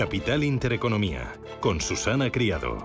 Capital 0.00 0.42
Intereconomía, 0.44 1.34
con 1.60 1.78
Susana 1.78 2.32
Criado. 2.32 2.78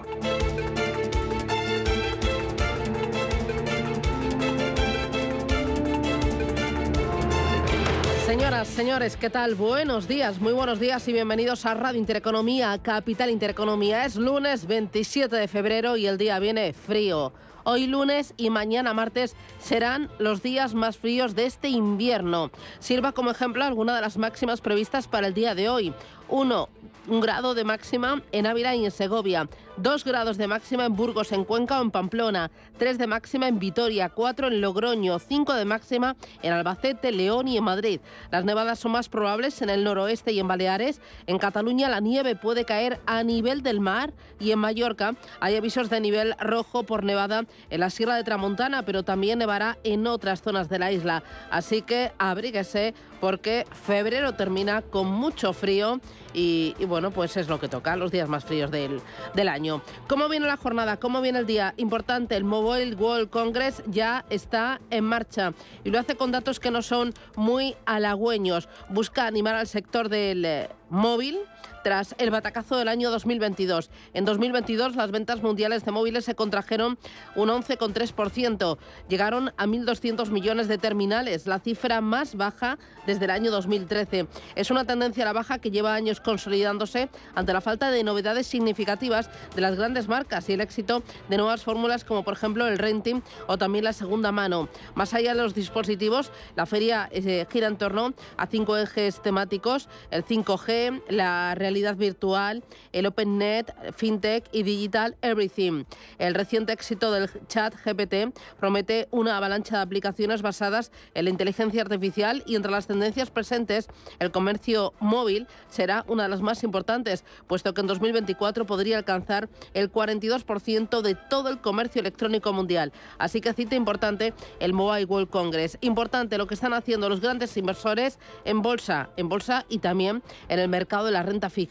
Señoras, 8.25 8.67
señores, 8.67 9.15
¿qué 9.15 9.29
tal? 9.29 9.55
Buenos 9.55 10.09
días, 10.09 10.41
muy 10.41 10.51
buenos 10.51 10.81
días 10.81 11.07
y 11.07 11.13
bienvenidos 11.13 11.65
a 11.65 11.73
Radio 11.73 11.99
Intereconomía, 12.01 12.77
Capital 12.79 13.29
Intereconomía. 13.29 14.03
Es 14.03 14.17
lunes 14.17 14.67
27 14.67 15.33
de 15.37 15.47
febrero 15.47 15.95
y 15.95 16.07
el 16.07 16.17
día 16.17 16.37
viene 16.39 16.73
frío. 16.73 17.31
Hoy 17.63 17.87
lunes 17.87 18.33
y 18.35 18.49
mañana 18.49 18.93
martes 18.93 19.37
serán 19.57 20.11
los 20.19 20.43
días 20.43 20.73
más 20.73 20.97
fríos 20.97 21.33
de 21.33 21.45
este 21.45 21.69
invierno. 21.69 22.51
Sirva 22.79 23.13
como 23.13 23.31
ejemplo 23.31 23.63
alguna 23.63 23.95
de 23.95 24.01
las 24.01 24.17
máximas 24.17 24.59
previstas 24.59 25.07
para 25.07 25.27
el 25.27 25.33
día 25.33 25.55
de 25.55 25.69
hoy. 25.69 25.93
1 26.27 26.69
un 27.07 27.21
grado 27.21 27.53
de 27.55 27.63
máxima 27.63 28.21
en 28.31 28.47
Ávila 28.47 28.75
y 28.75 28.85
en 28.85 28.91
Segovia, 28.91 29.47
2 29.77 30.05
grados 30.05 30.37
de 30.37 30.47
máxima 30.47 30.85
en 30.85 30.95
Burgos, 30.95 31.31
en 31.33 31.43
Cuenca 31.43 31.79
o 31.79 31.83
en 31.83 31.91
Pamplona, 31.91 32.49
3 32.77 32.97
de 32.97 33.07
máxima 33.07 33.47
en 33.47 33.59
Vitoria, 33.59 34.09
4 34.09 34.47
en 34.47 34.61
Logroño, 34.61 35.19
5 35.19 35.53
de 35.53 35.65
máxima 35.65 36.15
en 36.41 36.53
Albacete, 36.53 37.11
León 37.11 37.49
y 37.49 37.57
en 37.57 37.63
Madrid. 37.63 37.99
Las 38.31 38.45
nevadas 38.45 38.79
son 38.79 38.93
más 38.93 39.09
probables 39.09 39.61
en 39.61 39.69
el 39.69 39.83
noroeste 39.83 40.31
y 40.31 40.39
en 40.39 40.47
Baleares. 40.47 41.01
En 41.27 41.39
Cataluña 41.39 41.89
la 41.89 41.99
nieve 41.99 42.35
puede 42.35 42.63
caer 42.63 43.01
a 43.05 43.23
nivel 43.23 43.63
del 43.63 43.81
mar 43.81 44.13
y 44.39 44.51
en 44.51 44.59
Mallorca 44.59 45.15
hay 45.41 45.57
avisos 45.57 45.89
de 45.89 45.99
nivel 45.99 46.35
rojo 46.39 46.83
por 46.83 47.03
nevada 47.03 47.43
en 47.69 47.79
la 47.81 47.89
Sierra 47.89 48.15
de 48.15 48.23
Tramontana, 48.23 48.85
pero 48.85 49.03
también 49.03 49.39
nevará 49.39 49.77
en 49.83 50.07
otras 50.07 50.41
zonas 50.41 50.69
de 50.69 50.79
la 50.79 50.91
isla. 50.93 51.23
Así 51.49 51.81
que 51.81 52.13
abríguese 52.17 52.93
porque 53.19 53.65
febrero 53.71 54.33
termina 54.33 54.81
con 54.81 55.07
mucho 55.07 55.51
frío 55.53 55.99
y, 56.33 56.75
bueno, 56.85 57.11
pues 57.11 57.37
es 57.37 57.47
lo 57.47 57.59
que 57.59 57.69
toca, 57.69 57.95
los 57.95 58.11
días 58.11 58.27
más 58.27 58.43
fríos 58.43 58.69
del, 58.69 59.01
del 59.33 59.47
año. 59.47 59.64
¿Cómo 60.07 60.29
viene 60.29 60.47
la 60.47 60.57
jornada? 60.57 60.97
¿Cómo 60.97 61.21
viene 61.21 61.39
el 61.39 61.45
día? 61.45 61.73
Importante, 61.77 62.35
el 62.35 62.43
Mobile 62.43 62.95
World 62.95 63.29
Congress 63.29 63.81
ya 63.87 64.25
está 64.29 64.79
en 64.89 65.03
marcha 65.03 65.53
y 65.83 65.89
lo 65.89 65.99
hace 65.99 66.15
con 66.15 66.31
datos 66.31 66.59
que 66.59 66.71
no 66.71 66.81
son 66.81 67.13
muy 67.35 67.75
halagüeños. 67.85 68.69
Busca 68.89 69.25
animar 69.25 69.55
al 69.55 69.67
sector 69.67 70.09
del 70.09 70.45
eh, 70.45 70.69
móvil 70.89 71.39
tras 71.85 72.15
el 72.17 72.31
batacazo 72.31 72.77
del 72.77 72.87
año 72.87 73.11
2022. 73.11 73.91
En 74.15 74.25
2022 74.25 74.95
las 74.95 75.11
ventas 75.11 75.43
mundiales 75.43 75.85
de 75.85 75.91
móviles 75.91 76.25
se 76.25 76.33
contrajeron 76.33 76.97
un 77.35 77.49
11,3%. 77.49 78.79
Llegaron 79.07 79.49
a 79.55 79.67
1.200 79.67 80.31
millones 80.31 80.67
de 80.67 80.79
terminales, 80.79 81.45
la 81.45 81.59
cifra 81.59 82.01
más 82.01 82.33
baja 82.33 82.79
desde 83.05 83.25
el 83.25 83.29
año 83.29 83.51
2013. 83.51 84.25
Es 84.55 84.71
una 84.71 84.85
tendencia 84.85 85.25
a 85.25 85.27
la 85.27 85.33
baja 85.33 85.59
que 85.59 85.69
lleva 85.69 85.93
años 85.93 86.21
consolidándose 86.21 87.09
ante 87.35 87.53
la 87.53 87.61
falta 87.61 87.91
de 87.91 88.03
novedades 88.03 88.47
significativas 88.47 89.29
de 89.55 89.61
las 89.61 89.75
grandes 89.75 90.07
marcas 90.07 90.49
y 90.49 90.53
el 90.53 90.61
éxito 90.61 91.03
de 91.29 91.37
nuevas 91.37 91.63
fórmulas 91.63 92.03
como 92.03 92.23
por 92.23 92.33
ejemplo 92.33 92.65
el 92.65 92.79
renting 92.79 93.21
o 93.45 93.59
también 93.59 93.85
la 93.85 93.93
segunda 93.93 94.31
mano. 94.31 94.69
Más 94.95 95.13
allá 95.13 95.35
de 95.35 95.41
los 95.43 95.53
dispositivos, 95.53 96.31
la 96.55 96.65
feria 96.65 97.09
eh, 97.11 97.45
gira 97.51 97.67
en 97.67 97.77
torno 97.77 98.15
a 98.37 98.47
cinco 98.47 98.75
ejes 98.75 99.21
temáticos, 99.21 99.87
el 100.09 100.25
5G, 100.25 101.03
la 101.09 101.53
realidad 101.53 101.74
virtual, 101.97 102.63
el 102.91 103.05
OpenNet, 103.05 103.73
FinTech 103.95 104.45
y 104.51 104.63
Digital 104.63 105.15
Everything. 105.21 105.83
El 106.17 106.33
reciente 106.33 106.73
éxito 106.73 107.11
del 107.11 107.29
chat 107.47 107.73
GPT 107.85 108.37
promete 108.59 109.07
una 109.11 109.37
avalancha 109.37 109.77
de 109.77 109.83
aplicaciones 109.83 110.41
basadas 110.41 110.91
en 111.13 111.25
la 111.25 111.31
inteligencia 111.31 111.81
artificial 111.81 112.43
y 112.45 112.55
entre 112.55 112.71
las 112.71 112.87
tendencias 112.87 113.29
presentes, 113.29 113.87
el 114.19 114.31
comercio 114.31 114.93
móvil 114.99 115.47
será 115.69 116.05
una 116.07 116.23
de 116.23 116.29
las 116.29 116.41
más 116.41 116.63
importantes, 116.63 117.23
puesto 117.47 117.73
que 117.73 117.81
en 117.81 117.87
2024 117.87 118.65
podría 118.65 118.97
alcanzar 118.97 119.49
el 119.73 119.91
42% 119.91 121.01
de 121.01 121.15
todo 121.15 121.49
el 121.49 121.59
comercio 121.59 122.01
electrónico 122.01 122.53
mundial. 122.53 122.91
Así 123.17 123.41
que 123.41 123.53
cita 123.53 123.75
importante 123.75 124.33
el 124.59 124.73
Mobile 124.73 125.05
World 125.05 125.29
Congress. 125.29 125.77
Importante 125.81 126.37
lo 126.37 126.47
que 126.47 126.53
están 126.53 126.73
haciendo 126.73 127.09
los 127.09 127.21
grandes 127.21 127.55
inversores 127.57 128.19
en 128.45 128.61
bolsa, 128.61 129.09
en 129.17 129.29
bolsa 129.29 129.65
y 129.69 129.79
también 129.79 130.23
en 130.49 130.59
el 130.59 130.69
mercado 130.69 131.05
de 131.05 131.11
la 131.11 131.23
renta 131.23 131.49
fija. 131.49 131.64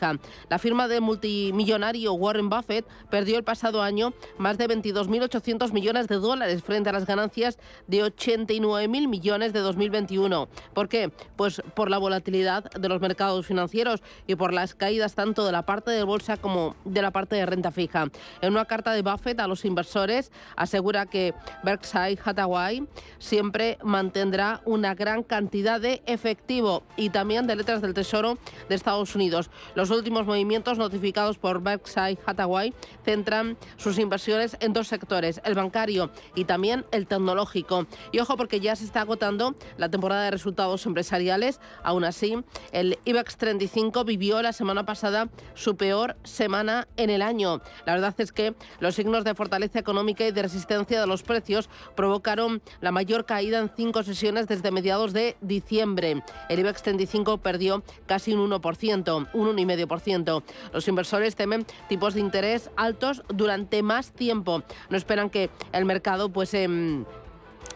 La 0.48 0.58
firma 0.58 0.88
de 0.88 1.00
multimillonario 1.00 2.12
Warren 2.14 2.48
Buffett 2.48 2.86
perdió 3.10 3.36
el 3.36 3.44
pasado 3.44 3.82
año 3.82 4.12
más 4.38 4.58
de 4.58 4.68
22.800 4.68 5.72
millones 5.72 6.08
de 6.08 6.16
dólares 6.16 6.62
frente 6.62 6.90
a 6.90 6.92
las 6.92 7.06
ganancias 7.06 7.58
de 7.86 8.02
89.000 8.02 9.08
millones 9.08 9.52
de 9.52 9.60
2021. 9.60 10.48
¿Por 10.72 10.88
qué? 10.88 11.10
Pues 11.36 11.62
por 11.74 11.90
la 11.90 11.98
volatilidad 11.98 12.64
de 12.70 12.88
los 12.88 13.00
mercados 13.00 13.46
financieros 13.46 14.02
y 14.26 14.34
por 14.34 14.52
las 14.52 14.74
caídas 14.74 15.14
tanto 15.14 15.44
de 15.46 15.52
la 15.52 15.66
parte 15.66 15.90
de 15.90 16.02
bolsa 16.02 16.36
como 16.36 16.76
de 16.84 17.02
la 17.02 17.10
parte 17.10 17.36
de 17.36 17.46
renta 17.46 17.70
fija. 17.70 18.08
En 18.40 18.52
una 18.52 18.64
carta 18.64 18.92
de 18.92 19.02
Buffett 19.02 19.40
a 19.40 19.46
los 19.46 19.64
inversores 19.64 20.30
asegura 20.56 21.06
que 21.06 21.34
Berkshire 21.62 22.18
Hathaway 22.24 22.86
siempre 23.18 23.78
mantendrá 23.82 24.60
una 24.64 24.94
gran 24.94 25.22
cantidad 25.22 25.80
de 25.80 26.02
efectivo 26.06 26.82
y 26.96 27.10
también 27.10 27.46
de 27.46 27.56
letras 27.56 27.82
del 27.82 27.94
Tesoro 27.94 28.38
de 28.68 28.74
Estados 28.74 29.14
Unidos. 29.14 29.50
Los 29.74 29.90
últimos 29.90 30.26
movimientos 30.26 30.78
notificados 30.78 31.38
por 31.38 31.60
Berkshire 31.60 32.18
Hathaway 32.24 32.72
centran 33.04 33.56
sus 33.76 33.98
inversiones 33.98 34.56
en 34.60 34.72
dos 34.72 34.88
sectores, 34.88 35.40
el 35.44 35.54
bancario 35.54 36.10
y 36.34 36.44
también 36.44 36.84
el 36.92 37.06
tecnológico. 37.06 37.86
Y 38.12 38.20
ojo 38.20 38.36
porque 38.36 38.60
ya 38.60 38.76
se 38.76 38.84
está 38.84 39.00
agotando 39.00 39.54
la 39.76 39.88
temporada 39.88 40.24
de 40.24 40.30
resultados 40.30 40.86
empresariales. 40.86 41.60
Aún 41.82 42.04
así, 42.04 42.36
el 42.72 42.98
IBEX 43.04 43.36
35 43.36 44.04
vivió 44.04 44.42
la 44.42 44.52
semana 44.52 44.86
pasada 44.86 45.28
su 45.54 45.76
peor 45.76 46.16
semana 46.22 46.86
en 46.96 47.10
el 47.10 47.22
año. 47.22 47.60
La 47.84 47.94
verdad 47.94 48.14
es 48.18 48.32
que 48.32 48.54
los 48.80 48.94
signos 48.94 49.24
de 49.24 49.34
fortaleza 49.34 49.78
económica 49.78 50.24
y 50.26 50.30
de 50.32 50.42
resistencia 50.42 51.00
de 51.00 51.06
los 51.06 51.22
precios 51.22 51.68
provocaron 51.96 52.62
la 52.80 52.92
mayor 52.92 53.26
caída 53.26 53.58
en 53.58 53.70
cinco 53.74 54.02
sesiones 54.02 54.46
desde 54.46 54.70
mediados 54.70 55.12
de 55.12 55.36
diciembre. 55.40 56.22
El 56.48 56.60
IBEX 56.60 56.82
35 56.82 57.38
perdió 57.38 57.82
casi 58.06 58.34
un 58.34 58.50
1%, 58.50 59.28
un 59.32 59.48
1,5%. 59.64 60.42
Los 60.72 60.88
inversores 60.88 61.36
temen 61.36 61.66
tipos 61.88 62.14
de 62.14 62.20
interés 62.20 62.70
altos 62.76 63.22
durante 63.28 63.82
más 63.82 64.12
tiempo. 64.12 64.62
No 64.90 64.96
esperan 64.96 65.30
que 65.30 65.50
el 65.72 65.84
mercado 65.84 66.28
pues... 66.30 66.54
Em, 66.54 67.04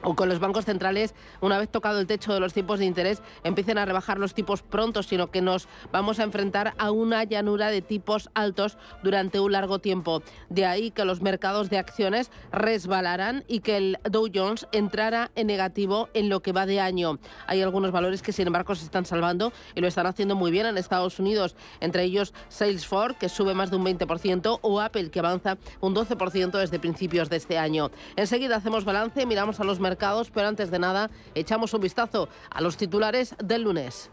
o 0.03 0.15
con 0.15 0.29
los 0.29 0.39
bancos 0.39 0.65
centrales, 0.65 1.15
una 1.41 1.59
vez 1.59 1.69
tocado 1.69 2.01
el 2.01 2.07
techo 2.07 2.33
de 2.33 2.41
los 2.41 2.53
tipos 2.53 2.79
de 2.79 2.85
interés, 2.85 3.23
empiecen 3.45 3.79
a 3.79 3.85
rebajar 3.85 4.19
los 4.19 4.35
tipos 4.35 4.63
pronto, 4.63 5.03
sino 5.03 5.31
que 5.31 5.43
nos 5.43 5.69
vamos 5.93 6.19
a 6.19 6.25
enfrentar 6.25 6.75
a 6.79 6.91
una 6.91 7.25
llanura 7.25 7.71
de 7.71 7.83
tipos 7.83 8.31
altos 8.35 8.79
durante 9.03 9.41
un 9.41 9.53
largo 9.53 9.79
tiempo. 9.79 10.23
De 10.49 10.67
ahí 10.67 10.91
que 10.91 11.05
los 11.05 11.23
mercados 11.23 11.71
de 11.71 11.79
acciones 11.79 12.31
resbalarán 12.53 13.45
y 13.49 13.61
que 13.61 13.77
el 13.77 13.99
Dow 14.05 14.29
Jones 14.33 14.67
entrara 14.73 15.31
en 15.35 15.47
negativo 15.47 16.09
en 16.15 16.29
lo 16.29 16.41
que 16.41 16.53
va 16.53 16.67
de 16.67 16.81
año. 16.81 17.19
Hay 17.47 17.63
algunos 17.63 17.91
valores 17.91 18.23
que 18.23 18.33
sin 18.33 18.47
embargo 18.47 18.75
se 18.75 18.85
están 18.85 19.05
salvando 19.05 19.53
y 19.75 19.81
lo 19.81 19.89
están 19.89 20.07
haciendo 20.07 20.37
muy 20.37 20.51
bien 20.51 20.67
en 20.67 20.79
Estados 20.79 21.19
Unidos, 21.19 21.57
entre 21.81 22.05
ellos 22.05 22.35
Salesforce, 22.49 23.19
que 23.19 23.29
sube 23.29 23.55
más 23.55 23.71
de 23.71 23.77
un 23.77 23.85
20%, 23.85 24.59
o 24.63 24.81
Apple, 24.81 25.11
que 25.11 25.19
avanza 25.19 25.59
un 25.81 25.95
12% 25.95 26.59
desde 26.59 26.79
principios 26.79 27.29
de 27.31 27.37
este 27.37 27.59
año. 27.59 27.91
Enseguida 28.17 28.57
hacemos 28.57 28.85
balance, 28.85 29.27
miramos 29.27 29.61
a 29.61 29.65
los 29.65 29.81
mercados, 29.81 29.88
pero 30.33 30.49
antes 30.49 30.71
de 30.71 30.79
nada 30.79 31.11
echamos 31.35 31.73
un 31.75 31.81
vistazo 31.81 32.29
a 32.51 32.61
los 32.61 32.77
titulares 32.77 33.35
del 33.43 33.63
lunes. 33.63 34.11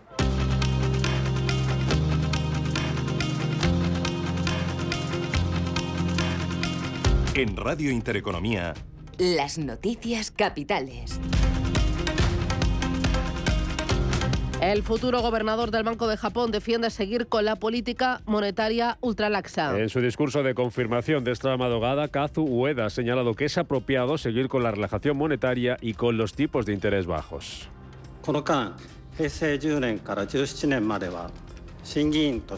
En 7.36 7.58
Radio 7.58 7.92
Intereconomía. 7.92 8.74
Las 9.18 9.58
noticias 9.58 10.32
capitales. 10.32 11.20
El 14.66 14.82
futuro 14.82 15.22
gobernador 15.22 15.70
del 15.70 15.84
Banco 15.84 16.08
de 16.08 16.18
Japón 16.18 16.50
defiende 16.50 16.90
seguir 16.90 17.28
con 17.28 17.46
la 17.46 17.56
política 17.56 18.22
monetaria 18.26 18.98
ultralaxa. 19.00 19.78
En 19.78 19.90
su 19.90 20.02
discurso 20.02 20.42
de 20.42 20.56
confirmación 20.56 21.24
de 21.24 21.34
esta 21.34 21.56
madrugada, 21.56 22.08
Kazu 22.08 22.42
Ueda 22.42 22.88
ha 22.88 22.90
señalado 22.90 23.36
que 23.36 23.46
es 23.46 23.60
apropiado 23.60 24.18
seguir 24.18 24.48
con 24.48 24.64
la 24.64 24.72
relajación 24.72 25.18
monetaria 25.18 25.78
y 25.82 25.94
con 25.94 26.18
los 26.18 26.34
tipos 26.34 26.66
de 26.66 26.74
interés 26.74 27.06
bajos. 27.06 27.70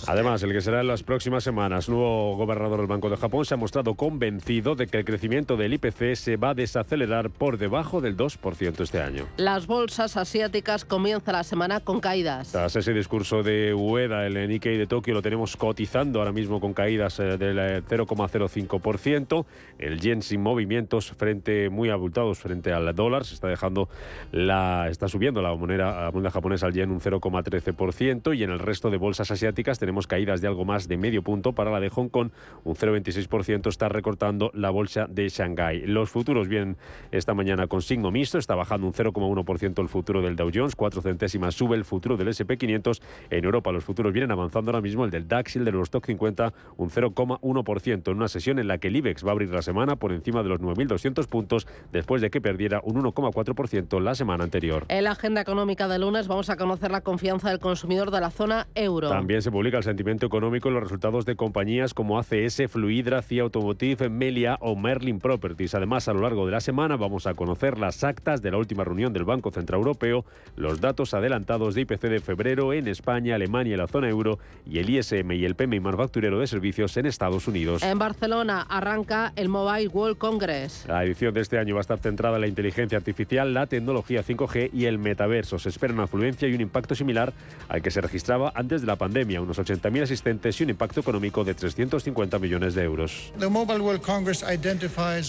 Además, 0.08 0.42
el 0.44 0.54
que 0.54 0.62
será 0.62 0.82
en 0.82 0.88
las 0.88 1.04
próximas 1.04 1.44
semanas 1.44 1.90
nuevo 1.90 2.36
gobernador 2.38 2.80
del 2.80 2.88
Banco 2.88 3.10
de 3.10 3.18
Japón 3.18 3.46
se 3.46 3.54
ha 3.54 3.58
mostrado 3.58 3.96
convencido 3.96 4.76
de 4.76 4.88
que 4.88 5.00
el 5.00 5.06
crecimiento 5.06 5.58
del 5.58 5.74
IPC 5.74 6.16
se 6.16 6.38
va 6.38 6.52
a 6.52 6.54
desacelerar 6.54 7.30
por 7.30 7.58
debajo 7.58 8.00
del 8.00 8.16
2% 8.16 8.82
este 8.82 9.02
año. 9.02 9.28
Las 9.38 9.68
bolsas 9.68 10.18
asiáticas 10.18 10.86
comienzan 10.86 11.34
la 11.34 11.44
semana 11.44 11.82
con 11.82 12.00
caídas. 12.00 12.52
Tras 12.52 12.76
ese 12.76 12.94
discurso 12.94 13.44
de 13.44 13.74
Ueda, 13.74 14.26
el 14.26 14.48
Nikkei 14.48 14.78
de 14.78 14.88
Tokio 14.88 15.14
lo 15.14 15.22
tenemos 15.22 15.58
cotizando 15.58 16.20
ahora 16.20 16.32
mismo 16.32 16.62
con 16.62 16.74
caídas 16.74 17.20
eh, 17.20 17.38
del 17.38 17.58
0,05%. 17.58 19.46
Eh, 19.78 19.88
el 19.88 20.00
yen 20.00 20.22
sin 20.22 20.42
movimientos 20.42 21.12
frente 21.12 21.70
muy 21.70 21.90
abultados 21.90 22.40
frente 22.40 22.72
al 22.72 22.94
dólar 22.96 23.26
se 23.26 23.34
está 23.34 23.48
dejando 23.48 23.90
la 24.32 24.88
está 24.90 25.08
subiendo 25.08 25.42
la 25.42 25.54
moneda, 25.56 26.04
la 26.06 26.12
moneda 26.12 26.32
japonesa 26.32 26.68
al 26.68 26.74
yen 26.74 26.92
un 26.92 27.02
0,13% 27.02 28.38
y 28.38 28.44
en 28.44 28.52
el 28.52 28.60
resto 28.60 28.90
de 28.90 28.98
bolsas 28.98 29.17
bolsas 29.18 29.32
asiáticas 29.32 29.80
tenemos 29.80 30.06
caídas 30.06 30.42
de 30.42 30.48
algo 30.48 30.64
más 30.64 30.88
de 30.88 30.96
medio 30.96 31.24
punto 31.24 31.54
para 31.54 31.72
la 31.72 31.80
de 31.80 31.90
Hong 31.90 32.10
Kong, 32.10 32.30
un 32.64 32.76
0,26% 32.76 33.68
está 33.68 33.90
recortando 33.90 34.52
la 34.54 34.70
bolsa 34.70 35.08
de 35.10 35.28
Shanghái. 35.28 35.88
Los 35.88 36.12
futuros 36.12 36.48
vienen 36.48 36.78
esta 37.10 37.34
mañana 37.34 37.66
con 37.66 37.82
signo 37.82 38.12
mixto, 38.12 38.38
está 38.38 38.54
bajando 38.54 38.86
un 38.86 38.94
0,1% 38.94 39.82
el 39.82 39.90
futuro 39.90 40.22
del 40.22 40.36
Dow 40.36 40.52
Jones, 40.54 40.76
4 40.76 41.02
centésimas 41.02 41.56
sube 41.56 41.76
el 41.76 41.84
futuro 41.84 42.16
del 42.16 42.28
SP500. 42.28 43.02
En 43.32 43.44
Europa 43.44 43.72
los 43.72 43.84
futuros 43.84 44.14
vienen 44.14 44.30
avanzando 44.30 44.70
ahora 44.70 44.82
mismo, 44.82 45.04
el 45.04 45.10
del 45.10 45.28
DAX 45.28 45.56
y 45.56 45.60
el 45.60 45.66
del 45.66 45.74
Eurostock 45.74 46.06
50 46.06 46.54
un 46.78 46.92
0,1% 46.92 48.12
en 48.12 48.18
una 48.18 48.28
sesión 48.28 48.60
en 48.60 48.68
la 48.68 48.78
que 48.78 48.90
el 48.90 48.98
IBEX 48.98 49.26
va 49.26 49.30
a 49.30 49.32
abrir 49.32 49.50
la 49.50 49.64
semana 49.64 49.96
por 49.96 50.12
encima 50.12 50.44
de 50.44 50.50
los 50.50 50.60
9.200 50.60 51.26
puntos 51.26 51.66
después 51.92 52.22
de 52.22 52.30
que 52.30 52.40
perdiera 52.40 52.82
un 52.84 53.02
1,4% 53.02 54.00
la 54.00 54.14
semana 54.14 54.44
anterior. 54.44 54.86
En 54.90 55.06
la 55.06 55.12
agenda 55.12 55.42
económica 55.42 55.88
de 55.88 55.98
lunes 55.98 56.28
vamos 56.28 56.52
a 56.52 56.56
conocer 56.56 56.92
la 56.92 57.02
confianza 57.02 57.50
del 57.50 57.58
consumidor 57.58 58.12
de 58.12 58.22
la 58.22 58.30
zona 58.30 58.68
euro. 58.76 59.07
También 59.10 59.42
se 59.42 59.52
publica 59.52 59.78
el 59.78 59.84
sentimiento 59.84 60.26
económico 60.26 60.68
en 60.68 60.76
los 60.76 60.84
resultados 60.84 61.26
de 61.26 61.36
compañías 61.36 61.94
como 61.94 62.20
ACS, 62.20 62.64
Fluidra, 62.70 63.22
CIA 63.22 63.44
Automotive, 63.44 64.10
Melia 64.10 64.58
o 64.62 64.76
Merlin 64.76 65.20
Properties. 65.20 65.76
Además, 65.76 66.08
a 66.08 66.14
lo 66.14 66.22
largo 66.22 66.46
de 66.46 66.52
la 66.52 66.62
semana 66.62 66.98
vamos 66.98 67.28
a 67.28 67.34
conocer 67.34 67.78
las 67.78 68.04
actas 68.04 68.42
de 68.42 68.52
la 68.52 68.58
última 68.58 68.84
reunión 68.84 69.14
del 69.14 69.26
Banco 69.26 69.52
Central 69.52 69.80
Europeo, 69.80 70.26
los 70.56 70.82
datos 70.82 71.14
adelantados 71.14 71.76
de 71.76 71.82
IPC 71.82 72.02
de 72.02 72.20
febrero 72.20 72.74
en 72.74 72.88
España, 72.88 73.36
Alemania 73.36 73.76
y 73.76 73.78
la 73.78 73.88
zona 73.88 74.10
euro 74.10 74.40
y 74.66 74.80
el 74.80 74.90
ISM 74.90 75.32
y 75.32 75.46
el 75.46 75.56
PMI 75.56 75.80
manufacturero 75.80 76.40
de 76.40 76.48
servicios 76.48 76.96
en 76.98 77.06
Estados 77.06 77.48
Unidos. 77.48 77.84
En 77.84 78.00
Barcelona 78.00 78.66
arranca 78.70 79.34
el 79.36 79.50
Mobile 79.50 79.88
World 79.88 80.18
Congress. 80.18 80.86
La 80.88 81.04
edición 81.04 81.34
de 81.34 81.42
este 81.42 81.58
año 81.58 81.76
va 81.76 81.80
a 81.80 81.82
estar 81.82 82.00
centrada 82.00 82.36
en 82.36 82.42
la 82.42 82.48
inteligencia 82.48 82.98
artificial, 82.98 83.54
la 83.54 83.68
tecnología 83.68 84.24
5G 84.24 84.72
y 84.74 84.86
el 84.86 84.98
metaverso. 85.00 85.60
Se 85.60 85.70
espera 85.70 85.94
una 85.94 86.04
afluencia 86.04 86.48
y 86.48 86.54
un 86.54 86.62
impacto 86.62 86.96
similar 86.96 87.34
al 87.70 87.82
que 87.82 87.92
se 87.92 88.02
registraba 88.02 88.52
antes 88.56 88.82
de 88.82 88.88
la 88.88 88.97
pandemia, 88.98 89.42
unos 89.42 89.58
80.000 89.58 90.04
asistentes 90.04 90.60
y 90.60 90.64
un 90.64 90.72
impacto 90.72 91.00
económico 91.00 91.44
de 91.44 91.54
350 91.54 92.40
millones 92.40 92.76
de 92.76 92.84
euros. 92.84 93.32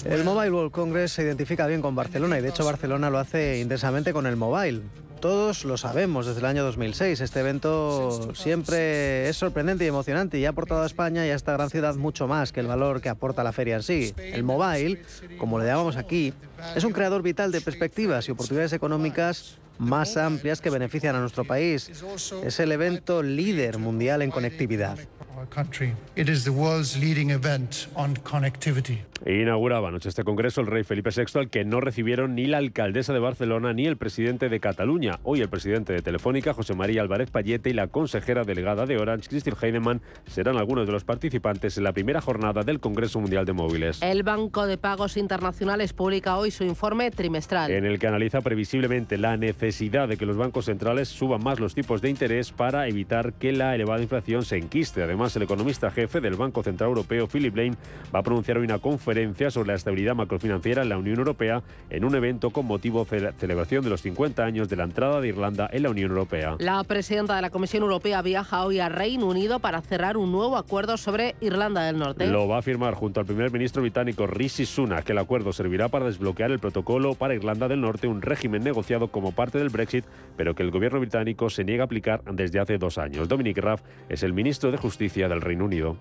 El 0.06 0.25
Mobile 0.25 0.50
World 0.50 0.73
Congress 0.73 1.12
se 1.12 1.23
identifica 1.23 1.67
bien 1.67 1.82
con 1.82 1.94
Barcelona 1.94 2.38
y 2.38 2.43
de 2.43 2.49
hecho 2.49 2.65
Barcelona 2.65 3.11
lo 3.11 3.19
hace 3.19 3.61
intensamente 3.61 4.12
con 4.12 4.26
el 4.26 4.37
mobile. 4.37 4.82
Todos 5.20 5.65
lo 5.65 5.76
sabemos 5.76 6.26
desde 6.26 6.41
el 6.41 6.47
año 6.47 6.62
2006. 6.65 7.20
Este 7.20 7.41
evento 7.41 8.32
siempre 8.35 9.29
es 9.29 9.37
sorprendente 9.37 9.85
y 9.85 9.88
emocionante 9.88 10.38
y 10.38 10.47
ha 10.47 10.50
aportado 10.50 10.82
a 10.82 10.87
España 10.87 11.26
y 11.26 11.31
a 11.31 11.35
esta 11.35 11.53
gran 11.55 11.70
ciudad 11.70 11.97
mucho 11.97 12.29
más 12.29 12.53
que 12.53 12.61
el 12.61 12.69
valor 12.69 13.00
que 13.00 13.09
aporta 13.09 13.43
la 13.43 13.53
feria 13.53 13.76
en 13.76 13.82
sí. 13.82 14.15
El 14.17 14.44
mobile, 14.44 15.03
como 15.38 15.59
le 15.59 15.67
llamamos 15.67 15.97
aquí, 15.97 16.32
es 16.76 16.85
un 16.85 16.93
creador 16.93 17.23
vital 17.23 17.50
de 17.50 17.61
perspectivas 17.61 18.29
y 18.29 18.31
oportunidades 18.31 18.73
económicas 18.73 19.59
más 19.78 20.16
amplias 20.16 20.60
que 20.60 20.70
benefician 20.70 21.16
a 21.16 21.20
nuestro 21.20 21.44
país. 21.44 21.90
Es 22.44 22.60
el 22.60 22.72
evento 22.72 23.22
líder 23.22 23.78
mundial 23.78 24.22
en 24.22 24.30
conectividad. 24.30 24.98
Inauguraba 29.26 29.88
anoche 29.88 30.09
este 30.09 30.23
congreso 30.23 30.61
el 30.61 30.69
rey 30.69 30.85
Felipe 30.85 31.11
VI, 31.11 31.41
al 31.41 31.50
que 31.50 31.65
no 31.65 31.81
recibieron 31.81 32.37
ni 32.37 32.47
la 32.47 32.59
alcaldesa 32.59 33.12
de 33.12 33.19
Barcelona 33.19 33.73
ni 33.73 33.87
el 33.87 33.97
presidente 33.97 34.49
de 34.49 34.61
Cataluña. 34.61 35.19
Hoy 35.25 35.41
el 35.41 35.49
presidente 35.49 35.93
de 35.93 36.03
Telefónica, 36.03 36.55
José 36.55 36.75
María 36.75 37.03
Álvarez 37.03 37.31
Payete, 37.31 37.70
y 37.70 37.73
la 37.73 37.88
consejera 37.88 38.44
delegada 38.44 38.87
de 38.87 38.97
Orange, 38.97 39.29
Christine 39.29 39.56
Heinemann, 39.61 40.00
serán 40.26 40.56
algunos 40.56 40.87
de 40.87 40.93
los 40.93 41.05
participantes 41.05 41.76
en 41.79 41.85
la 41.85 41.93
primera 41.93 42.20
jornada 42.20 42.62
del 42.62 42.79
Congreso 42.79 43.19
Mundial 43.19 43.44
de 43.44 43.53
Móviles. 43.53 44.00
El 44.03 44.23
Banco 44.23 44.67
de 44.67 44.79
Pagos 44.79 45.17
Internacionales 45.17 45.93
publica 45.93 46.37
hoy 46.37 46.53
su 46.53 46.62
informe 46.62 47.11
trimestral. 47.11 47.73
En 47.73 47.85
el 47.85 47.99
que 47.99 48.06
analiza 48.06 48.41
previsiblemente 48.41 49.19
la 49.19 49.37
necesidad 49.37 50.06
de 50.06 50.17
que 50.17 50.26
los 50.26 50.37
bancos 50.37 50.67
centrales 50.67 51.09
suban 51.09 51.43
más 51.43 51.59
los 51.59 51.75
tipos 51.75 52.00
de 52.00 52.11
interés 52.11 52.53
para 52.53 52.87
evitar 52.87 53.32
que 53.32 53.53
la 53.53 53.75
elevada 53.75 54.00
inflación 54.00 54.44
se 54.44 54.59
enquiste. 54.59 55.03
Además, 55.03 55.35
el 55.35 55.43
economista 55.43 55.91
jefe 55.91 56.20
del 56.20 56.37
Banco 56.37 56.62
Central 56.62 56.91
Europeo, 56.91 57.26
Philip 57.26 57.56
Lane, 57.56 57.76
va 58.15 58.20
a 58.20 58.23
pronunciar 58.23 58.59
hoy 58.59 58.65
una 58.65 58.79
conferencia 58.79 59.07
sobre 59.50 59.69
la 59.69 59.75
estabilidad 59.75 60.14
macrofinanciera 60.14 60.82
en 60.82 60.90
la 60.90 60.99
Unión 60.99 61.19
Europea 61.19 61.62
en 61.88 62.05
un 62.05 62.14
evento 62.14 62.50
con 62.50 62.66
motivo 62.66 63.06
de 63.10 63.20
la 63.20 63.32
celebración 63.32 63.82
de 63.82 63.88
los 63.88 64.02
50 64.02 64.44
años 64.44 64.69
de 64.69 64.76
la 64.76 64.84
entrada 64.84 65.20
de 65.22 65.28
Irlanda 65.28 65.69
en 65.72 65.84
la 65.84 65.90
Unión 65.90 66.10
Europea. 66.10 66.56
La 66.58 66.84
presidenta 66.84 67.34
de 67.34 67.40
la 67.40 67.49
Comisión 67.49 67.84
Europea 67.84 68.20
viaja 68.20 68.64
hoy 68.66 68.81
a 68.81 68.90
Reino 68.90 69.26
Unido 69.26 69.60
para 69.60 69.81
cerrar 69.81 70.19
un 70.19 70.31
nuevo 70.31 70.58
acuerdo 70.58 70.99
sobre 70.99 71.37
Irlanda 71.40 71.84
del 71.84 71.99
Norte. 71.99 72.26
Lo 72.26 72.49
va 72.49 72.58
a 72.58 72.62
firmar 72.62 72.94
junto 72.94 73.20
al 73.20 73.25
primer 73.25 73.50
ministro 73.50 73.81
británico 73.81 74.26
Rishi 74.26 74.66
Sunak, 74.66 75.05
que 75.05 75.12
el 75.12 75.19
acuerdo 75.19 75.55
servirá 75.55 75.88
para 75.88 76.05
desbloquear 76.05 76.50
el 76.50 76.58
protocolo 76.58 77.14
para 77.14 77.34
Irlanda 77.34 77.66
del 77.66 77.81
Norte, 77.81 78.08
un 78.08 78.20
régimen 78.20 78.62
negociado 78.62 79.08
como 79.08 79.32
parte 79.32 79.56
del 79.56 79.70
Brexit, 79.70 80.05
pero 80.37 80.55
que 80.55 80.62
el 80.62 80.70
gobierno 80.70 81.00
británico 81.00 81.49
se 81.49 81.64
niega 81.64 81.84
a 81.84 81.87
aplicar 81.87 82.22
desde 82.31 82.60
hace 82.60 82.76
dos 82.76 82.99
años. 82.99 83.26
Dominic 83.26 83.56
Raff 83.56 83.81
es 84.10 84.22
el 84.22 84.34
ministro 84.34 84.70
de 84.70 84.76
Justicia 84.76 85.28
del 85.28 85.40
Reino 85.40 85.64
Unido. 85.64 85.96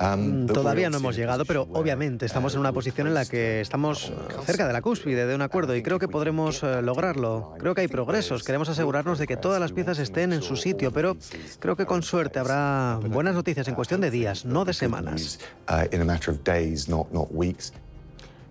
Um, 0.00 0.46
todavía 0.46 0.90
no 0.90 0.96
hemos 0.96 1.16
llegado, 1.16 1.44
pero 1.44 1.68
obviamente 1.72 2.26
estamos 2.26 2.54
en 2.54 2.60
una 2.60 2.72
posición 2.72 3.06
en 3.06 3.14
la 3.14 3.24
que 3.24 3.60
estamos 3.60 4.12
cerca 4.44 4.66
de 4.66 4.72
la 4.72 4.80
cúspide 4.80 5.26
de 5.26 5.34
un 5.34 5.42
acuerdo 5.42 5.76
y 5.76 5.82
creo 5.82 5.98
que 5.98 6.08
podremos 6.08 6.62
eh, 6.62 6.82
lograrlo. 6.82 7.54
Creo 7.58 7.74
que 7.74 7.82
hay 7.82 7.88
progresos. 7.88 8.42
Queremos 8.42 8.68
asegurarnos 8.68 9.18
de 9.18 9.26
que 9.26 9.36
todas 9.36 9.60
las 9.60 9.72
piezas 9.72 9.98
estén 9.98 10.32
en 10.32 10.42
su 10.42 10.56
sitio, 10.56 10.92
pero 10.92 11.16
creo 11.58 11.76
que 11.76 11.86
con 11.86 12.02
suerte 12.02 12.38
habrá 12.38 12.98
buenas 13.08 13.34
noticias 13.34 13.68
en 13.68 13.74
cuestión 13.74 14.00
de 14.00 14.10
días, 14.10 14.44
no 14.44 14.64
de 14.64 14.72
semanas. 14.72 15.38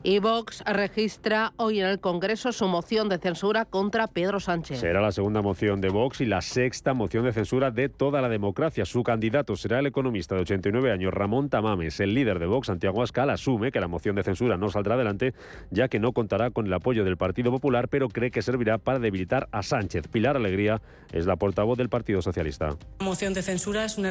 Y 0.04 0.18
Vox 0.18 0.64
registra 0.66 1.54
hoy 1.58 1.80
en 1.80 1.86
el 1.86 2.00
Congreso 2.00 2.52
su 2.52 2.68
moción 2.68 3.08
de 3.08 3.20
censura 3.20 3.66
contra 3.66 4.08
Pedro 4.08 4.40
Sánchez. 4.40 4.80
Será 4.80 5.00
la 5.00 5.12
segunda 5.12 5.44
moción 5.44 5.80
de 5.80 5.90
Vox 5.90 6.22
y 6.22 6.26
la 6.26 6.42
sexta 6.42 6.96
moción 6.96 7.24
de 7.24 7.34
censura 7.34 7.70
de 7.70 7.88
toda 7.88 8.20
la 8.20 8.28
democracia. 8.28 8.86
Su 8.86 9.04
candidato 9.04 9.56
será 9.56 9.78
el 9.78 9.86
economista 9.86 10.34
de 10.34 10.42
89 10.42 10.92
años, 10.92 11.14
Ramón 11.14 11.50
Tamames. 11.50 12.00
El 12.00 12.16
líder 12.16 12.40
de 12.40 12.48
Vox, 12.48 12.68
Santiago 12.68 13.04
Ascal, 13.04 13.30
asume 13.30 13.72
que 13.72 13.80
la 13.80 13.88
moción 13.88 14.16
de 14.16 14.24
censura 14.24 14.58
no 14.58 14.72
saldrá 14.72 14.96
adelante, 14.96 15.36
ya 15.70 15.88
que 15.88 16.00
no 16.00 16.14
contará 16.14 16.50
con 16.50 16.66
el 16.66 16.74
apoyo 16.74 17.04
del 17.04 17.18
Partido 17.18 17.52
Popular, 17.52 17.88
pero 17.88 18.10
cree 18.10 18.32
que 18.32 18.42
servirá 18.42 18.80
para 18.80 18.98
debilitar 18.98 19.50
a 19.52 19.62
Sánchez. 19.62 20.08
Pilar 20.08 20.36
Alegría 20.36 20.82
es 21.12 21.28
la 21.28 21.36
portavoz 21.36 21.78
del 21.78 21.90
Partido 21.90 22.24
Socialista. 22.24 22.76
La 23.00 23.06
moción 23.06 23.36
de 23.36 23.44
censura 23.44 23.86
es 23.86 24.00
una 24.00 24.10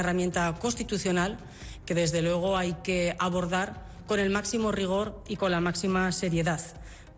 herramienta 0.00 0.52
constitucional 0.58 1.38
que 1.86 1.94
desde 1.94 2.22
luego 2.22 2.56
hay 2.56 2.74
que 2.82 3.14
abordar 3.20 3.87
con 4.08 4.18
el 4.18 4.30
máximo 4.30 4.72
rigor 4.72 5.22
y 5.28 5.36
con 5.36 5.52
la 5.52 5.60
máxima 5.60 6.10
seriedad. 6.10 6.60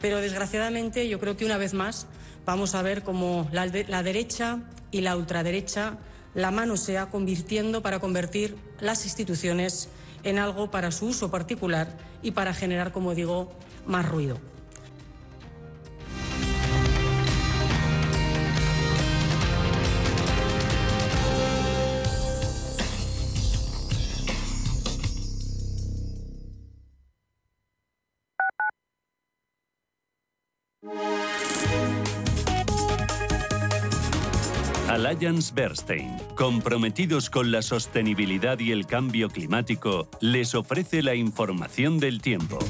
Pero 0.01 0.19
desgraciadamente 0.19 1.09
yo 1.09 1.21
creo 1.21 1.37
que 1.37 1.47
una 1.47 1.57
vez 1.57 1.73
más 1.73 2.07
vamos 2.45 2.75
a 2.75 2.83
ver 2.83 3.03
cómo 3.03 3.49
la, 3.53 3.69
derecha 3.69 4.59
y 4.91 5.01
la 5.01 5.17
ultraderecha 5.17 5.99
la 6.35 6.51
mano 6.51 6.77
se 6.77 6.95
va 6.95 7.09
convirtiendo 7.09 7.81
para 7.81 8.01
convertir 8.01 8.57
las 8.81 9.05
instituciones 9.05 9.89
en 10.25 10.39
algo 10.39 10.71
para 10.71 10.91
su 10.91 11.07
uso 11.07 11.31
particular 11.31 11.97
y 12.23 12.33
para 12.33 12.55
generar, 12.55 12.93
como 12.93 13.15
digo, 13.15 13.53
más 13.87 14.09
ruido. 14.09 14.39
Alliance 35.11 35.53
Bernstein, 35.53 36.17
comprometidos 36.37 37.31
con 37.31 37.51
la 37.51 37.63
sostenibilidad 37.63 38.61
y 38.61 38.71
el 38.71 38.87
cambio 38.87 39.29
climático, 39.29 40.09
les 40.21 40.55
ofrece 40.55 41.03
la 41.03 41.17
información 41.17 41.99
del 41.99 42.23
tiempo. 42.23 42.61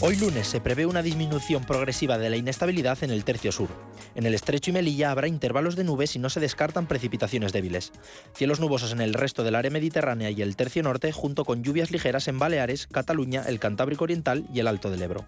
Hoy 0.00 0.16
lunes 0.16 0.48
se 0.48 0.60
prevé 0.60 0.86
una 0.86 1.02
disminución 1.02 1.62
progresiva 1.62 2.18
de 2.18 2.30
la 2.30 2.36
inestabilidad 2.36 2.98
en 3.04 3.12
el 3.12 3.22
tercio 3.22 3.52
sur. 3.52 3.68
En 4.14 4.26
el 4.26 4.34
estrecho 4.34 4.70
y 4.70 4.74
Melilla 4.74 5.10
habrá 5.10 5.28
intervalos 5.28 5.76
de 5.76 5.84
nubes 5.84 6.16
y 6.16 6.18
no 6.18 6.30
se 6.30 6.40
descartan 6.40 6.86
precipitaciones 6.86 7.52
débiles. 7.52 7.92
Cielos 8.34 8.60
nubosos 8.60 8.92
en 8.92 9.00
el 9.00 9.14
resto 9.14 9.44
del 9.44 9.54
área 9.54 9.70
mediterránea 9.70 10.30
y 10.30 10.42
el 10.42 10.56
tercio 10.56 10.82
norte, 10.82 11.12
junto 11.12 11.44
con 11.44 11.62
lluvias 11.62 11.90
ligeras 11.90 12.28
en 12.28 12.38
Baleares, 12.38 12.86
Cataluña, 12.86 13.44
el 13.46 13.58
Cantábrico 13.60 14.04
Oriental 14.04 14.46
y 14.52 14.60
el 14.60 14.66
Alto 14.66 14.90
del 14.90 15.02
Ebro. 15.02 15.24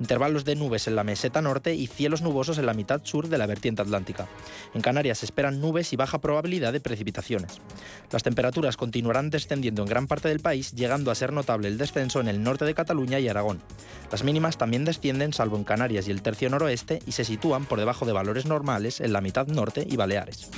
Intervalos 0.00 0.44
de 0.44 0.56
nubes 0.56 0.86
en 0.86 0.96
la 0.96 1.04
meseta 1.04 1.42
norte 1.42 1.74
y 1.74 1.86
cielos 1.86 2.22
nubosos 2.22 2.58
en 2.58 2.66
la 2.66 2.74
mitad 2.74 3.00
sur 3.04 3.28
de 3.28 3.38
la 3.38 3.46
vertiente 3.46 3.82
atlántica. 3.82 4.28
En 4.74 4.80
Canarias 4.80 5.18
se 5.18 5.26
esperan 5.26 5.60
nubes 5.60 5.92
y 5.92 5.96
baja 5.96 6.20
probabilidad 6.20 6.72
de 6.72 6.80
precipitaciones. 6.80 7.60
Las 8.10 8.22
temperaturas 8.22 8.76
continuarán 8.76 9.30
descendiendo 9.30 9.82
en 9.82 9.88
gran 9.88 10.06
parte 10.06 10.28
del 10.28 10.40
país, 10.40 10.72
llegando 10.72 11.10
a 11.10 11.14
ser 11.14 11.32
notable 11.32 11.68
el 11.68 11.78
descenso 11.78 12.20
en 12.20 12.28
el 12.28 12.42
norte 12.42 12.64
de 12.64 12.74
Cataluña 12.74 13.20
y 13.20 13.28
Aragón. 13.28 13.60
Las 14.10 14.24
mínimas 14.24 14.58
también 14.58 14.84
descienden 14.84 15.32
salvo 15.32 15.56
en 15.56 15.64
Canarias 15.64 16.08
y 16.08 16.10
el 16.10 16.22
tercio 16.22 16.48
noroeste 16.48 17.00
y 17.06 17.12
se 17.12 17.24
sitúan 17.24 17.66
por 17.66 17.78
debajo 17.78 18.06
de 18.06 18.12
valores 18.14 18.46
normales 18.46 19.02
en 19.02 19.12
la 19.12 19.20
mitad 19.20 19.46
norte 19.46 19.86
y 19.86 19.96
Baleares. 19.96 20.48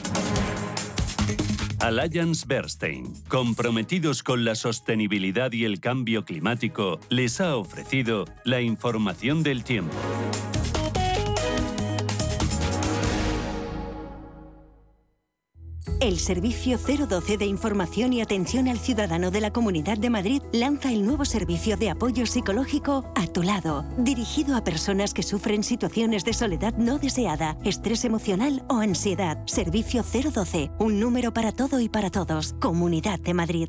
Alliance 1.80 2.44
Bernstein, 2.46 3.12
comprometidos 3.28 4.22
con 4.22 4.44
la 4.44 4.54
sostenibilidad 4.54 5.52
y 5.52 5.64
el 5.64 5.80
cambio 5.80 6.25
climático, 6.25 6.98
les 7.10 7.40
ha 7.40 7.56
ofrecido 7.56 8.25
la 8.44 8.60
información 8.60 9.42
del 9.42 9.62
tiempo. 9.62 9.94
El 16.00 16.19
servicio 16.19 16.78
012 16.78 17.38
de 17.38 17.47
información 17.47 18.12
y 18.12 18.21
atención 18.21 18.69
al 18.69 18.78
ciudadano 18.78 19.31
de 19.31 19.40
la 19.40 19.52
Comunidad 19.52 19.97
de 19.99 20.11
Madrid 20.11 20.43
lanza 20.52 20.93
el 20.93 21.05
nuevo 21.07 21.25
servicio 21.25 21.76
de 21.76 21.90
apoyo 21.90 22.26
psicológico 22.26 23.11
A 23.14 23.26
tu 23.26 23.43
lado, 23.43 23.85
dirigido 23.97 24.57
a 24.57 24.64
personas 24.64 25.14
que 25.14 25.23
sufren 25.23 25.64
situaciones 25.64 26.25
de 26.25 26.33
soledad 26.33 26.75
no 26.76 26.99
deseada, 26.99 27.57
estrés 27.64 28.05
emocional 28.05 28.64
o 28.69 28.76
ansiedad. 28.76 29.38
Servicio 29.47 30.02
012, 30.02 30.71
un 30.78 31.00
número 31.00 31.33
para 31.33 31.52
todo 31.52 31.81
y 31.81 31.88
para 31.88 32.11
todos. 32.11 32.55
Comunidad 32.61 33.19
de 33.21 33.35
Madrid. 33.35 33.69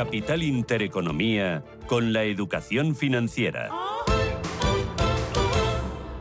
Capital 0.00 0.42
Intereconomía 0.42 1.62
con 1.86 2.14
la 2.14 2.22
educación 2.22 2.96
financiera. 2.96 3.68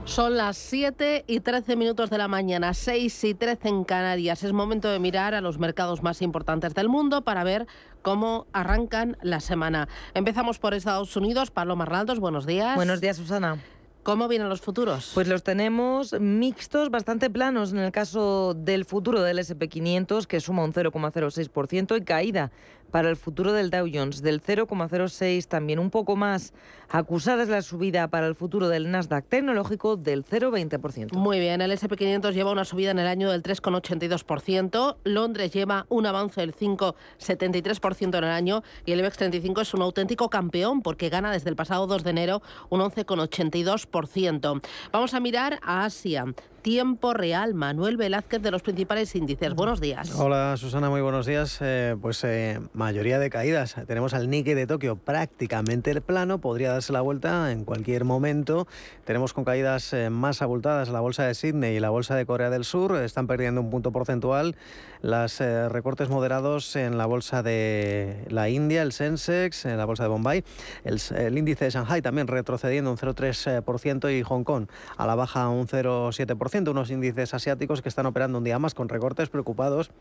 Son 0.04 0.36
las 0.36 0.58
7 0.58 1.24
y 1.26 1.40
13 1.40 1.78
minutos 1.78 2.10
de 2.10 2.18
la 2.18 2.28
mañana, 2.28 2.74
6 2.74 3.24
y 3.24 3.34
13 3.36 3.70
en 3.70 3.86
Canarias. 3.86 4.44
Es 4.44 4.52
momento 4.52 4.90
de 4.90 5.00
mirar 5.00 5.34
a 5.34 5.40
los 5.40 5.60
mercados 5.60 6.04
más 6.04 6.22
importantes 6.22 6.74
del 6.74 6.90
mundo 6.90 7.22
para 7.22 7.46
ver 7.46 7.68
cómo 8.02 8.48
arrancan 8.52 9.16
la 9.22 9.40
semana. 9.40 9.88
Empezamos 10.14 10.60
por 10.60 10.74
Estados 10.74 11.16
Unidos. 11.16 11.50
Pablo 11.50 11.78
Marraldos, 11.78 12.20
buenos 12.20 12.46
días. 12.46 12.76
Buenos 12.76 13.00
días, 13.00 13.16
Susana. 13.16 13.60
¿Cómo 14.04 14.28
vienen 14.28 14.50
los 14.50 14.62
futuros? 14.62 15.12
Pues 15.14 15.28
los 15.28 15.44
tenemos 15.44 16.20
mixtos, 16.20 16.90
bastante 16.90 17.30
planos 17.30 17.74
en 17.74 17.80
el 17.80 17.92
caso 17.92 18.56
del 18.56 18.86
futuro 18.86 19.22
del 19.22 19.38
SP500, 19.38 20.26
que 20.26 20.40
suma 20.40 20.64
un 20.64 20.74
0,06% 20.74 21.98
y 21.98 22.04
caída 22.04 22.52
para 22.92 23.10
el 23.10 23.16
futuro 23.16 23.54
del 23.54 23.70
Dow 23.70 23.88
Jones 23.92 24.22
del 24.22 24.42
0,06, 24.42 25.48
también 25.48 25.80
un 25.80 25.90
poco 25.90 26.16
más. 26.16 26.54
Acusada 26.90 27.44
es 27.44 27.50
la 27.50 27.62
subida 27.62 28.08
para 28.08 28.28
el 28.28 28.36
futuro 28.36 28.68
del 28.68 28.90
Nasdaq 28.90 29.26
tecnológico 29.28 29.96
del 29.96 30.26
0,20%. 30.26 31.14
Muy 31.14 31.40
bien, 31.40 31.62
el 31.62 31.72
SP500 31.72 32.32
lleva 32.34 32.52
una 32.52 32.66
subida 32.66 32.92
en 32.92 33.00
el 33.00 33.08
año 33.08 33.30
del 33.30 33.44
3,82%, 33.44 34.98
Londres 35.04 35.54
lleva 35.54 35.86
un 35.90 36.06
avance 36.06 36.42
del 36.42 36.56
5,73% 36.56 38.18
en 38.18 38.24
el 38.24 38.32
año 38.32 38.64
y 38.86 38.92
el 38.92 39.00
IBEX 39.00 39.18
35 39.18 39.62
es 39.62 39.74
un 39.74 39.82
auténtico 39.82 40.30
campeón 40.30 40.82
porque 40.82 41.10
gana 41.10 41.32
desde 41.32 41.50
el 41.50 41.56
pasado 41.56 41.86
2 41.88 42.04
de 42.04 42.10
enero 42.10 42.42
un 42.70 42.82
11,82%. 42.82 44.62
Vamos 44.92 45.14
a 45.14 45.20
mirar 45.20 45.60
a 45.62 45.86
Asia 45.86 46.26
tiempo 46.62 47.14
real. 47.14 47.54
Manuel 47.54 47.98
Velázquez 47.98 48.42
de 48.42 48.52
los 48.52 48.62
principales 48.62 49.16
índices. 49.16 49.54
Buenos 49.54 49.82
días. 49.82 50.14
Hola 50.16 50.56
Susana, 50.58 50.90
muy 50.90 51.02
buenos 51.02 51.26
días. 51.26 51.58
Eh, 51.62 51.96
pues 52.02 52.24
eh, 52.24 52.60
mayoría 52.74 53.20
de 53.20 53.30
caídas. 53.30 53.76
Tenemos 53.88 54.14
al 54.14 54.30
Nikkei 54.30 54.54
de 54.54 54.68
Tokio 54.68 54.96
prácticamente 54.96 55.92
el 55.92 56.02
plano, 56.02 56.40
podría 56.40 56.72
darse 56.72 56.94
la 56.94 57.02
vuelta 57.02 57.52
en 57.52 57.66
cualquier 57.66 58.06
momento. 58.06 58.68
Tenemos 59.06 59.34
con 59.34 59.44
caídas 59.44 59.94
eh, 59.94 60.10
más 60.10 60.42
abultadas 60.42 60.90
la 60.90 61.00
bolsa 61.00 61.24
de 61.26 61.34
Sydney 61.34 61.78
y 61.78 61.80
la 61.80 61.90
bolsa 61.90 62.16
de 62.16 62.26
Corea 62.26 62.50
del 62.50 62.64
Sur. 62.64 62.96
Están 62.98 63.28
perdiendo 63.28 63.62
un 63.62 63.70
punto 63.70 63.92
porcentual. 63.92 64.56
Las 65.02 65.40
recortes 65.40 66.10
moderados 66.10 66.76
en 66.76 66.98
la 66.98 67.06
bolsa 67.06 67.42
de 67.42 68.26
la 68.30 68.50
India, 68.50 68.82
el 68.82 68.92
Sensex, 68.92 69.66
en 69.66 69.78
la 69.78 69.86
bolsa 69.86 70.04
de 70.04 70.10
Bombay. 70.10 70.44
El, 70.84 71.00
el 71.16 71.38
índice 71.38 71.66
de 71.66 71.72
Shanghai 71.72 72.02
también 72.02 72.28
retrocediendo 72.28 72.92
un 72.92 72.98
0,3% 72.98 74.18
y 74.18 74.24
Hong 74.24 74.44
Kong 74.44 74.68
a 74.98 75.08
la 75.08 75.16
baja 75.16 75.48
un 75.50 75.68
0,7% 75.68 76.70
unos 76.70 76.92
índices 76.92 77.34
asiáticos 77.34 77.82
que 77.82 77.90
están 77.90 78.06
operando 78.06 78.38
un 78.38 78.44
día 78.44 78.60
más 78.60 78.74
con 78.74 78.90
recortes 78.90 79.30
preocupados 79.30 79.92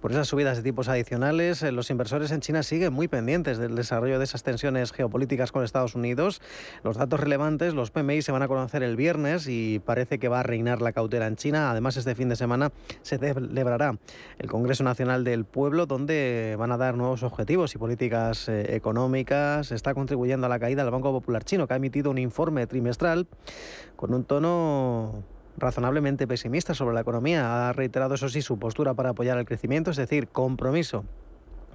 por 0.00 0.12
esas 0.12 0.28
subidas 0.28 0.56
de 0.56 0.62
tipos 0.62 0.88
adicionales. 0.88 1.62
Eh, 1.62 1.72
los 1.72 1.90
inversores 1.90 2.30
en 2.30 2.40
China 2.40 2.62
siguen 2.62 2.92
muy 2.92 3.08
pendientes 3.08 3.58
del 3.58 3.76
desarrollo 3.76 4.18
de 4.18 4.24
esas 4.24 4.42
tensiones 4.42 4.92
geopolíticas 4.92 5.52
con 5.52 5.64
Estados 5.64 5.94
Unidos. 5.94 6.40
Los 6.82 6.96
datos 6.96 7.20
relevantes, 7.20 7.74
los 7.74 7.90
PMI, 7.90 8.22
se 8.22 8.32
van 8.32 8.42
a 8.42 8.48
conocer 8.48 8.82
el 8.82 8.96
viernes 8.96 9.46
y 9.48 9.80
parece 9.80 10.18
que 10.18 10.28
va 10.28 10.40
a 10.40 10.42
reinar 10.42 10.82
la 10.82 10.92
cautela 10.92 11.26
en 11.26 11.36
China. 11.36 11.70
Además, 11.70 11.96
este 11.96 12.14
fin 12.14 12.28
de 12.28 12.36
semana 12.36 12.72
se 13.02 13.18
celebrará 13.18 13.96
el 14.40 14.48
Congreso 14.48 14.82
Nacional 14.84 15.22
del 15.22 15.44
Pueblo, 15.44 15.84
donde 15.84 16.56
van 16.58 16.72
a 16.72 16.78
dar 16.78 16.96
nuevos 16.96 17.22
objetivos 17.22 17.74
y 17.74 17.78
políticas 17.78 18.48
eh, 18.48 18.74
económicas. 18.74 19.70
Está 19.70 19.92
contribuyendo 19.92 20.46
a 20.46 20.48
la 20.48 20.58
caída 20.58 20.82
del 20.82 20.90
Banco 20.90 21.12
Popular 21.12 21.44
Chino, 21.44 21.68
que 21.68 21.74
ha 21.74 21.76
emitido 21.76 22.10
un 22.10 22.16
informe 22.16 22.66
trimestral 22.66 23.26
con 23.96 24.14
un 24.14 24.24
tono 24.24 25.24
razonablemente 25.58 26.26
pesimista 26.26 26.72
sobre 26.72 26.94
la 26.94 27.02
economía. 27.02 27.68
Ha 27.68 27.74
reiterado, 27.74 28.14
eso 28.14 28.30
sí, 28.30 28.40
su 28.40 28.58
postura 28.58 28.94
para 28.94 29.10
apoyar 29.10 29.36
el 29.36 29.44
crecimiento, 29.44 29.90
es 29.90 29.98
decir, 29.98 30.28
compromiso 30.28 31.04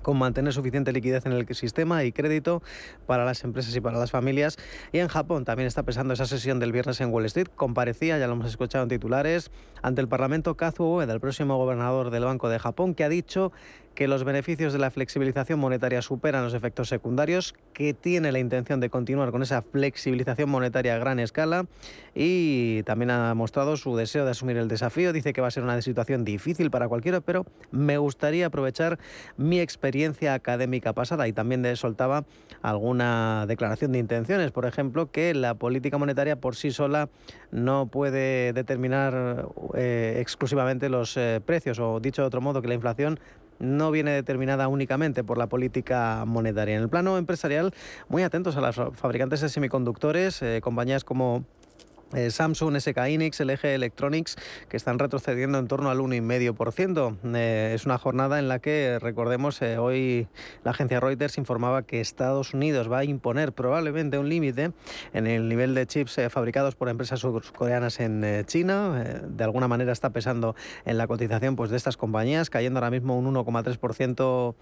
con 0.06 0.20
mantener 0.20 0.54
suficiente 0.54 0.94
liquidez 0.94 1.26
en 1.26 1.32
el 1.32 1.48
sistema 1.56 2.04
y 2.04 2.12
crédito 2.12 2.62
para 3.08 3.26
las 3.26 3.44
empresas 3.44 3.76
y 3.76 3.82
para 3.82 3.98
las 3.98 4.12
familias. 4.12 4.56
Y 4.92 5.00
en 5.00 5.08
Japón 5.08 5.46
también 5.46 5.66
está 5.66 5.82
pesando 5.82 6.14
esa 6.14 6.28
sesión 6.28 6.60
del 6.60 6.72
viernes 6.72 7.02
en 7.02 7.12
Wall 7.12 7.26
Street. 7.26 7.48
Comparecía, 7.56 8.20
ya 8.20 8.28
lo 8.28 8.34
hemos 8.34 8.46
escuchado 8.46 8.84
en 8.84 8.90
titulares, 8.90 9.50
ante 9.82 10.02
el 10.02 10.08
Parlamento 10.08 10.56
Kazuo 10.56 11.02
el 11.02 11.20
próximo 11.20 11.58
gobernador 11.58 12.12
del 12.12 12.24
Banco 12.24 12.50
de 12.50 12.60
Japón, 12.60 12.94
que 12.94 13.04
ha 13.04 13.10
dicho 13.10 13.52
que 13.96 14.08
los 14.08 14.24
beneficios 14.24 14.74
de 14.74 14.80
la 14.80 14.92
flexibilización 14.92 15.58
monetaria 15.58 16.02
superan 16.02 16.44
los 16.44 16.54
efectos 16.54 16.90
secundarios, 16.90 17.56
que 17.74 17.94
tiene 17.94 18.32
la 18.32 18.40
intención 18.40 18.80
de 18.80 18.90
continuar 18.90 19.32
con 19.32 19.42
esa 19.42 19.62
flexibilización 19.62 20.50
monetaria 20.50 20.96
a 20.96 21.00
gran 21.00 21.20
escala 21.20 21.66
y 22.14 22.84
también 22.84 23.10
ha 23.12 23.34
mostrado 23.34 23.78
su 23.78 23.96
deseo 23.96 24.26
de 24.26 24.32
asumir 24.32 24.58
el 24.58 24.68
desafío. 24.68 25.14
Dice 25.14 25.34
que 25.34 25.42
va 25.42 25.48
a 25.48 25.52
ser 25.52 25.64
una 25.64 25.82
situación 25.82 26.26
difícil 26.26 26.70
para 26.70 26.88
cualquiera, 26.90 27.22
pero 27.22 27.46
me 27.72 27.98
gustaría 27.98 28.48
aprovechar 28.48 29.00
mi 29.38 29.60
experiencia 29.62 30.34
académica 30.34 30.94
pasada 30.94 31.28
y 31.28 31.34
también 31.34 31.76
soltaba 31.76 32.26
alguna 32.62 33.46
declaración 33.48 33.94
de 33.94 34.00
intenciones, 34.00 34.52
por 34.52 34.66
ejemplo, 34.66 35.10
que 35.10 35.34
la 35.34 35.56
política 35.56 35.98
monetaria 35.98 36.36
por 36.36 36.56
sí 36.56 36.72
sola 36.72 37.10
no 37.52 37.88
puede 37.88 38.52
determinar 38.52 39.48
eh, 39.76 40.18
exclusivamente 40.20 40.90
los 40.90 41.16
eh, 41.16 41.42
precios 41.46 41.80
o 41.80 42.00
dicho 42.02 42.22
de 42.22 42.28
otro 42.28 42.42
modo 42.42 42.62
que 42.62 42.68
la 42.68 42.74
inflación 42.74 43.20
no 43.60 43.92
viene 43.92 44.12
determinada 44.12 44.68
únicamente 44.68 45.24
por 45.24 45.38
la 45.38 45.48
política 45.48 46.24
monetaria. 46.26 46.76
En 46.76 46.82
el 46.82 46.90
plano 46.90 47.18
empresarial, 47.18 47.74
muy 48.10 48.24
atentos 48.24 48.56
a 48.56 48.62
las 48.62 48.76
fabricantes 48.76 49.42
de 49.42 49.50
semiconductores, 49.50 50.42
eh, 50.42 50.62
compañías 50.62 51.04
como 51.04 51.46
eh, 52.16 52.32
Samsung, 52.32 52.80
SK 52.80 52.98
Hynix, 53.08 53.40
LG 53.42 53.66
Electronics, 53.66 54.38
que 54.70 54.78
están 54.78 55.00
retrocediendo 55.00 55.60
en 55.60 55.68
torno 55.68 55.90
al 55.90 56.00
1,5%. 56.00 57.18
Eh, 57.36 57.74
es 57.76 57.86
una 57.86 57.98
jornada 57.98 58.40
en 58.40 58.48
la 58.48 58.60
que, 58.60 58.98
recordemos, 59.00 59.62
eh, 59.62 59.78
hoy 59.78 60.28
la 60.64 60.72
agencia 60.72 61.00
Reuters 61.00 61.38
informaba 61.38 61.84
que 61.84 62.00
Estados 62.00 62.54
Unidos 62.54 62.92
va 62.92 63.00
a 63.00 63.04
imponer 63.04 63.52
probablemente 63.52 64.18
un 64.18 64.30
límite 64.30 64.72
en 65.14 65.28
el 65.28 65.50
nivel 65.50 65.76
de 65.76 65.86
chips 65.86 66.20
fabricados 66.30 66.76
por 66.76 66.88
empresas 66.88 67.20
surcoreanas 67.20 68.00
en 68.00 68.46
China. 68.46 69.04
de 69.28 69.44
alguna 69.44 69.68
manera 69.68 69.92
está 69.92 70.12
pesando 70.12 70.56
en 70.86 70.98
la 70.98 71.08
cotización 71.08 71.56
pues, 71.56 71.70
de 71.70 71.78
estas 71.78 71.98
compañías, 71.98 72.50
cayendo 72.50 72.80
ahora 72.80 72.92
mismo 72.92 73.18
un 73.18 73.34
1,3% 73.34 74.56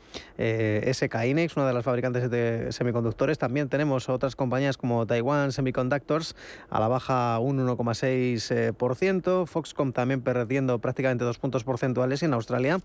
SK 0.93 1.15
Hynix, 1.23 1.55
una 1.55 1.67
de 1.67 1.73
las 1.73 1.83
fabricantes 1.83 2.29
de 2.31 2.71
semiconductores. 2.71 3.37
También 3.37 3.69
tenemos 3.69 4.09
otras 4.09 4.35
compañías 4.35 4.77
como 4.77 5.05
Taiwan 5.05 5.51
Semiconductors 5.51 6.35
a 6.69 6.79
la 6.79 6.87
baja 6.87 7.39
un 7.43 7.65
1,6%. 7.65 9.45
Foxcom 9.45 9.91
también 9.91 10.21
perdiendo 10.21 10.79
prácticamente 10.79 11.23
dos 11.23 11.37
puntos 11.37 11.63
porcentuales. 11.63 12.21
Y 12.21 12.25
en 12.25 12.33
Australia 12.33 12.79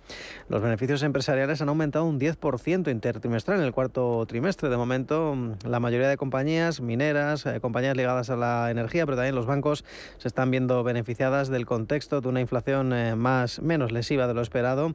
los 0.49 0.63
beneficios 0.63 1.03
empresariales 1.03 1.61
han 1.63 1.69
aumentado 1.69 2.05
un 2.05 2.21
10% 2.21 2.91
intertrimestral 2.91 3.61
en 3.61 3.65
el 3.65 3.73
cuarto 3.73 4.25
trimestre. 4.27 4.69
De 4.69 4.77
momento, 4.77 5.37
la 5.65 5.81
mayoría 5.81 6.09
de 6.09 6.17
compañías 6.17 6.81
mineras, 6.81 7.47
eh, 7.47 7.61
compañías 7.61 7.97
ligadas 7.97 8.31
a 8.31 8.37
la 8.37 8.71
energía, 8.71 9.07
pero 9.07 9.17
también 9.17 9.35
los 9.35 9.47
bancos 9.47 9.85
se 10.19 10.29
están 10.29 10.51
viendo 10.51 10.83
beneficiadas 10.85 11.49
del 11.49 11.67
contexto 11.67 12.21
de 12.21 12.29
una 12.29 12.41
inflación 12.41 12.93
eh, 12.93 13.15
más 13.15 13.61
menos 13.61 13.93
lesiva 13.93 14.27
de 14.27 14.35
lo 14.35 14.43
esperado 14.43 14.95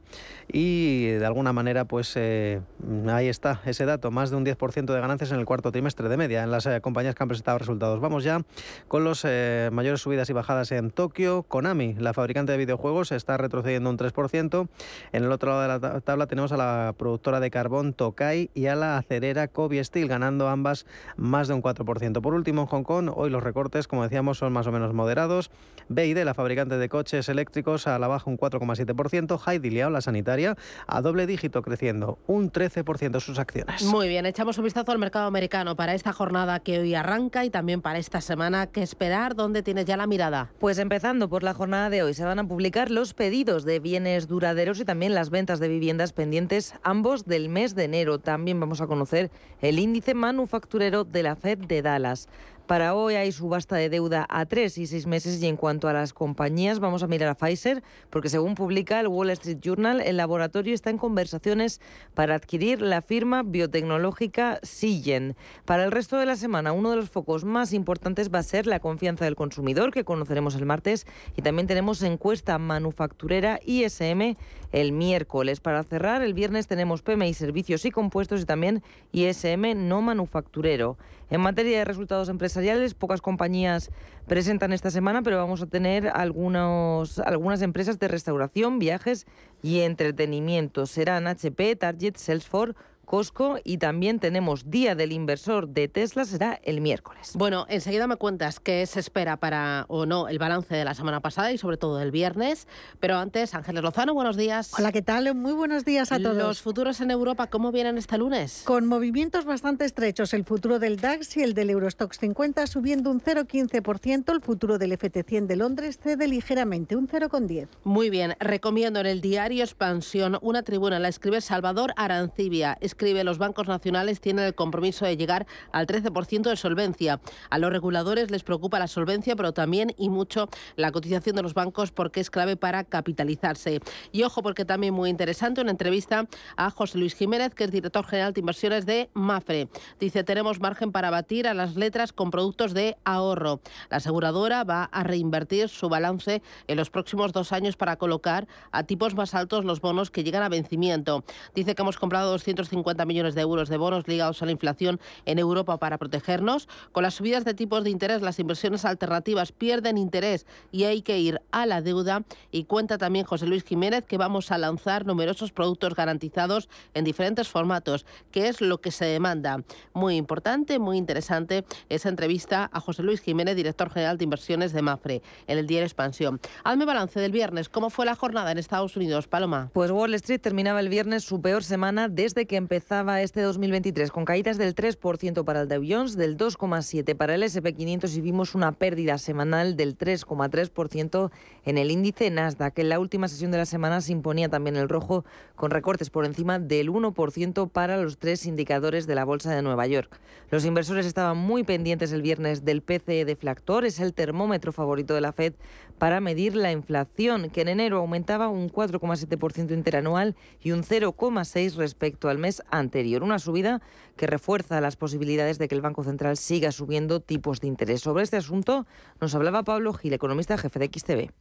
y 0.52 1.06
de 1.06 1.26
alguna 1.26 1.52
manera 1.52 1.84
pues 1.84 2.12
eh, 2.16 2.60
ahí 3.08 3.28
está 3.28 3.60
ese 3.64 3.84
dato, 3.84 4.10
más 4.10 4.30
de 4.30 4.36
un 4.36 4.44
10% 4.44 4.92
de 4.92 5.00
ganancias 5.00 5.32
en 5.32 5.38
el 5.38 5.44
cuarto 5.44 5.72
trimestre 5.72 6.08
de 6.08 6.16
media 6.16 6.42
en 6.42 6.50
las 6.50 6.68
compañías 6.80 7.14
que 7.14 7.22
han 7.22 7.28
presentado 7.28 7.58
resultados. 7.58 8.00
Vamos 8.00 8.24
ya 8.24 8.40
con 8.88 9.04
los 9.04 9.24
mayores 9.72 10.00
subidas 10.00 10.30
y 10.30 10.32
bajadas 10.32 10.72
en 10.72 10.90
Tokio. 10.90 11.42
Konami, 11.42 11.94
la 11.94 12.12
fabricante 12.12 12.52
de 12.52 12.58
videojuegos, 12.58 13.12
está 13.12 13.36
retrocediendo 13.36 13.90
un 13.90 13.98
3%. 13.98 14.68
En 15.12 15.24
el 15.24 15.32
otro 15.32 15.50
lado 15.50 15.62
de 15.62 15.68
la 15.68 16.00
tabla 16.00 16.26
tenemos 16.26 16.52
a 16.52 16.56
la 16.56 16.94
productora 16.96 17.40
de 17.40 17.50
carbón 17.50 17.92
Tokai 17.92 18.50
y 18.54 18.66
a 18.66 18.74
la 18.74 18.96
acerera 18.96 19.48
Kobe 19.48 19.82
Steel, 19.82 20.08
ganando 20.08 20.48
ambas 20.48 20.86
más 21.16 21.48
de 21.48 21.54
un 21.54 21.62
4%. 21.62 22.20
Por 22.20 22.34
último, 22.34 22.62
en 22.62 22.66
Hong 22.68 22.82
Kong, 22.82 23.10
hoy 23.14 23.30
los 23.30 23.42
recortes, 23.42 23.88
como 23.88 24.02
decíamos, 24.02 24.38
son 24.38 24.52
más 24.52 24.66
o 24.66 24.72
menos 24.72 24.92
moderados. 24.94 25.50
BID, 25.88 26.24
la 26.24 26.34
fabricante 26.34 26.78
de 26.78 26.88
coches 26.88 27.28
eléctricos, 27.28 27.86
a 27.86 27.98
la 27.98 28.08
baja 28.08 28.30
un 28.30 28.38
4,7%. 28.38 29.40
Haidiliao, 29.44 29.90
la 29.90 30.00
sanitaria, 30.00 30.56
a 30.86 31.00
doble 31.00 31.26
dígito 31.26 31.62
creciendo 31.62 32.18
un 32.26 32.50
13% 32.50 33.20
sus 33.20 33.38
acciones. 33.38 33.82
Muy 33.84 34.08
bien, 34.08 34.26
echamos 34.26 34.58
un 34.58 34.64
vistazo 34.64 34.92
al 34.92 34.98
mercado 34.98 35.26
americano 35.26 35.76
para 35.76 35.94
esta 35.94 36.12
jornada 36.12 36.60
que 36.60 36.78
hoy 36.78 36.94
arranca 36.94 37.44
y 37.44 37.50
también 37.50 37.80
para 37.82 37.98
esta 37.98 38.20
semana 38.20 38.66
que 38.66 38.82
esperar 38.82 39.33
¿Dónde 39.34 39.62
tienes 39.62 39.84
ya 39.84 39.96
la 39.96 40.06
mirada? 40.06 40.50
Pues 40.60 40.78
empezando 40.78 41.28
por 41.28 41.42
la 41.42 41.54
jornada 41.54 41.90
de 41.90 42.02
hoy, 42.02 42.14
se 42.14 42.24
van 42.24 42.38
a 42.38 42.46
publicar 42.46 42.90
los 42.90 43.14
pedidos 43.14 43.64
de 43.64 43.80
bienes 43.80 44.28
duraderos 44.28 44.78
y 44.78 44.84
también 44.84 45.12
las 45.14 45.30
ventas 45.30 45.58
de 45.58 45.68
viviendas 45.68 46.12
pendientes, 46.12 46.74
ambos 46.82 47.24
del 47.24 47.48
mes 47.48 47.74
de 47.74 47.84
enero. 47.84 48.20
También 48.20 48.60
vamos 48.60 48.80
a 48.80 48.86
conocer 48.86 49.30
el 49.60 49.80
índice 49.80 50.14
manufacturero 50.14 51.04
de 51.04 51.24
la 51.24 51.34
Fed 51.34 51.58
de 51.58 51.82
Dallas. 51.82 52.28
Para 52.66 52.94
hoy 52.94 53.16
hay 53.16 53.30
subasta 53.30 53.76
de 53.76 53.90
deuda 53.90 54.24
a 54.30 54.46
tres 54.46 54.78
y 54.78 54.86
seis 54.86 55.06
meses 55.06 55.42
y 55.42 55.46
en 55.46 55.58
cuanto 55.58 55.86
a 55.86 55.92
las 55.92 56.14
compañías 56.14 56.80
vamos 56.80 57.02
a 57.02 57.06
mirar 57.06 57.28
a 57.28 57.34
Pfizer 57.34 57.82
porque 58.08 58.30
según 58.30 58.54
publica 58.54 58.98
el 59.00 59.08
Wall 59.08 59.28
Street 59.30 59.58
Journal 59.60 60.00
el 60.00 60.16
laboratorio 60.16 60.72
está 60.72 60.88
en 60.88 60.96
conversaciones 60.96 61.82
para 62.14 62.34
adquirir 62.34 62.80
la 62.80 63.02
firma 63.02 63.42
biotecnológica 63.42 64.60
Sigen. 64.62 65.36
Para 65.66 65.84
el 65.84 65.92
resto 65.92 66.16
de 66.16 66.24
la 66.24 66.36
semana 66.36 66.72
uno 66.72 66.88
de 66.88 66.96
los 66.96 67.10
focos 67.10 67.44
más 67.44 67.74
importantes 67.74 68.32
va 68.32 68.38
a 68.38 68.42
ser 68.42 68.66
la 68.66 68.80
confianza 68.80 69.26
del 69.26 69.36
consumidor 69.36 69.92
que 69.92 70.04
conoceremos 70.04 70.54
el 70.54 70.64
martes 70.64 71.06
y 71.36 71.42
también 71.42 71.66
tenemos 71.66 72.02
encuesta 72.02 72.56
manufacturera 72.56 73.60
ISM 73.66 74.36
el 74.72 74.92
miércoles. 74.92 75.60
Para 75.60 75.82
cerrar 75.82 76.22
el 76.22 76.32
viernes 76.32 76.66
tenemos 76.66 77.02
PMI 77.02 77.34
servicios 77.34 77.84
y 77.84 77.90
compuestos 77.90 78.40
y 78.40 78.46
también 78.46 78.82
ISM 79.12 79.86
no 79.86 80.00
manufacturero. 80.00 80.96
En 81.30 81.40
materia 81.40 81.78
de 81.78 81.84
resultados 81.84 82.28
empresariales, 82.28 82.94
pocas 82.94 83.20
compañías 83.20 83.90
presentan 84.26 84.72
esta 84.72 84.90
semana, 84.90 85.22
pero 85.22 85.38
vamos 85.38 85.62
a 85.62 85.66
tener 85.66 86.08
algunos, 86.08 87.18
algunas 87.18 87.62
empresas 87.62 87.98
de 87.98 88.08
restauración, 88.08 88.78
viajes 88.78 89.26
y 89.62 89.80
entretenimiento. 89.80 90.86
Serán 90.86 91.26
HP, 91.26 91.76
Target, 91.76 92.16
Salesforce, 92.16 92.74
Costco 93.04 93.58
y 93.64 93.78
también 93.78 94.18
tenemos 94.18 94.70
Día 94.70 94.94
del 94.94 95.12
Inversor 95.12 95.68
de 95.68 95.88
Tesla, 95.88 96.24
será 96.24 96.60
el 96.62 96.80
miércoles. 96.80 97.32
Bueno, 97.34 97.66
enseguida 97.68 98.06
me 98.06 98.16
cuentas 98.16 98.60
qué 98.60 98.84
se 98.86 99.00
espera 99.00 99.36
para 99.36 99.84
o 99.88 100.06
no 100.06 100.28
el 100.28 100.38
balance 100.38 100.74
de 100.74 100.84
la 100.84 100.94
semana 100.94 101.20
pasada 101.20 101.52
y 101.52 101.58
sobre 101.58 101.76
todo 101.76 102.00
el 102.00 102.10
viernes, 102.10 102.66
pero 103.00 103.16
antes 103.16 103.54
Ángeles 103.54 103.82
Lozano, 103.82 104.14
buenos 104.14 104.36
días. 104.36 104.72
Hola, 104.78 104.92
¿qué 104.92 105.02
tal? 105.02 105.34
Muy 105.34 105.52
buenos 105.52 105.84
días 105.84 106.12
a 106.12 106.18
todos. 106.18 106.36
Los 106.36 106.62
futuros 106.62 107.00
en 107.00 107.10
Europa, 107.10 107.48
¿cómo 107.48 107.72
vienen 107.72 107.98
este 107.98 108.18
lunes? 108.18 108.62
Con 108.64 108.86
movimientos 108.86 109.44
bastante 109.44 109.84
estrechos, 109.84 110.34
el 110.34 110.44
futuro 110.44 110.78
del 110.78 110.96
DAX 110.96 111.36
y 111.36 111.42
el 111.42 111.54
del 111.54 111.70
Eurostox 111.70 112.18
50 112.18 112.66
subiendo 112.66 113.10
un 113.10 113.20
0,15%, 113.20 114.32
el 114.32 114.40
futuro 114.40 114.78
del 114.78 114.92
FT100 114.92 115.46
de 115.46 115.56
Londres 115.56 115.98
cede 116.02 116.28
ligeramente, 116.28 116.96
un 116.96 117.08
0,10. 117.08 117.68
Muy 117.84 118.10
bien, 118.10 118.34
recomiendo 118.40 119.00
en 119.00 119.06
el 119.06 119.20
diario 119.20 119.64
Expansión 119.64 120.38
una 120.42 120.62
tribuna, 120.62 120.98
la 120.98 121.08
escribe 121.08 121.40
Salvador 121.40 121.92
Arancibia 121.96 122.76
escribe, 122.94 123.24
los 123.24 123.38
bancos 123.38 123.66
nacionales 123.66 124.20
tienen 124.20 124.44
el 124.44 124.54
compromiso 124.54 125.04
de 125.04 125.16
llegar 125.16 125.46
al 125.72 125.88
13% 125.88 126.42
de 126.42 126.56
solvencia. 126.56 127.20
A 127.50 127.58
los 127.58 127.72
reguladores 127.72 128.30
les 128.30 128.44
preocupa 128.44 128.78
la 128.78 128.86
solvencia, 128.86 129.34
pero 129.34 129.52
también 129.52 129.92
y 129.98 130.08
mucho 130.08 130.48
la 130.76 130.92
cotización 130.92 131.34
de 131.34 131.42
los 131.42 131.54
bancos 131.54 131.90
porque 131.90 132.20
es 132.20 132.30
clave 132.30 132.56
para 132.56 132.84
capitalizarse. 132.84 133.80
Y 134.12 134.22
ojo, 134.22 134.42
porque 134.42 134.64
también 134.64 134.94
muy 134.94 135.10
interesante, 135.10 135.60
una 135.60 135.72
entrevista 135.72 136.28
a 136.56 136.70
José 136.70 136.98
Luis 136.98 137.14
Jiménez, 137.14 137.52
que 137.52 137.64
es 137.64 137.72
director 137.72 138.06
general 138.06 138.32
de 138.32 138.40
inversiones 138.40 138.86
de 138.86 139.10
Mafre. 139.12 139.68
Dice, 139.98 140.22
tenemos 140.22 140.60
margen 140.60 140.92
para 140.92 141.10
batir 141.10 141.48
a 141.48 141.54
las 141.54 141.74
letras 141.74 142.12
con 142.12 142.30
productos 142.30 142.74
de 142.74 142.96
ahorro. 143.04 143.60
La 143.90 143.96
aseguradora 143.96 144.62
va 144.62 144.84
a 144.84 145.02
reinvertir 145.02 145.68
su 145.68 145.88
balance 145.88 146.42
en 146.68 146.76
los 146.76 146.90
próximos 146.90 147.32
dos 147.32 147.50
años 147.50 147.76
para 147.76 147.96
colocar 147.96 148.46
a 148.70 148.84
tipos 148.84 149.16
más 149.16 149.34
altos 149.34 149.64
los 149.64 149.80
bonos 149.80 150.12
que 150.12 150.22
llegan 150.22 150.44
a 150.44 150.48
vencimiento. 150.48 151.24
Dice 151.56 151.74
que 151.74 151.82
hemos 151.82 151.98
comprado 151.98 152.30
250 152.30 152.83
50 152.84 153.06
millones 153.06 153.34
de 153.34 153.40
euros 153.40 153.70
de 153.70 153.78
bonos 153.78 154.06
ligados 154.06 154.42
a 154.42 154.46
la 154.46 154.52
inflación 154.52 155.00
en 155.24 155.38
Europa 155.38 155.78
para 155.78 155.96
protegernos. 155.96 156.68
Con 156.92 157.02
las 157.02 157.14
subidas 157.14 157.44
de 157.44 157.54
tipos 157.54 157.82
de 157.82 157.90
interés, 157.90 158.20
las 158.20 158.38
inversiones 158.38 158.84
alternativas 158.84 159.52
pierden 159.52 159.96
interés 159.96 160.46
y 160.70 160.84
hay 160.84 161.00
que 161.00 161.18
ir 161.18 161.40
a 161.50 161.64
la 161.64 161.80
deuda. 161.80 162.24
Y 162.50 162.64
cuenta 162.64 162.98
también 162.98 163.24
José 163.24 163.46
Luis 163.46 163.64
Jiménez 163.64 164.04
que 164.04 164.18
vamos 164.18 164.50
a 164.50 164.58
lanzar 164.58 165.06
numerosos 165.06 165.52
productos 165.52 165.94
garantizados 165.94 166.68
en 166.92 167.04
diferentes 167.04 167.48
formatos, 167.48 168.04
que 168.30 168.48
es 168.48 168.60
lo 168.60 168.80
que 168.82 168.90
se 168.90 169.06
demanda. 169.06 169.62
Muy 169.94 170.16
importante, 170.16 170.78
muy 170.78 170.98
interesante 170.98 171.64
esa 171.88 172.10
entrevista 172.10 172.68
a 172.70 172.80
José 172.80 173.02
Luis 173.02 173.20
Jiménez, 173.20 173.56
director 173.56 173.88
general 173.88 174.18
de 174.18 174.24
inversiones 174.24 174.74
de 174.74 174.82
Mafre, 174.82 175.22
en 175.46 175.58
el 175.58 175.66
diario 175.66 175.86
Expansión. 175.86 176.38
Hazme 176.64 176.84
balance 176.84 177.18
del 177.18 177.32
viernes. 177.32 177.70
¿Cómo 177.70 177.88
fue 177.88 178.04
la 178.04 178.14
jornada 178.14 178.52
en 178.52 178.58
Estados 178.58 178.96
Unidos, 178.96 179.26
Paloma? 179.26 179.70
Pues 179.72 179.90
Wall 179.90 180.12
Street 180.14 180.40
terminaba 180.40 180.80
el 180.80 180.90
viernes 180.90 181.24
su 181.24 181.40
peor 181.40 181.64
semana 181.64 182.08
desde 182.08 182.46
que 182.46 182.56
empezó 182.56 182.73
empezaba 182.74 183.22
este 183.22 183.40
2023 183.40 184.10
con 184.10 184.24
caídas 184.24 184.58
del 184.58 184.74
3% 184.74 185.44
para 185.44 185.60
el 185.60 185.68
Dow 185.68 185.84
Jones, 185.88 186.16
del 186.16 186.36
2,7% 186.36 187.16
para 187.16 187.36
el 187.36 187.44
SP500 187.44 188.16
y 188.16 188.20
vimos 188.20 188.56
una 188.56 188.72
pérdida 188.72 189.16
semanal 189.18 189.76
del 189.76 189.96
3,3% 189.96 191.30
en 191.66 191.78
el 191.78 191.92
índice 191.92 192.28
Nasdaq. 192.30 192.76
En 192.80 192.88
la 192.88 192.98
última 192.98 193.28
sesión 193.28 193.52
de 193.52 193.58
la 193.58 193.64
semana 193.64 194.00
se 194.00 194.10
imponía 194.10 194.48
también 194.48 194.74
el 194.74 194.88
rojo 194.88 195.24
con 195.54 195.70
recortes 195.70 196.10
por 196.10 196.24
encima 196.24 196.58
del 196.58 196.90
1% 196.90 197.70
para 197.70 197.96
los 197.96 198.18
tres 198.18 198.44
indicadores 198.44 199.06
de 199.06 199.14
la 199.14 199.24
Bolsa 199.24 199.54
de 199.54 199.62
Nueva 199.62 199.86
York. 199.86 200.18
Los 200.50 200.64
inversores 200.64 201.06
estaban 201.06 201.38
muy 201.38 201.62
pendientes 201.62 202.10
el 202.10 202.22
viernes 202.22 202.64
del 202.64 202.82
PCE 202.82 203.24
deflactor, 203.24 203.84
es 203.84 204.00
el 204.00 204.14
termómetro 204.14 204.72
favorito 204.72 205.14
de 205.14 205.20
la 205.20 205.32
Fed 205.32 205.54
para 205.98 206.20
medir 206.20 206.56
la 206.56 206.72
inflación, 206.72 207.50
que 207.50 207.60
en 207.60 207.68
enero 207.68 207.98
aumentaba 207.98 208.48
un 208.48 208.68
4,7% 208.68 209.72
interanual 209.72 210.34
y 210.60 210.72
un 210.72 210.82
0,6% 210.82 211.76
respecto 211.76 212.28
al 212.28 212.38
mes 212.38 212.63
anterior. 212.70 213.22
Una 213.22 213.38
subida 213.38 213.82
que 214.16 214.26
refuerza 214.26 214.80
las 214.80 214.96
posibilidades 214.96 215.58
de 215.58 215.68
que 215.68 215.74
el 215.74 215.80
Banco 215.80 216.04
Central 216.04 216.36
siga 216.36 216.72
subiendo 216.72 217.20
tipos 217.20 217.60
de 217.60 217.68
interés. 217.68 218.00
Sobre 218.00 218.24
este 218.24 218.36
asunto 218.36 218.86
nos 219.20 219.34
hablaba 219.34 219.64
Pablo 219.64 219.92
Gil, 219.92 220.12
economista 220.12 220.58
jefe 220.58 220.78
de 220.78 220.90
XTB 220.92 221.32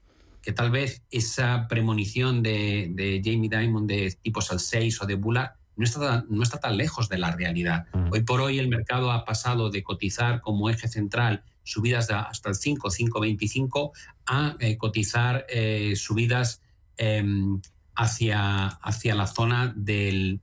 que 0.43 0.51
tal 0.51 0.71
vez 0.71 1.01
esa 1.09 1.67
premonición 1.69 2.43
de, 2.43 3.21
Jamie 3.23 3.49
Dimon 3.49 3.87
de 3.87 4.15
tipos 4.21 4.51
al 4.51 4.59
6 4.59 5.01
o 5.01 5.05
de 5.05 5.15
Bullard 5.15 5.53
no 5.75 5.85
está, 5.85 6.25
no 6.29 6.43
está 6.43 6.59
tan 6.59 6.77
lejos 6.77 7.09
de 7.09 7.17
la 7.17 7.31
realidad. 7.31 7.87
Mm. 7.93 8.11
Hoy 8.11 8.23
por 8.23 8.41
hoy 8.41 8.59
el 8.59 8.67
mercado 8.67 9.11
ha 9.11 9.25
pasado 9.25 9.69
de 9.69 9.81
cotizar 9.81 10.41
como 10.41 10.69
eje 10.69 10.87
central 10.87 11.43
subidas 11.63 12.07
de 12.07 12.15
hasta 12.15 12.49
el 12.49 12.55
5, 12.55 12.89
5,25 12.89 13.91
a 14.25 14.55
eh, 14.59 14.77
cotizar 14.77 15.45
eh, 15.49 15.93
subidas 15.95 16.61
em, 16.97 17.61
hacia, 17.95 18.67
hacia 18.67 19.15
la 19.15 19.27
zona 19.27 19.73
del 19.75 20.41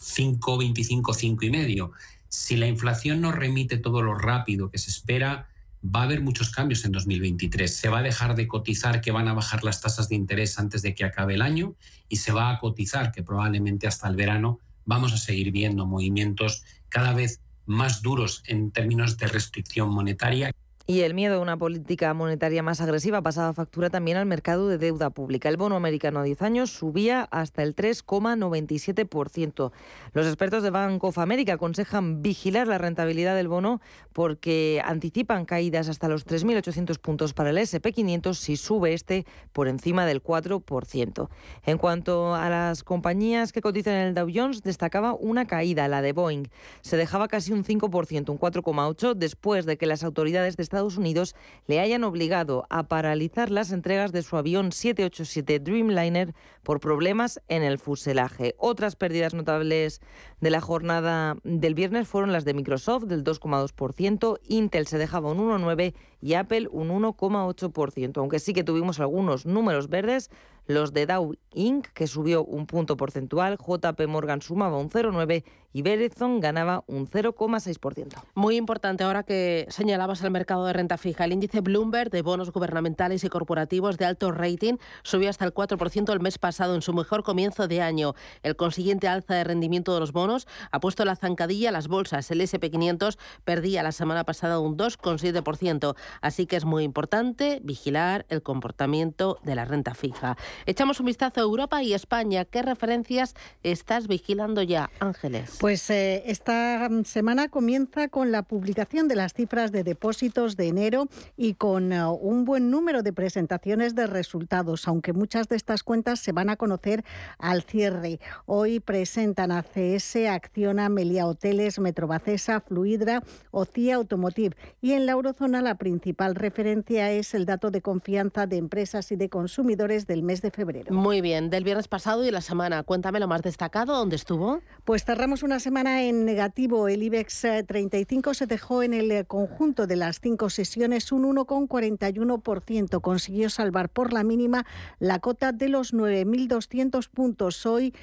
5,25, 0.00 1.14
5,5. 1.14 1.90
Si 2.28 2.56
la 2.56 2.66
inflación 2.66 3.20
no 3.20 3.32
remite 3.32 3.76
todo 3.76 4.02
lo 4.02 4.14
rápido 4.14 4.70
que 4.70 4.78
se 4.78 4.90
espera, 4.90 5.48
va 5.84 6.00
a 6.00 6.04
haber 6.04 6.20
muchos 6.20 6.50
cambios 6.50 6.84
en 6.84 6.92
2023. 6.92 7.74
Se 7.74 7.88
va 7.88 7.98
a 7.98 8.02
dejar 8.02 8.34
de 8.34 8.48
cotizar 8.48 9.00
que 9.00 9.12
van 9.12 9.28
a 9.28 9.34
bajar 9.34 9.64
las 9.64 9.80
tasas 9.80 10.08
de 10.08 10.14
interés 10.14 10.58
antes 10.58 10.82
de 10.82 10.94
que 10.94 11.04
acabe 11.04 11.34
el 11.34 11.42
año 11.42 11.74
y 12.08 12.16
se 12.16 12.32
va 12.32 12.50
a 12.50 12.58
cotizar 12.58 13.12
que 13.12 13.22
probablemente 13.22 13.86
hasta 13.86 14.08
el 14.08 14.16
verano 14.16 14.60
vamos 14.84 15.12
a 15.12 15.18
seguir 15.18 15.52
viendo 15.52 15.86
movimientos 15.86 16.64
cada 16.88 17.12
vez 17.14 17.40
más 17.66 18.02
duros 18.02 18.42
en 18.46 18.70
términos 18.72 19.16
de 19.16 19.28
restricción 19.28 19.90
monetaria. 19.90 20.52
Y 20.90 21.02
el 21.02 21.14
miedo 21.14 21.36
a 21.36 21.38
una 21.38 21.56
política 21.56 22.12
monetaria 22.14 22.64
más 22.64 22.80
agresiva 22.80 23.22
pasaba 23.22 23.52
factura 23.52 23.90
también 23.90 24.16
al 24.16 24.26
mercado 24.26 24.66
de 24.66 24.76
deuda 24.76 25.10
pública. 25.10 25.48
El 25.48 25.56
bono 25.56 25.76
americano 25.76 26.18
a 26.18 26.24
10 26.24 26.42
años 26.42 26.72
subía 26.72 27.28
hasta 27.30 27.62
el 27.62 27.76
3,97%. 27.76 29.70
Los 30.14 30.26
expertos 30.26 30.64
de 30.64 30.70
Bank 30.70 31.04
of 31.04 31.18
America 31.18 31.52
aconsejan 31.52 32.22
vigilar 32.22 32.66
la 32.66 32.78
rentabilidad 32.78 33.36
del 33.36 33.46
bono 33.46 33.80
porque 34.12 34.82
anticipan 34.84 35.44
caídas 35.44 35.88
hasta 35.88 36.08
los 36.08 36.26
3.800 36.26 36.98
puntos 36.98 37.34
para 37.34 37.50
el 37.50 37.58
SP500 37.58 38.34
si 38.34 38.56
sube 38.56 38.92
este 38.92 39.26
por 39.52 39.68
encima 39.68 40.06
del 40.06 40.20
4%. 40.20 41.28
En 41.66 41.78
cuanto 41.78 42.34
a 42.34 42.50
las 42.50 42.82
compañías 42.82 43.52
que 43.52 43.60
cotizan 43.60 43.94
en 43.94 44.08
el 44.08 44.14
Dow 44.14 44.28
Jones, 44.34 44.64
destacaba 44.64 45.14
una 45.14 45.46
caída, 45.46 45.86
la 45.86 46.02
de 46.02 46.12
Boeing. 46.12 46.48
Se 46.80 46.96
dejaba 46.96 47.28
casi 47.28 47.52
un 47.52 47.62
5%, 47.62 48.28
un 48.28 48.40
4,8%, 48.40 49.14
después 49.14 49.66
de 49.66 49.78
que 49.78 49.86
las 49.86 50.02
autoridades 50.02 50.56
de 50.56 50.64
Estados 50.64 50.79
Estados 50.80 50.96
Unidos 50.96 51.36
le 51.66 51.78
hayan 51.78 52.04
obligado 52.04 52.66
a 52.70 52.84
paralizar 52.84 53.50
las 53.50 53.70
entregas 53.70 54.12
de 54.12 54.22
su 54.22 54.38
avión 54.38 54.72
787 54.72 55.60
Dreamliner 55.60 56.34
por 56.62 56.80
problemas 56.80 57.38
en 57.48 57.62
el 57.62 57.78
fuselaje. 57.78 58.54
Otras 58.56 58.96
pérdidas 58.96 59.34
notables 59.34 60.00
de 60.40 60.48
la 60.48 60.62
jornada 60.62 61.36
del 61.44 61.74
viernes 61.74 62.08
fueron 62.08 62.32
las 62.32 62.46
de 62.46 62.54
Microsoft 62.54 63.04
del 63.04 63.24
2,2%, 63.24 64.38
Intel 64.48 64.86
se 64.86 64.96
dejaba 64.96 65.32
un 65.32 65.38
1,9% 65.38 65.94
y 66.20 66.34
Apple 66.34 66.68
un 66.70 66.88
1,8%, 66.90 68.18
aunque 68.18 68.38
sí 68.38 68.52
que 68.52 68.64
tuvimos 68.64 69.00
algunos 69.00 69.46
números 69.46 69.88
verdes 69.88 70.30
los 70.66 70.92
de 70.92 71.06
Dow 71.06 71.34
Inc., 71.52 71.88
que 71.88 72.06
subió 72.06 72.44
un 72.44 72.66
punto 72.66 72.96
porcentual, 72.96 73.58
JP 73.58 74.06
Morgan 74.06 74.40
sumaba 74.40 74.76
un 74.78 74.88
0,9% 74.88 75.44
y 75.72 75.82
Verizon 75.82 76.40
ganaba 76.40 76.82
un 76.86 77.08
0,6%. 77.08 78.14
Muy 78.34 78.56
importante 78.56 79.04
ahora 79.04 79.22
que 79.22 79.66
señalabas 79.68 80.22
el 80.22 80.30
mercado 80.30 80.66
de 80.66 80.72
renta 80.72 80.98
fija. 80.98 81.24
El 81.24 81.32
índice 81.32 81.60
Bloomberg 81.60 82.10
de 82.10 82.22
bonos 82.22 82.50
gubernamentales 82.50 83.22
y 83.22 83.28
corporativos 83.28 83.96
de 83.96 84.04
alto 84.04 84.32
rating 84.32 84.74
subió 85.02 85.30
hasta 85.30 85.44
el 85.44 85.54
4% 85.54 86.12
el 86.12 86.20
mes 86.20 86.38
pasado 86.38 86.74
en 86.74 86.82
su 86.82 86.92
mejor 86.92 87.22
comienzo 87.22 87.68
de 87.68 87.82
año. 87.82 88.14
El 88.42 88.56
consiguiente 88.56 89.06
alza 89.06 89.34
de 89.34 89.44
rendimiento 89.44 89.94
de 89.94 90.00
los 90.00 90.12
bonos 90.12 90.48
ha 90.72 90.80
puesto 90.80 91.04
la 91.04 91.14
zancadilla 91.14 91.68
a 91.68 91.72
las 91.72 91.86
bolsas. 91.86 92.30
El 92.30 92.40
SP500 92.40 93.16
perdía 93.44 93.82
la 93.82 93.92
semana 93.92 94.24
pasada 94.24 94.58
un 94.58 94.76
2,7%. 94.76 95.94
Así 96.20 96.46
que 96.46 96.56
es 96.56 96.64
muy 96.64 96.84
importante 96.84 97.60
vigilar 97.62 98.26
el 98.28 98.42
comportamiento 98.42 99.38
de 99.42 99.54
la 99.54 99.64
renta 99.64 99.94
fija. 99.94 100.36
Echamos 100.66 101.00
un 101.00 101.06
vistazo 101.06 101.40
a 101.40 101.44
Europa 101.44 101.82
y 101.82 101.94
España. 101.94 102.44
¿Qué 102.44 102.62
referencias 102.62 103.34
estás 103.62 104.08
vigilando 104.08 104.62
ya, 104.62 104.90
Ángeles? 105.00 105.56
Pues 105.60 105.88
eh, 105.90 106.22
esta 106.26 106.88
semana 107.04 107.48
comienza 107.48 108.08
con 108.08 108.32
la 108.32 108.42
publicación 108.42 109.08
de 109.08 109.16
las 109.16 109.34
cifras 109.34 109.72
de 109.72 109.84
depósitos 109.84 110.56
de 110.56 110.68
enero 110.68 111.08
y 111.36 111.54
con 111.54 111.92
uh, 111.92 112.12
un 112.12 112.44
buen 112.44 112.70
número 112.70 113.02
de 113.02 113.12
presentaciones 113.12 113.94
de 113.94 114.06
resultados, 114.06 114.88
aunque 114.88 115.12
muchas 115.12 115.48
de 115.48 115.56
estas 115.56 115.82
cuentas 115.82 116.20
se 116.20 116.32
van 116.32 116.50
a 116.50 116.56
conocer 116.56 117.04
al 117.38 117.62
cierre. 117.62 118.20
Hoy 118.46 118.80
presentan 118.80 119.52
ACS, 119.52 120.16
Acciona, 120.28 120.88
Melia 120.88 121.26
Hoteles, 121.26 121.78
Metrobacesa, 121.78 122.60
Fluidra, 122.60 123.22
OCIA 123.50 123.96
Automotive 123.96 124.56
y 124.80 124.92
en 124.92 125.06
la 125.06 125.12
eurozona 125.12 125.62
la 125.62 125.76
principal 125.76 125.99
referencia 126.34 127.10
es 127.10 127.34
el 127.34 127.46
dato 127.46 127.70
de 127.70 127.80
confianza 127.80 128.46
de 128.46 128.56
empresas 128.56 129.12
y 129.12 129.16
de 129.16 129.28
consumidores 129.28 130.06
del 130.06 130.22
mes 130.22 130.42
de 130.42 130.50
febrero. 130.50 130.92
Muy 130.94 131.20
bien, 131.20 131.50
del 131.50 131.64
viernes 131.64 131.88
pasado 131.88 132.24
y 132.24 132.30
la 132.30 132.40
semana, 132.40 132.82
cuéntame 132.82 133.20
lo 133.20 133.28
más 133.28 133.42
destacado, 133.42 133.96
¿dónde 133.96 134.16
estuvo? 134.16 134.60
Pues 134.84 135.04
cerramos 135.04 135.42
una 135.42 135.60
semana 135.60 136.02
en 136.02 136.24
negativo. 136.24 136.88
El 136.88 137.02
IBEX 137.02 137.46
35 137.66 138.30
eh, 138.30 138.34
se 138.34 138.46
dejó 138.46 138.82
en 138.82 138.94
el 138.94 139.10
eh, 139.10 139.24
conjunto 139.24 139.86
de 139.86 139.96
las 139.96 140.20
cinco 140.20 140.50
sesiones 140.50 141.12
un 141.12 141.24
1,41%. 141.24 143.00
Consiguió 143.00 143.50
salvar 143.50 143.88
por 143.88 144.12
la 144.12 144.24
mínima 144.24 144.66
la 144.98 145.18
cota 145.18 145.52
de 145.52 145.68
los 145.68 145.94
9.200 145.94 147.08
puntos. 147.08 147.66
Hoy 147.66 147.94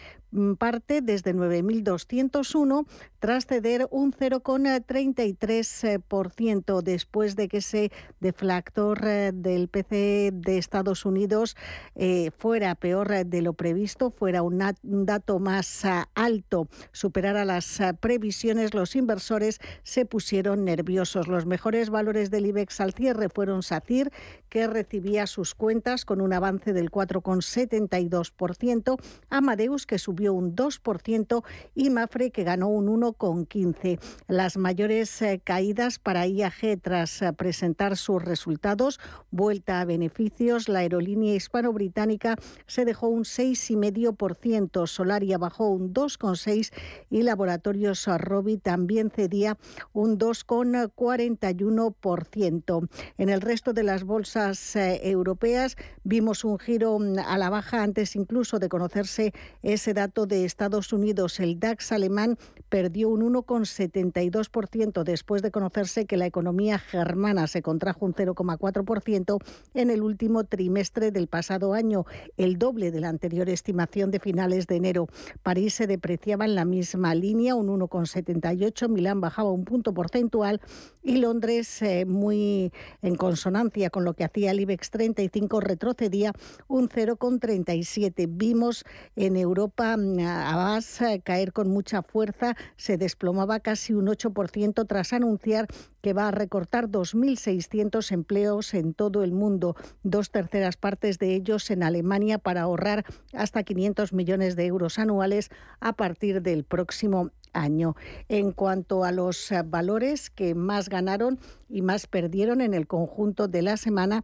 parte 0.58 1.02
desde 1.02 1.34
9.201 1.34 2.86
tras 3.20 3.48
ceder 3.48 3.88
un 3.92 4.13
0,33% 4.13 6.82
después 6.82 7.36
de 7.36 7.48
que 7.48 7.58
ese 7.58 7.92
deflactor 8.20 9.06
eh, 9.06 9.32
del 9.34 9.68
PC 9.70 10.32
de 10.34 10.58
Estados 10.58 11.06
Unidos 11.06 11.56
eh, 11.96 12.32
fuera 12.38 12.76
peor 12.76 13.26
de 13.26 13.42
lo 13.42 13.54
previsto, 13.54 14.12
fuera 14.12 14.44
un, 14.44 14.62
dato 14.82 15.40
más 15.40 15.86
ah, 15.86 16.10
alto, 16.13 16.68
superara 16.92 17.46
las 17.46 17.80
ah, 17.82 17.94
previsiones, 17.94 18.74
los 18.74 18.96
inversores 18.96 19.60
se 19.84 20.06
pusieron 20.06 20.66
nerviosos. 20.66 21.28
Los 21.28 21.46
mejores 21.46 21.90
valores 21.90 22.32
del 22.32 22.48
IBEX 22.48 22.82
al 22.82 22.94
cierre 22.94 23.30
fueron 23.30 23.63
SACIR, 23.63 24.12
que 24.50 24.68
recibía 24.68 25.26
sus 25.28 25.56
cuentas 25.56 26.04
con 26.06 26.22
un 26.22 26.32
avance 26.34 26.74
del 26.74 26.92
4,72%, 26.92 29.00
Amadeus, 29.30 29.86
que 29.86 30.00
subió 30.00 30.34
un 30.34 30.56
2% 30.56 31.44
y 31.76 31.90
Mafre 31.90 32.32
que 32.32 32.44
ganó 32.44 32.70
un 32.70 32.88
1,15%. 32.88 34.00
Las 34.28 34.58
mayores 34.58 35.22
eh, 35.22 35.40
caídas 35.44 36.00
para 36.00 36.26
IAG 36.28 36.80
tras 36.82 37.22
eh, 37.22 37.32
presentar 37.34 37.98
sus 37.98 38.24
resultados, 38.24 39.02
vuelta 39.32 39.82
a 39.82 39.86
beneficios, 39.86 40.70
la 40.70 40.80
aerolínea 40.80 41.36
hispano-británica 41.36 42.38
se 42.66 42.86
dejó 42.86 43.10
un 43.10 43.24
6,5%, 43.24 44.88
Solaria 44.88 45.38
bajó 45.38 45.68
un 45.70 45.94
2,6% 45.94 46.72
y 47.10 47.24
Laboratorios 47.24 48.06
Robi 48.18 48.58
también 48.58 49.12
cedía 49.12 49.58
un 49.94 50.18
2,41%. 50.18 52.90
En 53.18 53.30
el 53.30 53.42
resto 53.42 53.74
de 53.74 53.84
las 53.84 54.04
bolsas 54.04 54.37
eh, 54.38 55.00
europeas 55.10 55.78
vimos 56.04 56.43
un 56.43 56.60
giro 56.60 57.00
mm, 57.00 57.17
a 57.26 57.38
la 57.38 57.50
baja 57.50 57.82
antes 57.82 58.15
incluso 58.15 58.60
de 58.60 58.69
conocerse 58.69 59.34
ese 59.63 59.93
dato 59.93 60.28
de 60.28 60.45
Estados 60.45 60.93
Unidos, 60.93 61.39
el 61.39 61.60
DAX 61.60 61.91
alemán, 61.91 62.38
perdió 62.69 63.10
un 63.10 63.34
1,72% 63.34 65.04
después 65.04 65.41
de 65.41 65.52
conocerse 65.52 66.06
que 66.06 66.17
la 66.17 66.28
economía 66.28 66.78
germana 66.78 67.47
se 67.47 67.62
contrajo 67.62 68.06
un 68.06 68.13
0,4% 68.13 69.39
en 69.73 69.89
el 69.89 70.04
último 70.04 70.43
trimestre 70.43 71.12
del 71.12 71.28
pasado 71.28 71.73
año, 71.73 72.06
el 72.38 72.60
doble 72.60 72.91
de 72.91 73.00
la 73.00 73.10
anterior 73.10 73.50
estimación 73.50 74.12
de 74.12 74.19
finales 74.19 74.67
de 74.67 74.76
enero. 74.76 75.08
París 75.41 75.73
se 75.73 75.88
depreciaba 75.88 76.45
en 76.45 76.54
la 76.54 76.65
misma 76.65 77.15
línea, 77.15 77.56
un 77.56 77.67
1,78%, 77.67 78.88
Milán 78.88 79.19
bajaba 79.19 79.52
un 79.52 79.65
punto 79.65 79.93
porcentual 79.93 80.62
y 81.02 81.17
Londres, 81.17 81.82
eh, 81.82 82.06
muy 82.06 82.71
en 83.02 83.15
consonancia 83.15 83.89
con 83.89 84.04
lo 84.04 84.13
que 84.13 84.23
hacía 84.28 84.52
el 84.52 84.60
IBEX 84.60 84.92
35, 84.92 85.60
retrocedía 85.60 86.34
un 86.68 86.88
0,37%. 86.88 88.28
Vimos 88.30 88.86
en 89.16 89.36
Europa 89.36 89.96
a 89.98 90.80
caer 91.24 91.54
con 91.54 91.70
mucha 91.70 92.04
fuerza, 92.04 92.56
se 92.76 92.98
desplomaba 92.98 93.60
casi 93.60 93.94
un 93.94 94.08
8% 94.08 94.86
tras 94.88 95.13
anunciar 95.13 95.68
que 96.02 96.13
va 96.13 96.28
a 96.30 96.32
recortar 96.32 96.88
2.600 96.88 98.12
empleos 98.12 98.74
en 98.74 98.94
todo 98.94 99.24
el 99.24 99.32
mundo, 99.32 99.76
dos 100.04 100.32
terceras 100.32 100.78
partes 100.78 101.20
de 101.20 101.36
ellos 101.36 101.70
en 101.72 101.84
Alemania 101.84 102.38
para 102.38 102.62
ahorrar 102.62 103.06
hasta 103.34 103.63
500 103.63 104.13
millones 104.13 104.56
de 104.56 104.66
euros 104.68 105.00
anuales 105.00 105.50
a 105.80 105.94
partir 105.94 106.42
del 106.42 106.63
próximo 106.63 107.32
año. 107.54 107.96
En 108.30 108.52
cuanto 108.52 109.04
a 109.04 109.12
los 109.12 109.52
valores 109.66 110.30
que 110.30 110.56
más 110.56 110.90
ganaron 110.90 111.40
y 111.70 111.82
más 111.82 112.08
perdieron 112.08 112.62
en 112.62 112.74
el 112.74 112.88
conjunto 112.88 113.48
de 113.48 113.62
la 113.62 113.78
semana, 113.78 114.24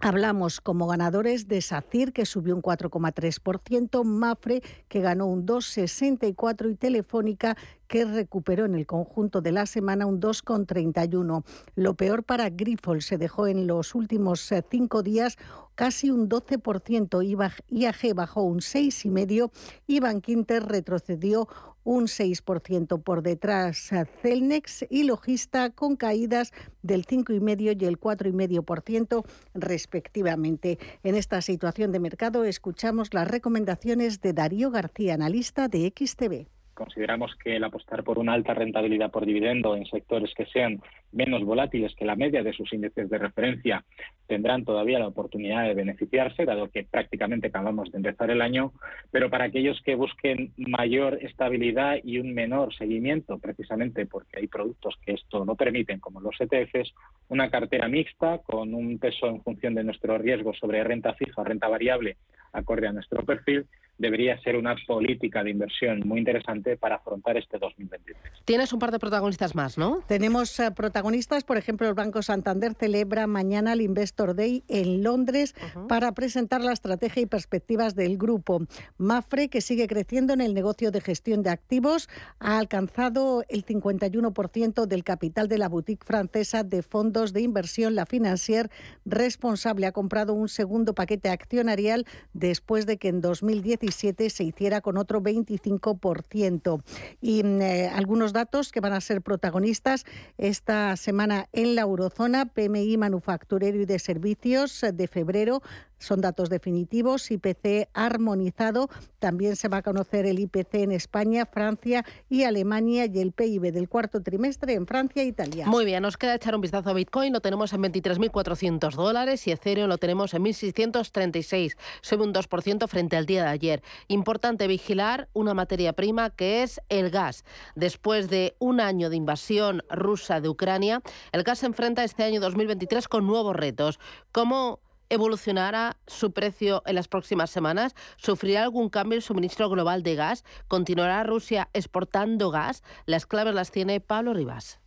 Hablamos 0.00 0.60
como 0.60 0.86
ganadores 0.86 1.48
de 1.48 1.60
SACIR, 1.60 2.12
que 2.12 2.24
subió 2.24 2.54
un 2.54 2.62
4,3%, 2.62 4.04
Mafre, 4.04 4.62
que 4.86 5.00
ganó 5.00 5.26
un 5.26 5.44
2,64% 5.44 6.70
y 6.70 6.76
Telefónica, 6.76 7.56
que 7.88 8.04
recuperó 8.04 8.64
en 8.64 8.76
el 8.76 8.86
conjunto 8.86 9.40
de 9.40 9.50
la 9.50 9.66
semana 9.66 10.06
un 10.06 10.20
2,31. 10.20 11.44
Lo 11.74 11.94
peor 11.94 12.22
para 12.22 12.48
Grifols 12.48 13.06
se 13.06 13.18
dejó 13.18 13.48
en 13.48 13.66
los 13.66 13.96
últimos 13.96 14.52
eh, 14.52 14.62
cinco 14.70 15.02
días 15.02 15.36
casi 15.74 16.10
un 16.10 16.28
12%, 16.28 17.60
IAG 17.68 18.14
bajó 18.14 18.42
un 18.42 18.58
6,5% 18.58 19.50
y 19.88 19.98
Bankinter 19.98 20.64
retrocedió 20.64 21.48
un 21.88 22.04
6% 22.04 23.02
por 23.02 23.22
detrás 23.22 23.90
Celnex 24.20 24.84
y 24.90 25.04
Logista 25.04 25.70
con 25.70 25.96
caídas 25.96 26.52
del 26.82 27.06
5,5% 27.06 27.80
y 27.80 27.84
el 27.86 27.98
4,5% 27.98 29.24
respectivamente. 29.54 30.78
En 31.02 31.14
esta 31.14 31.40
situación 31.40 31.90
de 31.90 31.98
mercado 31.98 32.44
escuchamos 32.44 33.14
las 33.14 33.26
recomendaciones 33.26 34.20
de 34.20 34.34
Darío 34.34 34.70
García, 34.70 35.14
analista 35.14 35.68
de 35.68 35.90
XTV. 35.96 36.57
Consideramos 36.78 37.34
que 37.42 37.56
el 37.56 37.64
apostar 37.64 38.04
por 38.04 38.20
una 38.20 38.34
alta 38.34 38.54
rentabilidad 38.54 39.10
por 39.10 39.26
dividendo 39.26 39.74
en 39.74 39.84
sectores 39.84 40.32
que 40.36 40.46
sean 40.46 40.80
menos 41.10 41.42
volátiles 41.42 41.92
que 41.96 42.04
la 42.04 42.14
media 42.14 42.44
de 42.44 42.52
sus 42.52 42.72
índices 42.72 43.10
de 43.10 43.18
referencia 43.18 43.84
tendrán 44.28 44.64
todavía 44.64 45.00
la 45.00 45.08
oportunidad 45.08 45.64
de 45.64 45.74
beneficiarse, 45.74 46.44
dado 46.44 46.70
que 46.70 46.84
prácticamente 46.84 47.48
acabamos 47.48 47.90
de 47.90 47.96
empezar 47.96 48.30
el 48.30 48.40
año, 48.40 48.72
pero 49.10 49.28
para 49.28 49.46
aquellos 49.46 49.80
que 49.82 49.96
busquen 49.96 50.52
mayor 50.56 51.18
estabilidad 51.20 51.96
y 52.04 52.20
un 52.20 52.32
menor 52.32 52.72
seguimiento, 52.72 53.38
precisamente 53.38 54.06
porque 54.06 54.38
hay 54.38 54.46
productos 54.46 54.94
que 55.04 55.14
esto 55.14 55.44
no 55.44 55.56
permiten, 55.56 55.98
como 55.98 56.20
los 56.20 56.40
ETFs, 56.40 56.94
una 57.28 57.50
cartera 57.50 57.88
mixta 57.88 58.38
con 58.38 58.72
un 58.72 58.98
peso 58.98 59.26
en 59.26 59.42
función 59.42 59.74
de 59.74 59.82
nuestro 59.82 60.16
riesgo 60.16 60.54
sobre 60.54 60.84
renta 60.84 61.12
fija 61.14 61.40
o 61.40 61.44
renta 61.44 61.66
variable 61.66 62.16
acorde 62.52 62.86
a 62.88 62.92
nuestro 62.92 63.24
perfil 63.24 63.66
debería 63.98 64.40
ser 64.42 64.56
una 64.56 64.76
política 64.86 65.42
de 65.42 65.50
inversión 65.50 66.00
muy 66.06 66.20
interesante 66.20 66.76
para 66.76 66.96
afrontar 66.96 67.36
este 67.36 67.58
2023. 67.58 68.16
Tienes 68.44 68.72
un 68.72 68.78
par 68.78 68.92
de 68.92 68.98
protagonistas 69.00 69.54
más, 69.54 69.76
¿no? 69.76 70.02
Tenemos 70.06 70.58
eh, 70.60 70.70
protagonistas, 70.70 71.44
por 71.44 71.56
ejemplo, 71.56 71.88
el 71.88 71.94
Banco 71.94 72.22
Santander 72.22 72.74
celebra 72.74 73.26
mañana 73.26 73.72
el 73.72 73.80
Investor 73.80 74.36
Day 74.36 74.62
en 74.68 75.02
Londres 75.02 75.54
para 75.88 76.12
presentar 76.12 76.62
la 76.62 76.72
estrategia 76.72 77.22
y 77.22 77.26
perspectivas 77.26 77.96
del 77.96 78.16
grupo. 78.16 78.62
Mafre, 78.98 79.48
que 79.48 79.60
sigue 79.60 79.88
creciendo 79.88 80.32
en 80.32 80.40
el 80.40 80.54
negocio 80.54 80.92
de 80.92 81.00
gestión 81.00 81.42
de 81.42 81.50
activos, 81.50 82.08
ha 82.38 82.58
alcanzado 82.58 83.44
el 83.48 83.66
51% 83.66 84.86
del 84.86 85.02
capital 85.02 85.48
de 85.48 85.58
la 85.58 85.68
boutique 85.68 86.06
francesa 86.06 86.62
de 86.62 86.82
fondos 86.82 87.32
de 87.32 87.40
inversión, 87.40 87.96
la 87.96 88.06
Financière 88.06 88.70
responsable. 89.04 89.86
Ha 89.86 89.92
comprado 89.92 90.34
un 90.34 90.48
segundo 90.48 90.94
paquete 90.94 91.30
accionarial 91.30 92.06
después 92.38 92.86
de 92.86 92.96
que 92.96 93.08
en 93.08 93.20
2017 93.20 94.30
se 94.30 94.44
hiciera 94.44 94.80
con 94.80 94.96
otro 94.96 95.20
25%. 95.22 96.82
Y 97.20 97.42
mm, 97.42 97.60
eh, 97.60 97.88
algunos 97.88 98.32
datos 98.32 98.72
que 98.72 98.80
van 98.80 98.92
a 98.92 99.00
ser 99.00 99.22
protagonistas 99.22 100.04
esta 100.36 100.96
semana 100.96 101.48
en 101.52 101.74
la 101.74 101.82
eurozona, 101.82 102.46
PMI 102.46 102.96
manufacturero 102.96 103.80
y 103.80 103.86
de 103.86 103.98
servicios 103.98 104.84
de 104.92 105.08
febrero 105.08 105.62
son 105.98 106.20
datos 106.20 106.48
definitivos, 106.48 107.30
IPC 107.30 107.88
armonizado. 107.92 108.88
También 109.18 109.56
se 109.56 109.68
va 109.68 109.78
a 109.78 109.82
conocer 109.82 110.26
el 110.26 110.38
IPC 110.38 110.74
en 110.74 110.92
España, 110.92 111.46
Francia 111.46 112.04
y 112.28 112.44
Alemania 112.44 113.06
y 113.06 113.18
el 113.18 113.32
PIB 113.32 113.72
del 113.72 113.88
cuarto 113.88 114.22
trimestre 114.22 114.74
en 114.74 114.86
Francia 114.86 115.22
e 115.22 115.26
Italia. 115.26 115.66
Muy 115.66 115.84
bien, 115.84 116.02
nos 116.02 116.16
queda 116.16 116.34
echar 116.34 116.54
un 116.54 116.60
vistazo 116.60 116.90
a 116.90 116.92
Bitcoin. 116.92 117.32
Lo 117.32 117.40
tenemos 117.40 117.72
en 117.72 117.82
23.400 117.82 118.94
dólares 118.94 119.46
y 119.46 119.50
Ethereum 119.50 119.88
lo 119.88 119.98
tenemos 119.98 120.34
en 120.34 120.44
1.636. 120.44 121.76
Sube 122.00 122.24
un 122.24 122.32
2% 122.32 122.88
frente 122.88 123.16
al 123.16 123.26
día 123.26 123.44
de 123.44 123.50
ayer. 123.50 123.82
Importante 124.06 124.66
vigilar 124.66 125.28
una 125.32 125.54
materia 125.54 125.92
prima 125.92 126.30
que 126.30 126.62
es 126.62 126.80
el 126.88 127.10
gas. 127.10 127.44
Después 127.74 128.30
de 128.30 128.54
un 128.58 128.80
año 128.80 129.10
de 129.10 129.16
invasión 129.16 129.82
rusa 129.90 130.40
de 130.40 130.48
Ucrania, 130.48 131.02
el 131.32 131.42
gas 131.42 131.60
se 131.60 131.66
enfrenta 131.66 132.04
este 132.04 132.22
año 132.22 132.40
2023 132.40 133.08
con 133.08 133.26
nuevos 133.26 133.56
retos. 133.56 133.98
¿Cómo 134.32 134.80
evolucionará 135.10 135.96
su 136.06 136.32
precio 136.32 136.82
en 136.86 136.94
las 136.94 137.08
próximas 137.08 137.50
semanas? 137.50 137.94
¿Sufrirá 138.16 138.62
algún 138.62 138.88
cambio 138.88 139.16
el 139.16 139.22
suministro 139.22 139.68
global 139.68 140.02
de 140.02 140.14
gas? 140.14 140.44
¿Continuará 140.68 141.22
Rusia 141.24 141.68
exportando 141.72 142.50
gas? 142.50 142.82
Las 143.06 143.26
claves 143.26 143.54
las 143.54 143.70
tiene 143.70 144.00
Pablo 144.00 144.34
Rivas. 144.34 144.80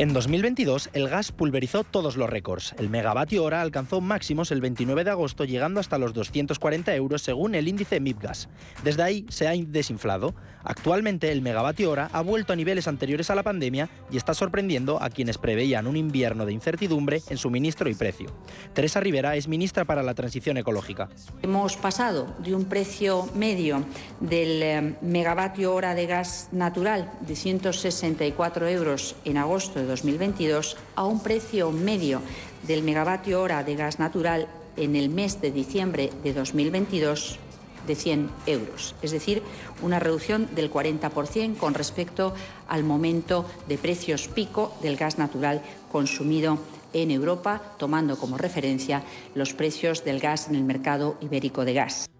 En 0.00 0.14
2022, 0.14 0.88
el 0.94 1.10
gas 1.10 1.30
pulverizó 1.30 1.84
todos 1.84 2.16
los 2.16 2.30
récords. 2.30 2.74
El 2.78 2.88
megavatio 2.88 3.44
hora 3.44 3.60
alcanzó 3.60 4.00
máximos 4.00 4.50
el 4.50 4.62
29 4.62 5.04
de 5.04 5.10
agosto, 5.10 5.44
llegando 5.44 5.78
hasta 5.78 5.98
los 5.98 6.14
240 6.14 6.94
euros 6.94 7.20
según 7.20 7.54
el 7.54 7.68
índice 7.68 8.00
MIPGAS. 8.00 8.48
Desde 8.82 9.02
ahí 9.02 9.26
se 9.28 9.46
ha 9.46 9.52
desinflado. 9.54 10.34
Actualmente, 10.64 11.30
el 11.30 11.42
megavatio 11.42 11.90
hora 11.90 12.08
ha 12.14 12.22
vuelto 12.22 12.54
a 12.54 12.56
niveles 12.56 12.88
anteriores 12.88 13.28
a 13.28 13.34
la 13.34 13.42
pandemia 13.42 13.90
y 14.10 14.16
está 14.16 14.32
sorprendiendo 14.32 15.02
a 15.02 15.10
quienes 15.10 15.36
preveían 15.36 15.86
un 15.86 15.98
invierno 15.98 16.46
de 16.46 16.54
incertidumbre 16.54 17.20
en 17.28 17.36
suministro 17.36 17.90
y 17.90 17.94
precio. 17.94 18.32
Teresa 18.72 19.00
Rivera 19.00 19.36
es 19.36 19.48
ministra 19.48 19.84
para 19.84 20.02
la 20.02 20.14
Transición 20.14 20.56
Ecológica. 20.56 21.10
Hemos 21.42 21.76
pasado 21.76 22.34
de 22.38 22.54
un 22.54 22.64
precio 22.64 23.28
medio 23.34 23.84
del 24.20 24.62
eh, 24.62 24.94
megavatio 25.02 25.74
hora 25.74 25.94
de 25.94 26.06
gas 26.06 26.48
natural 26.52 27.12
de 27.20 27.36
164 27.36 28.66
euros 28.66 29.14
en 29.26 29.36
agosto 29.36 29.78
de 29.78 29.89
2022 29.90 30.76
a 30.94 31.04
un 31.04 31.22
precio 31.22 31.72
medio 31.72 32.22
del 32.62 32.82
megavatio 32.82 33.42
hora 33.42 33.64
de 33.64 33.74
gas 33.74 33.98
natural 33.98 34.46
en 34.76 34.96
el 34.96 35.10
mes 35.10 35.40
de 35.40 35.50
diciembre 35.50 36.10
de 36.22 36.32
2022 36.32 37.38
de 37.86 37.94
100 37.94 38.30
euros, 38.46 38.94
es 39.02 39.10
decir, 39.10 39.42
una 39.82 39.98
reducción 39.98 40.48
del 40.54 40.70
40% 40.70 41.56
con 41.56 41.74
respecto 41.74 42.34
al 42.68 42.84
momento 42.84 43.46
de 43.68 43.78
precios 43.78 44.28
pico 44.28 44.76
del 44.82 44.96
gas 44.96 45.18
natural 45.18 45.62
consumido 45.90 46.58
en 46.92 47.10
Europa, 47.10 47.62
tomando 47.78 48.16
como 48.16 48.36
referencia 48.36 49.02
los 49.34 49.54
precios 49.54 50.04
del 50.04 50.20
gas 50.20 50.48
en 50.48 50.54
el 50.54 50.64
mercado 50.64 51.16
ibérico 51.20 51.64
de 51.64 51.74
gas. 51.74 52.10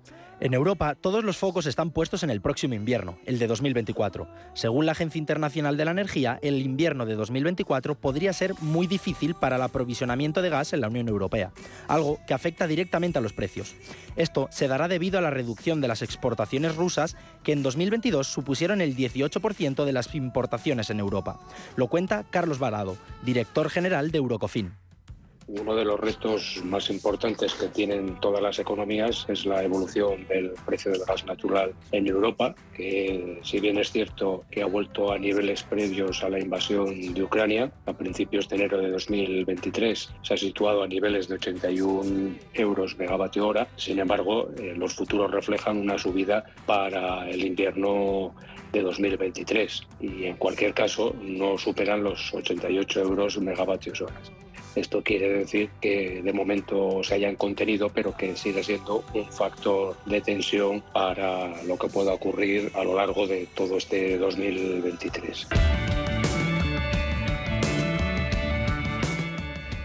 En 0.40 0.54
Europa, 0.54 0.94
todos 0.94 1.22
los 1.22 1.36
focos 1.36 1.66
están 1.66 1.90
puestos 1.90 2.22
en 2.22 2.30
el 2.30 2.40
próximo 2.40 2.72
invierno, 2.72 3.18
el 3.26 3.38
de 3.38 3.46
2024. 3.46 4.26
Según 4.54 4.86
la 4.86 4.92
Agencia 4.92 5.18
Internacional 5.18 5.76
de 5.76 5.84
la 5.84 5.90
Energía, 5.90 6.38
el 6.40 6.62
invierno 6.62 7.04
de 7.04 7.14
2024 7.14 7.94
podría 7.94 8.32
ser 8.32 8.54
muy 8.62 8.86
difícil 8.86 9.34
para 9.34 9.56
el 9.56 9.62
aprovisionamiento 9.62 10.40
de 10.40 10.48
gas 10.48 10.72
en 10.72 10.80
la 10.80 10.88
Unión 10.88 11.08
Europea, 11.08 11.52
algo 11.88 12.20
que 12.26 12.32
afecta 12.32 12.66
directamente 12.66 13.18
a 13.18 13.20
los 13.20 13.34
precios. 13.34 13.74
Esto 14.16 14.48
se 14.50 14.66
dará 14.66 14.88
debido 14.88 15.18
a 15.18 15.22
la 15.22 15.28
reducción 15.28 15.82
de 15.82 15.88
las 15.88 16.00
exportaciones 16.00 16.74
rusas, 16.74 17.18
que 17.44 17.52
en 17.52 17.62
2022 17.62 18.26
supusieron 18.26 18.80
el 18.80 18.96
18% 18.96 19.84
de 19.84 19.92
las 19.92 20.14
importaciones 20.14 20.88
en 20.88 21.00
Europa. 21.00 21.38
Lo 21.76 21.88
cuenta 21.88 22.24
Carlos 22.30 22.58
Varado, 22.58 22.96
director 23.22 23.68
general 23.68 24.10
de 24.10 24.16
Eurocofin 24.16 24.72
uno 25.58 25.74
de 25.74 25.84
los 25.84 25.98
retos 25.98 26.60
más 26.64 26.90
importantes 26.90 27.54
que 27.54 27.68
tienen 27.68 28.18
todas 28.20 28.42
las 28.42 28.58
economías 28.58 29.26
es 29.28 29.46
la 29.46 29.62
evolución 29.62 30.26
del 30.28 30.52
precio 30.64 30.92
del 30.92 31.04
gas 31.04 31.24
natural 31.26 31.72
en 31.92 32.06
Europa, 32.06 32.54
que 32.74 33.40
si 33.42 33.58
bien 33.58 33.78
es 33.78 33.90
cierto 33.90 34.44
que 34.50 34.62
ha 34.62 34.66
vuelto 34.66 35.12
a 35.12 35.18
niveles 35.18 35.62
previos 35.62 36.22
a 36.22 36.28
la 36.28 36.38
invasión 36.38 37.14
de 37.14 37.22
Ucrania, 37.22 37.72
a 37.86 37.92
principios 37.92 38.48
de 38.48 38.56
enero 38.56 38.78
de 38.78 38.90
2023 38.90 40.12
se 40.22 40.34
ha 40.34 40.36
situado 40.36 40.82
a 40.82 40.86
niveles 40.86 41.28
de 41.28 41.34
81 41.34 42.36
euros 42.54 42.96
megavatio 42.96 43.48
hora, 43.48 43.68
sin 43.76 43.98
embargo 43.98 44.48
eh, 44.58 44.74
los 44.76 44.94
futuros 44.94 45.30
reflejan 45.30 45.78
una 45.78 45.98
subida 45.98 46.44
para 46.66 47.28
el 47.28 47.44
invierno 47.44 48.34
de 48.72 48.82
2023 48.82 49.82
y 50.00 50.24
en 50.26 50.36
cualquier 50.36 50.74
caso 50.74 51.14
no 51.20 51.58
superan 51.58 52.04
los 52.04 52.32
88 52.32 53.00
euros 53.00 53.38
megavatios 53.38 54.00
horas. 54.02 54.30
Esto 54.74 55.02
quiere 55.02 55.28
decir 55.30 55.70
que 55.80 56.22
de 56.22 56.32
momento 56.32 57.02
se 57.02 57.14
hayan 57.14 57.36
contenido, 57.36 57.88
pero 57.88 58.16
que 58.16 58.36
sigue 58.36 58.62
siendo 58.62 59.04
un 59.14 59.26
factor 59.30 59.96
de 60.06 60.20
tensión 60.20 60.82
para 60.92 61.62
lo 61.64 61.76
que 61.76 61.88
pueda 61.88 62.14
ocurrir 62.14 62.70
a 62.74 62.84
lo 62.84 62.94
largo 62.94 63.26
de 63.26 63.46
todo 63.54 63.76
este 63.76 64.18
2023. 64.18 65.48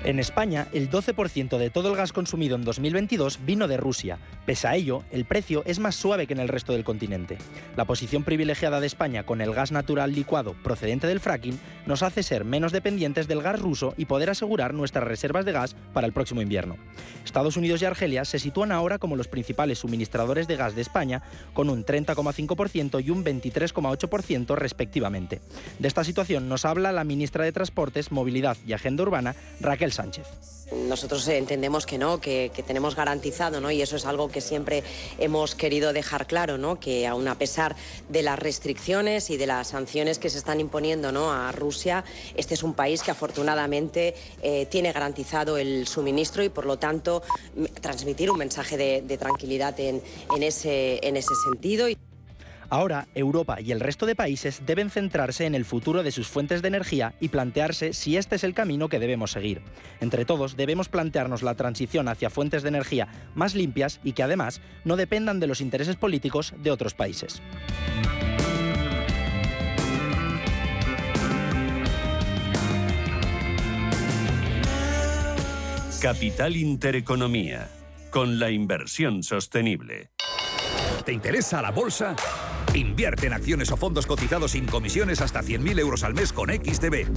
En 0.05 0.19
España, 0.19 0.67
el 0.71 0.91
12% 0.91 1.57
de 1.57 1.71
todo 1.71 1.89
el 1.89 1.95
gas 1.95 2.13
consumido 2.13 2.55
en 2.55 2.63
2022 2.63 3.39
vino 3.43 3.67
de 3.67 3.77
Rusia. 3.77 4.19
Pese 4.45 4.67
a 4.67 4.75
ello, 4.75 5.03
el 5.09 5.25
precio 5.25 5.63
es 5.65 5.79
más 5.79 5.95
suave 5.95 6.27
que 6.27 6.33
en 6.33 6.39
el 6.39 6.47
resto 6.47 6.73
del 6.73 6.83
continente. 6.83 7.39
La 7.75 7.85
posición 7.85 8.23
privilegiada 8.23 8.79
de 8.79 8.85
España 8.85 9.23
con 9.23 9.41
el 9.41 9.51
gas 9.55 9.71
natural 9.71 10.13
licuado 10.13 10.53
procedente 10.61 11.07
del 11.07 11.19
fracking 11.19 11.57
nos 11.87 12.03
hace 12.03 12.21
ser 12.21 12.45
menos 12.45 12.71
dependientes 12.71 13.27
del 13.27 13.41
gas 13.41 13.59
ruso 13.59 13.95
y 13.97 14.05
poder 14.05 14.29
asegurar 14.29 14.75
nuestras 14.75 15.05
reservas 15.05 15.43
de 15.43 15.53
gas 15.53 15.75
para 15.91 16.05
el 16.05 16.13
próximo 16.13 16.43
invierno. 16.43 16.77
Estados 17.23 17.57
Unidos 17.57 17.81
y 17.81 17.85
Argelia 17.85 18.25
se 18.25 18.37
sitúan 18.37 18.71
ahora 18.71 18.99
como 18.99 19.15
los 19.15 19.27
principales 19.27 19.79
suministradores 19.79 20.47
de 20.47 20.55
gas 20.55 20.75
de 20.75 20.81
España, 20.83 21.23
con 21.55 21.67
un 21.67 21.83
30,5% 21.83 23.03
y 23.03 23.09
un 23.09 23.25
23,8% 23.25 24.55
respectivamente. 24.55 25.41
De 25.79 25.87
esta 25.87 26.03
situación 26.03 26.47
nos 26.47 26.63
habla 26.63 26.91
la 26.91 27.03
ministra 27.03 27.43
de 27.43 27.51
Transportes, 27.51 28.11
Movilidad 28.11 28.57
y 28.67 28.73
Agenda 28.73 29.01
Urbana, 29.01 29.35
Raquel 29.59 29.94
Sánchez. 29.95 30.27
Nosotros 30.71 31.27
entendemos 31.27 31.85
que 31.85 31.97
no, 31.97 32.19
que, 32.19 32.51
tenemos 32.65 32.95
garantizado, 32.95 33.61
¿no? 33.61 33.69
Y 33.69 33.81
eso 33.81 33.95
es 33.95 34.05
algo 34.05 34.29
que 34.29 34.41
siempre 34.41 34.83
hemos 35.19 35.53
querido 35.53 35.93
dejar 35.93 36.25
claro, 36.25 36.57
¿no? 36.57 36.79
Que 36.79 37.05
aun 37.05 37.27
a 37.27 37.37
pesar 37.37 37.75
de 38.09 38.23
las 38.23 38.39
restricciones 38.39 39.29
y 39.29 39.37
de 39.37 39.45
las 39.45 39.67
sanciones 39.67 40.17
que 40.17 40.29
se 40.29 40.39
están 40.39 40.59
imponiendo 40.59 41.11
¿no? 41.11 41.31
a 41.31 41.51
Rusia, 41.51 42.03
este 42.35 42.55
es 42.55 42.63
un 42.63 42.73
país 42.73 43.03
que 43.03 43.11
afortunadamente 43.11 44.15
eh, 44.41 44.65
tiene 44.65 44.91
garantizado 44.91 45.57
el 45.57 45.87
suministro 45.87 46.43
y 46.43 46.49
por 46.49 46.65
lo 46.65 46.77
tanto 46.77 47.21
transmitir 47.81 48.31
un 48.31 48.37
mensaje 48.37 48.77
de, 48.77 49.17
tranquilidad 49.17 49.79
en, 49.79 50.01
ese, 50.41 50.99
en 51.07 51.15
ese 51.15 51.33
sentido. 51.43 51.87
Ahora, 52.75 53.07
Europa 53.15 53.61
y 53.61 53.71
el 53.71 53.79
resto 53.79 54.05
de 54.05 54.17
países 54.17 54.63
deben 54.65 54.89
centrarse 54.89 55.45
en 55.45 55.55
el 55.55 55.63
futuro 55.63 56.03
de 56.03 56.11
sus 56.11 56.27
fuentes 56.27 56.61
de 56.61 56.67
energía 56.67 57.13
y 57.21 57.29
plantearse 57.29 57.93
si 57.93 58.17
este 58.17 58.35
es 58.35 58.43
el 58.43 58.53
camino 58.53 58.89
que 58.89 58.99
debemos 58.99 59.31
seguir. 59.31 59.61
Entre 60.01 60.25
todos, 60.25 60.57
debemos 60.57 60.89
plantearnos 60.89 61.41
la 61.41 61.55
transición 61.55 62.09
hacia 62.09 62.29
fuentes 62.29 62.63
de 62.63 62.67
energía 62.67 63.07
más 63.33 63.55
limpias 63.55 64.01
y 64.03 64.11
que 64.11 64.23
además 64.23 64.59
no 64.83 64.97
dependan 64.97 65.39
de 65.39 65.47
los 65.47 65.61
intereses 65.61 65.95
políticos 65.95 66.53
de 66.57 66.69
otros 66.69 66.93
países. 66.93 67.41
Capital 76.01 76.57
Intereconomía, 76.57 77.69
con 78.09 78.37
la 78.37 78.51
inversión 78.51 79.23
sostenible. 79.23 80.09
¿Te 81.05 81.13
interesa 81.13 81.61
la 81.61 81.71
bolsa? 81.71 82.17
Invierte 82.75 83.27
en 83.27 83.33
acciones 83.33 83.71
o 83.71 83.77
fondos 83.77 84.05
cotizados 84.05 84.51
sin 84.51 84.65
comisiones 84.65 85.21
hasta 85.21 85.41
100.000 85.41 85.79
euros 85.79 86.03
al 86.03 86.13
mes 86.13 86.33
con 86.33 86.49
XTB. 86.49 87.07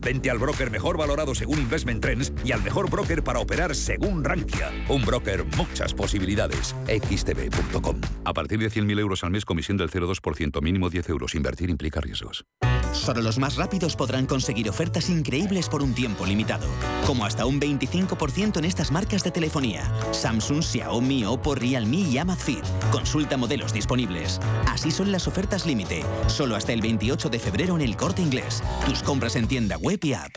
Vente 0.00 0.30
al 0.30 0.38
broker 0.38 0.70
mejor 0.70 0.96
valorado 0.96 1.34
según 1.34 1.58
Investment 1.58 2.00
Trends 2.00 2.32
y 2.44 2.52
al 2.52 2.62
mejor 2.62 2.88
broker 2.88 3.24
para 3.24 3.40
operar 3.40 3.74
según 3.74 4.22
Rankia. 4.22 4.70
Un 4.88 5.04
broker, 5.04 5.44
muchas 5.56 5.94
posibilidades. 5.94 6.76
XTB.com. 6.86 8.00
A 8.24 8.32
partir 8.32 8.60
de 8.60 8.70
100.000 8.70 9.00
euros 9.00 9.24
al 9.24 9.32
mes, 9.32 9.44
comisión 9.44 9.76
del 9.76 9.90
0,2%, 9.90 10.62
mínimo 10.62 10.88
10 10.88 11.08
euros. 11.08 11.34
Invertir 11.34 11.70
implica 11.70 12.00
riesgos. 12.00 12.44
Solo 12.92 13.22
los 13.22 13.38
más 13.38 13.56
rápidos 13.56 13.96
podrán 13.96 14.26
conseguir 14.26 14.68
ofertas 14.68 15.08
increíbles 15.10 15.68
por 15.68 15.82
un 15.82 15.94
tiempo 15.94 16.26
limitado, 16.26 16.66
como 17.06 17.24
hasta 17.24 17.46
un 17.46 17.60
25% 17.60 18.58
en 18.58 18.64
estas 18.64 18.90
marcas 18.90 19.22
de 19.22 19.30
telefonía: 19.30 19.90
Samsung, 20.12 20.62
Xiaomi, 20.62 21.24
Oppo, 21.24 21.54
Realme 21.54 21.98
y 21.98 22.18
Amazfit. 22.18 22.64
Consulta 22.90 23.36
modelos 23.36 23.72
disponibles. 23.72 24.40
Así 24.66 24.90
son 24.90 24.99
las 25.08 25.26
ofertas 25.26 25.66
límite, 25.66 26.04
solo 26.26 26.56
hasta 26.56 26.72
el 26.72 26.80
28 26.80 27.28
de 27.28 27.38
febrero 27.38 27.76
en 27.76 27.82
el 27.82 27.96
Corte 27.96 28.22
Inglés. 28.22 28.62
Tus 28.86 29.02
compras 29.02 29.36
en 29.36 29.46
tienda 29.48 29.76
web 29.76 29.98
y 30.02 30.12
app. 30.12 30.36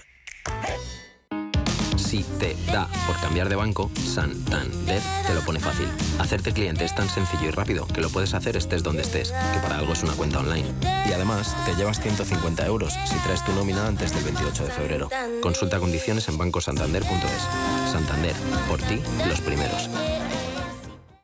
Si 1.98 2.24
te 2.40 2.56
da 2.72 2.88
por 3.08 3.20
cambiar 3.20 3.50
de 3.50 3.56
banco, 3.56 3.90
Santander 3.96 5.02
te 5.26 5.34
lo 5.34 5.42
pone 5.42 5.60
fácil. 5.60 5.88
Hacerte 6.20 6.54
cliente 6.54 6.86
es 6.86 6.94
tan 6.94 7.10
sencillo 7.10 7.48
y 7.48 7.52
rápido 7.52 7.88
que 7.88 8.02
lo 8.02 8.10
puedes 8.10 8.34
hacer 8.34 8.56
estés 8.56 8.84
donde 8.84 9.02
estés, 9.02 9.32
que 9.32 9.60
para 9.62 9.80
algo 9.80 9.94
es 9.94 10.04
una 10.04 10.14
cuenta 10.14 10.40
online. 10.40 10.68
Y 11.10 11.14
además, 11.14 11.56
te 11.66 11.76
llevas 11.76 12.00
150 12.00 12.66
euros 12.68 12.94
si 13.06 13.18
traes 13.24 13.44
tu 13.44 13.52
nómina 13.54 13.88
antes 13.88 14.14
del 14.14 14.24
28 14.26 14.64
de 14.64 14.72
febrero. 14.72 15.10
Consulta 15.42 15.80
condiciones 15.80 16.28
en 16.28 16.38
bancosantander.es. 16.38 17.92
Santander, 17.92 18.36
por 18.68 18.80
ti, 18.82 19.02
los 19.28 19.42
primeros. 19.42 19.90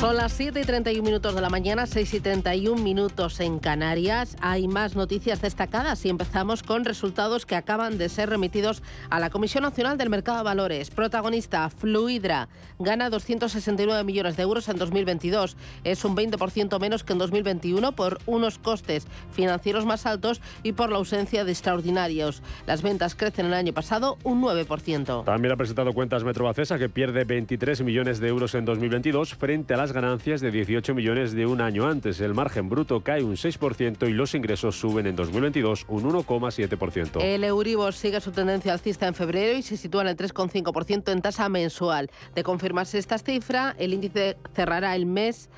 Son 0.00 0.16
las 0.16 0.32
7 0.34 0.60
y 0.60 0.64
31 0.64 1.02
minutos 1.02 1.34
de 1.34 1.40
la 1.40 1.50
mañana, 1.50 1.84
6 1.84 2.14
y 2.14 2.20
31 2.20 2.80
minutos 2.80 3.40
en 3.40 3.58
Canarias. 3.58 4.36
Hay 4.40 4.68
más 4.68 4.94
noticias 4.94 5.42
destacadas 5.42 6.04
y 6.06 6.08
empezamos 6.08 6.62
con 6.62 6.84
resultados 6.84 7.44
que 7.44 7.56
acaban 7.56 7.98
de 7.98 8.08
ser 8.08 8.30
remitidos 8.30 8.80
a 9.10 9.18
la 9.18 9.28
Comisión 9.28 9.64
Nacional 9.64 9.98
del 9.98 10.08
Mercado 10.08 10.38
de 10.38 10.44
Valores. 10.44 10.90
Protagonista, 10.90 11.68
Fluidra, 11.68 12.48
gana 12.78 13.10
269 13.10 14.04
millones 14.04 14.36
de 14.36 14.44
euros 14.44 14.68
en 14.68 14.76
2022. 14.76 15.56
Es 15.82 16.04
un 16.04 16.14
20% 16.14 16.78
menos 16.78 17.02
que 17.02 17.14
en 17.14 17.18
2021 17.18 17.90
por 17.90 18.20
unos 18.26 18.60
costes 18.60 19.08
financieros 19.32 19.84
más 19.84 20.06
altos 20.06 20.40
y 20.62 20.74
por 20.74 20.92
la 20.92 20.98
ausencia 20.98 21.44
de 21.44 21.50
extraordinarios. 21.50 22.40
Las 22.68 22.82
ventas 22.82 23.16
crecen 23.16 23.46
el 23.46 23.54
año 23.54 23.72
pasado 23.72 24.16
un 24.22 24.40
9%. 24.42 25.24
También 25.24 25.50
ha 25.50 25.56
presentado 25.56 25.92
cuentas 25.92 26.22
Metrobacesa 26.22 26.78
que 26.78 26.88
pierde 26.88 27.24
23 27.24 27.82
millones 27.82 28.20
de 28.20 28.28
euros 28.28 28.54
en 28.54 28.64
2022 28.64 29.34
frente 29.34 29.74
a 29.74 29.76
las 29.76 29.87
ganancias 29.92 30.40
de 30.40 30.50
18 30.50 30.94
millones 30.94 31.32
de 31.32 31.46
un 31.46 31.60
año 31.60 31.86
antes. 31.86 32.20
El 32.20 32.34
margen 32.34 32.68
bruto 32.68 33.00
cae 33.00 33.22
un 33.22 33.36
6% 33.36 34.08
y 34.08 34.12
los 34.12 34.34
ingresos 34.34 34.78
suben 34.78 35.06
en 35.06 35.16
2022 35.16 35.86
un 35.88 36.04
1,7%. 36.04 37.22
El 37.22 37.44
Euribor 37.44 37.94
sigue 37.94 38.20
su 38.20 38.32
tendencia 38.32 38.72
alcista 38.72 39.06
en 39.06 39.14
febrero 39.14 39.58
y 39.58 39.62
se 39.62 39.76
sitúa 39.76 40.02
en 40.02 40.08
el 40.08 40.16
3,5% 40.16 41.12
en 41.12 41.22
tasa 41.22 41.48
mensual. 41.48 42.10
De 42.34 42.42
confirmarse 42.42 42.98
esta 42.98 43.18
cifra, 43.18 43.74
el 43.78 43.94
índice 43.94 44.36
cerrará 44.54 44.94
el 44.96 45.06
mes 45.06 45.48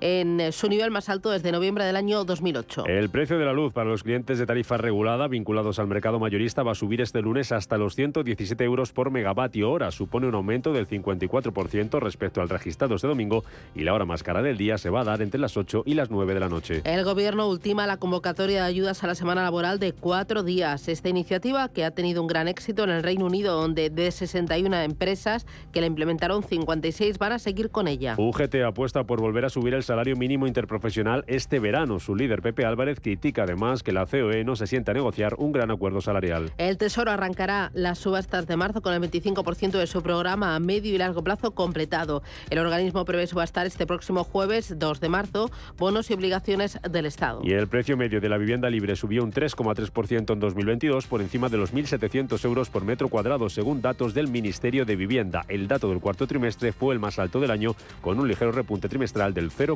en 0.00 0.40
eh, 0.40 0.52
su 0.52 0.68
nivel 0.68 0.90
más 0.90 1.08
alto 1.08 1.30
desde 1.30 1.52
noviembre 1.52 1.84
del 1.84 1.96
año 1.96 2.24
2008. 2.24 2.86
El 2.86 3.08
precio 3.10 3.38
de 3.38 3.44
la 3.44 3.52
luz 3.52 3.72
para 3.72 3.90
los 3.90 4.02
clientes 4.02 4.38
de 4.38 4.46
tarifa 4.46 4.76
regulada 4.76 5.28
vinculados 5.28 5.78
al 5.78 5.86
mercado 5.86 6.18
mayorista 6.18 6.62
va 6.62 6.72
a 6.72 6.74
subir 6.74 7.00
este 7.00 7.22
lunes 7.22 7.52
hasta 7.52 7.78
los 7.78 7.94
117 7.94 8.62
euros 8.64 8.92
por 8.92 9.10
megavatio 9.10 9.70
hora. 9.70 9.90
Supone 9.90 10.26
un 10.26 10.34
aumento 10.34 10.72
del 10.72 10.88
54% 10.88 12.00
respecto 12.00 12.40
al 12.40 12.48
registrado 12.48 12.94
este 12.94 13.06
domingo 13.06 13.44
y 13.74 13.84
la 13.84 13.94
hora 13.94 14.04
más 14.04 14.22
cara 14.22 14.42
del 14.42 14.56
día 14.56 14.78
se 14.78 14.90
va 14.90 15.00
a 15.00 15.04
dar 15.04 15.22
entre 15.22 15.40
las 15.40 15.56
8 15.56 15.82
y 15.86 15.94
las 15.94 16.10
9 16.10 16.34
de 16.34 16.40
la 16.40 16.48
noche. 16.48 16.82
El 16.84 17.04
gobierno 17.04 17.48
ultima 17.48 17.86
la 17.86 17.96
convocatoria 17.96 18.62
de 18.62 18.68
ayudas 18.68 19.02
a 19.04 19.06
la 19.06 19.14
semana 19.14 19.42
laboral 19.42 19.78
de 19.78 19.92
cuatro 19.92 20.42
días. 20.42 20.88
Esta 20.88 21.08
iniciativa, 21.08 21.68
que 21.68 21.84
ha 21.84 21.90
tenido 21.90 22.22
un 22.22 22.28
gran 22.28 22.48
éxito 22.48 22.84
en 22.84 22.90
el 22.90 23.02
Reino 23.02 23.26
Unido, 23.26 23.60
donde 23.60 23.90
de 23.90 24.10
61 24.10 24.76
empresas 24.76 25.46
que 25.72 25.80
la 25.80 25.86
implementaron, 25.86 26.42
56 26.42 27.18
van 27.18 27.32
a 27.32 27.38
seguir 27.38 27.70
con 27.70 27.88
ella. 27.88 28.14
UGT 28.18 28.56
apuesta 28.66 29.04
por 29.04 29.20
volver 29.20 29.44
a 29.44 29.50
subir 29.50 29.74
el 29.74 29.82
salario 29.86 30.16
mínimo 30.16 30.46
interprofesional 30.46 31.24
este 31.28 31.60
verano. 31.60 32.00
Su 32.00 32.14
líder, 32.14 32.42
Pepe 32.42 32.66
Álvarez, 32.66 33.00
critica 33.00 33.44
además 33.44 33.82
que 33.82 33.92
la 33.92 34.04
COE 34.04 34.44
no 34.44 34.56
se 34.56 34.66
sienta 34.66 34.90
a 34.90 34.94
negociar 34.94 35.34
un 35.38 35.52
gran 35.52 35.70
acuerdo 35.70 36.00
salarial. 36.00 36.52
El 36.58 36.76
Tesoro 36.76 37.10
arrancará 37.10 37.70
las 37.72 37.98
subastas 37.98 38.46
de 38.46 38.56
marzo 38.56 38.82
con 38.82 38.92
el 38.92 39.00
25% 39.00 39.78
de 39.78 39.86
su 39.86 40.02
programa 40.02 40.54
a 40.54 40.60
medio 40.60 40.94
y 40.94 40.98
largo 40.98 41.22
plazo 41.22 41.52
completado. 41.52 42.22
El 42.50 42.58
organismo 42.58 43.04
prevé 43.04 43.26
subastar 43.26 43.66
este 43.66 43.86
próximo 43.86 44.24
jueves 44.24 44.78
2 44.78 45.00
de 45.00 45.08
marzo 45.08 45.50
bonos 45.78 46.10
y 46.10 46.14
obligaciones 46.14 46.78
del 46.90 47.06
Estado. 47.06 47.40
Y 47.44 47.52
el 47.52 47.68
precio 47.68 47.96
medio 47.96 48.20
de 48.20 48.28
la 48.28 48.38
vivienda 48.38 48.68
libre 48.68 48.96
subió 48.96 49.22
un 49.22 49.32
3,3% 49.32 50.32
en 50.32 50.40
2022 50.40 51.06
por 51.06 51.20
encima 51.20 51.48
de 51.48 51.58
los 51.58 51.72
1.700 51.72 52.44
euros 52.44 52.70
por 52.70 52.84
metro 52.84 53.08
cuadrado, 53.08 53.48
según 53.48 53.80
datos 53.80 54.14
del 54.14 54.28
Ministerio 54.28 54.84
de 54.84 54.96
Vivienda. 54.96 55.44
El 55.48 55.68
dato 55.68 55.88
del 55.88 56.00
cuarto 56.00 56.26
trimestre 56.26 56.72
fue 56.72 56.92
el 56.92 57.00
más 57.00 57.18
alto 57.18 57.40
del 57.40 57.50
año, 57.50 57.76
con 58.00 58.18
un 58.18 58.26
ligero 58.26 58.52
repunte 58.52 58.88
trimestral 58.88 59.32
del 59.32 59.50
0, 59.50 59.75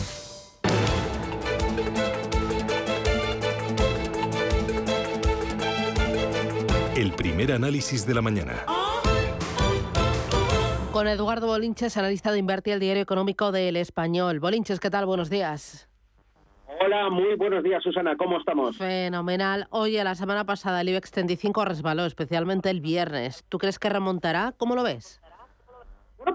El 7.01 7.13
primer 7.13 7.51
análisis 7.51 8.05
de 8.05 8.13
la 8.13 8.21
mañana. 8.21 8.63
Con 10.91 11.07
Eduardo 11.07 11.47
Bolinches, 11.47 11.97
analista 11.97 12.31
de 12.31 12.37
Invertir, 12.37 12.73
el 12.75 12.79
diario 12.79 13.01
económico 13.01 13.51
del 13.51 13.75
Español. 13.77 14.39
Bolinches, 14.39 14.79
¿qué 14.79 14.91
tal? 14.91 15.07
Buenos 15.07 15.31
días. 15.31 15.89
Hola, 16.79 17.09
muy 17.09 17.35
buenos 17.37 17.63
días, 17.63 17.81
Susana. 17.81 18.15
¿Cómo 18.15 18.37
estamos? 18.37 18.77
Fenomenal. 18.77 19.65
Oye, 19.71 20.03
la 20.03 20.13
semana 20.13 20.45
pasada 20.45 20.81
el 20.81 20.89
IBEX 20.89 21.09
35 21.09 21.65
resbaló, 21.65 22.05
especialmente 22.05 22.69
el 22.69 22.81
viernes. 22.81 23.45
¿Tú 23.49 23.57
crees 23.57 23.79
que 23.79 23.89
remontará? 23.89 24.53
¿Cómo 24.55 24.75
lo 24.75 24.83
ves? 24.83 25.19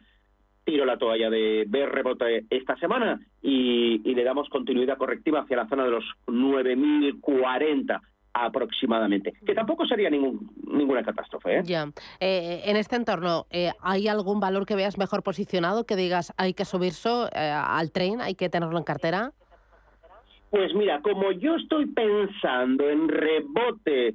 tiro 0.69 0.85
la 0.85 0.97
toalla 0.97 1.29
de 1.29 1.65
ver 1.67 1.89
rebote 1.89 2.45
esta 2.49 2.77
semana 2.77 3.19
y, 3.41 3.97
le 4.13 4.23
damos 4.23 4.49
continuidad 4.49 4.97
correctiva 4.97 5.41
hacia 5.41 5.57
la 5.57 5.67
zona 5.67 5.85
de 5.85 5.91
los 5.91 6.03
9.040 6.27 8.01
aproximadamente, 8.33 9.33
que 9.45 9.55
tampoco 9.55 9.85
sería 9.87 10.09
ningún, 10.09 10.51
ninguna 10.67 11.03
catástrofe. 11.03 11.57
¿eh? 11.57 11.61
Ya. 11.63 11.89
Eh, 12.19 12.61
en 12.65 12.75
este 12.75 12.97
entorno, 12.97 13.47
eh, 13.49 13.71
¿hay 13.81 14.07
algún 14.07 14.39
valor 14.39 14.65
que 14.65 14.75
veas 14.75 14.97
mejor 14.97 15.23
posicionado, 15.23 15.85
que 15.85 15.95
digas 15.95 16.33
hay 16.37 16.53
que 16.53 16.65
subirse 16.65 17.09
al 17.09 17.91
tren, 17.91 18.21
hay 18.21 18.35
que 18.35 18.49
tenerlo 18.49 18.77
en 18.77 18.83
cartera? 18.83 19.31
Pues 20.51 20.73
mira, 20.75 21.01
como 21.01 21.31
yo 21.31 21.55
estoy 21.55 21.87
pensando 21.87 22.89
en 22.89 23.07
rebote, 23.07 24.13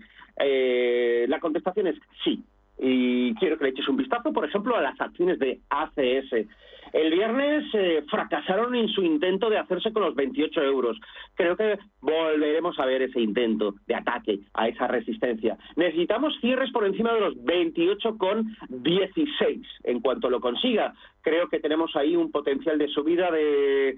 la 1.26 1.40
contestación 1.40 1.88
es 1.88 1.96
sí 2.22 2.44
y 2.78 3.34
quiero 3.34 3.56
que 3.56 3.64
le 3.64 3.70
eches 3.70 3.88
un 3.88 3.96
vistazo, 3.96 4.32
por 4.32 4.44
ejemplo, 4.44 4.76
a 4.76 4.82
las 4.82 5.00
acciones 5.00 5.38
de 5.38 5.60
ACS. 5.70 6.46
El 6.92 7.10
viernes 7.10 7.64
eh, 7.74 8.04
fracasaron 8.08 8.74
en 8.76 8.88
su 8.88 9.02
intento 9.02 9.50
de 9.50 9.58
hacerse 9.58 9.92
con 9.92 10.04
los 10.04 10.14
28 10.14 10.62
euros. 10.62 10.96
Creo 11.34 11.56
que 11.56 11.76
volveremos 12.00 12.78
a 12.78 12.86
ver 12.86 13.02
ese 13.02 13.20
intento 13.20 13.74
de 13.86 13.96
ataque 13.96 14.38
a 14.52 14.68
esa 14.68 14.86
resistencia. 14.86 15.58
Necesitamos 15.74 16.38
cierres 16.40 16.70
por 16.70 16.86
encima 16.86 17.12
de 17.14 17.20
los 17.20 17.34
28,16. 17.36 19.66
En 19.84 20.00
cuanto 20.00 20.30
lo 20.30 20.40
consiga, 20.40 20.94
creo 21.22 21.48
que 21.48 21.58
tenemos 21.58 21.96
ahí 21.96 22.14
un 22.14 22.30
potencial 22.30 22.78
de 22.78 22.86
subida 22.88 23.30
de 23.30 23.96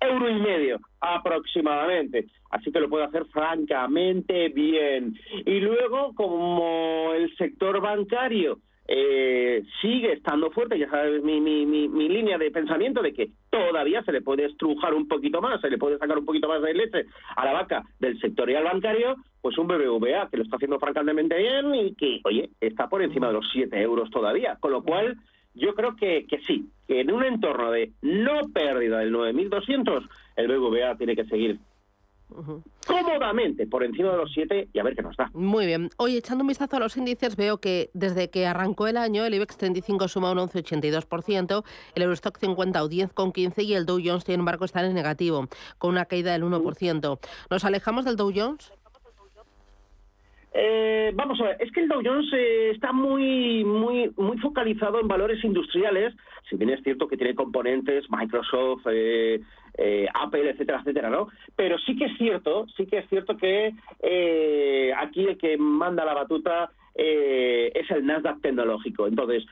euro 0.00 0.30
y 0.30 0.34
medio 0.34 0.80
aproximadamente. 1.00 2.26
Así 2.50 2.72
que 2.72 2.80
lo 2.80 2.88
puede 2.88 3.04
hacer 3.04 3.26
francamente 3.26 4.48
bien. 4.48 5.16
Y 5.46 5.60
luego, 5.60 6.14
como 6.14 7.12
el 7.14 7.34
sector 7.36 7.80
bancario 7.80 8.58
eh, 8.92 9.62
sigue 9.80 10.14
estando 10.14 10.50
fuerte, 10.50 10.76
ya 10.76 10.90
sabes 10.90 11.22
mi, 11.22 11.40
mi, 11.40 11.64
mi, 11.64 12.08
línea 12.08 12.38
de 12.38 12.50
pensamiento 12.50 13.00
de 13.00 13.12
que 13.12 13.30
todavía 13.48 14.02
se 14.02 14.10
le 14.10 14.20
puede 14.20 14.46
estrujar 14.46 14.94
un 14.94 15.06
poquito 15.06 15.40
más, 15.40 15.60
se 15.60 15.70
le 15.70 15.78
puede 15.78 15.96
sacar 15.96 16.18
un 16.18 16.26
poquito 16.26 16.48
más 16.48 16.60
de 16.60 16.74
leche 16.74 17.04
a 17.36 17.44
la 17.44 17.52
vaca 17.52 17.84
del 18.00 18.18
sectorial 18.18 18.64
bancario, 18.64 19.14
pues 19.40 19.56
un 19.58 19.68
BBVA 19.68 20.28
que 20.28 20.38
lo 20.38 20.42
está 20.42 20.56
haciendo 20.56 20.80
francamente 20.80 21.38
bien 21.38 21.72
y 21.72 21.94
que, 21.94 22.20
oye, 22.24 22.50
está 22.60 22.88
por 22.88 23.00
encima 23.00 23.28
de 23.28 23.34
los 23.34 23.48
7 23.52 23.80
euros 23.80 24.10
todavía. 24.10 24.56
Con 24.58 24.72
lo 24.72 24.82
cual, 24.82 25.16
yo 25.54 25.74
creo 25.74 25.96
que, 25.96 26.26
que 26.26 26.40
sí, 26.46 26.68
que 26.86 27.00
en 27.00 27.12
un 27.12 27.24
entorno 27.24 27.70
de 27.70 27.92
no 28.02 28.48
pérdida 28.52 28.98
del 28.98 29.12
9.200, 29.12 30.08
el 30.36 30.48
BBVA 30.48 30.96
tiene 30.96 31.16
que 31.16 31.24
seguir 31.24 31.58
cómodamente 32.86 33.66
por 33.66 33.84
encima 33.84 34.12
de 34.12 34.16
los 34.18 34.32
7 34.32 34.68
y 34.72 34.78
a 34.78 34.82
ver 34.82 34.94
qué 34.94 35.02
nos 35.02 35.16
da. 35.16 35.30
Muy 35.34 35.66
bien. 35.66 35.90
Hoy 35.96 36.16
echando 36.16 36.42
un 36.42 36.48
vistazo 36.48 36.76
a 36.76 36.80
los 36.80 36.96
índices 36.96 37.36
veo 37.36 37.58
que 37.58 37.90
desde 37.92 38.30
que 38.30 38.46
arrancó 38.46 38.86
el 38.86 38.96
año 38.96 39.24
el 39.24 39.34
IBEX 39.34 39.56
35 39.56 40.08
suma 40.08 40.30
un 40.30 40.38
11,82%, 40.38 41.64
el 41.94 42.02
Eurostock 42.02 42.38
50 42.38 42.82
o 42.82 42.88
10,15% 42.88 43.64
y 43.64 43.74
el 43.74 43.86
Dow 43.86 44.00
Jones 44.02 44.24
sin 44.24 44.36
embargo 44.36 44.64
está 44.64 44.84
en 44.84 44.94
negativo 44.94 45.48
con 45.78 45.90
una 45.90 46.04
caída 46.04 46.32
del 46.32 46.44
1%. 46.44 47.18
¿Nos 47.50 47.64
alejamos 47.64 48.04
del 48.04 48.16
Dow 48.16 48.32
Jones? 48.34 48.72
Eh, 50.52 51.12
vamos 51.14 51.40
a 51.40 51.44
ver, 51.44 51.56
es 51.60 51.70
que 51.70 51.80
el 51.80 51.88
Dow 51.88 52.02
Jones 52.04 52.26
eh, 52.32 52.70
está 52.70 52.92
muy, 52.92 53.64
muy, 53.64 54.10
muy 54.16 54.36
focalizado 54.38 55.00
en 55.00 55.06
valores 55.06 55.42
industriales, 55.44 56.14
si 56.48 56.56
bien 56.56 56.70
es 56.70 56.82
cierto 56.82 57.06
que 57.06 57.16
tiene 57.16 57.36
componentes 57.36 58.10
Microsoft, 58.10 58.86
eh, 58.90 59.40
Apple, 60.12 60.50
etcétera, 60.50 60.80
etcétera, 60.80 61.08
¿no? 61.08 61.28
Pero 61.54 61.78
sí 61.78 61.96
que 61.96 62.06
es 62.06 62.18
cierto, 62.18 62.66
sí 62.76 62.86
que 62.86 62.98
es 62.98 63.08
cierto 63.08 63.36
que 63.36 63.72
aquí 64.96 65.26
el 65.26 65.38
que 65.38 65.56
manda 65.56 66.04
la 66.04 66.14
batuta 66.14 66.70
es 66.94 67.90
el 67.90 68.04
Nasdaq 68.04 68.40
tecnológico. 68.42 69.06
Entonces, 69.06 69.44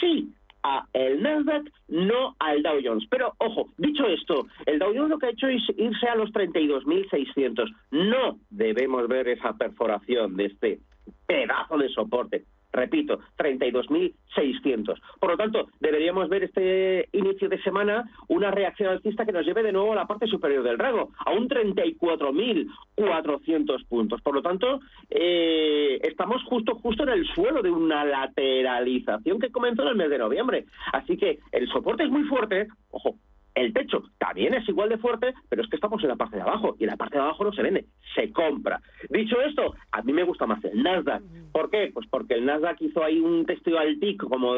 sí, 0.00 0.32
a 0.62 0.86
el 0.94 1.22
Nasdaq, 1.22 1.64
no 2.06 2.36
al 2.38 2.62
Dow 2.62 2.78
Jones. 2.82 3.06
Pero 3.10 3.34
ojo, 3.38 3.68
dicho 3.78 4.06
esto, 4.06 4.46
el 4.66 4.78
Dow 4.78 4.92
Jones 4.94 5.10
lo 5.10 5.18
que 5.18 5.26
ha 5.26 5.30
hecho 5.30 5.48
es 5.48 5.62
irse 5.76 6.08
a 6.08 6.16
los 6.16 6.30
32.600. 6.32 7.74
No 7.90 8.38
debemos 8.50 9.08
ver 9.08 9.28
esa 9.28 9.52
perforación 9.54 10.36
de 10.36 10.46
este 10.46 10.80
pedazo 11.26 11.78
de 11.78 11.88
soporte 11.88 12.44
repito, 12.74 13.20
32.600. 13.38 15.00
Por 15.18 15.30
lo 15.30 15.36
tanto, 15.36 15.68
deberíamos 15.80 16.28
ver 16.28 16.44
este 16.44 17.08
inicio 17.12 17.48
de 17.48 17.60
semana 17.62 18.04
una 18.28 18.50
reacción 18.50 18.90
alcista 18.90 19.24
que 19.24 19.32
nos 19.32 19.46
lleve 19.46 19.62
de 19.62 19.72
nuevo 19.72 19.92
a 19.92 19.96
la 19.96 20.06
parte 20.06 20.26
superior 20.26 20.62
del 20.62 20.78
rango, 20.78 21.12
a 21.24 21.32
un 21.32 21.48
34.400 21.48 23.86
puntos. 23.86 24.20
Por 24.22 24.34
lo 24.34 24.42
tanto, 24.42 24.80
eh, 25.10 26.00
estamos 26.02 26.42
justo, 26.44 26.74
justo 26.74 27.04
en 27.04 27.10
el 27.10 27.24
suelo 27.26 27.62
de 27.62 27.70
una 27.70 28.04
lateralización 28.04 29.38
que 29.38 29.52
comenzó 29.52 29.82
en 29.82 29.88
el 29.88 29.96
mes 29.96 30.10
de 30.10 30.18
noviembre. 30.18 30.64
Así 30.92 31.16
que 31.16 31.38
el 31.52 31.68
soporte 31.68 32.02
es 32.04 32.10
muy 32.10 32.24
fuerte, 32.24 32.66
ojo, 32.90 33.14
el 33.54 33.72
techo 33.72 34.02
también 34.18 34.54
es 34.54 34.68
igual 34.68 34.88
de 34.88 34.98
fuerte, 34.98 35.32
pero 35.48 35.62
es 35.62 35.68
que 35.68 35.76
estamos 35.76 36.02
en 36.02 36.08
la 36.08 36.16
parte 36.16 36.36
de 36.36 36.42
abajo 36.42 36.76
y 36.78 36.84
en 36.84 36.90
la 36.90 36.96
parte 36.96 37.16
de 37.16 37.22
abajo 37.22 37.44
no 37.44 37.52
se 37.52 37.62
vende, 37.62 37.86
se 38.14 38.32
compra. 38.32 38.80
Dicho 39.08 39.40
esto, 39.40 39.74
a 39.92 40.02
mí 40.02 40.12
me 40.12 40.24
gusta 40.24 40.46
más 40.46 40.62
el 40.64 40.82
Nasdaq. 40.82 41.22
¿Por 41.52 41.70
qué? 41.70 41.90
Pues 41.92 42.06
porque 42.08 42.34
el 42.34 42.44
Nasdaq 42.44 42.80
hizo 42.82 43.04
ahí 43.04 43.20
un 43.20 43.46
testeo 43.46 43.78
al 43.78 43.98
TIC, 44.00 44.24
como 44.24 44.54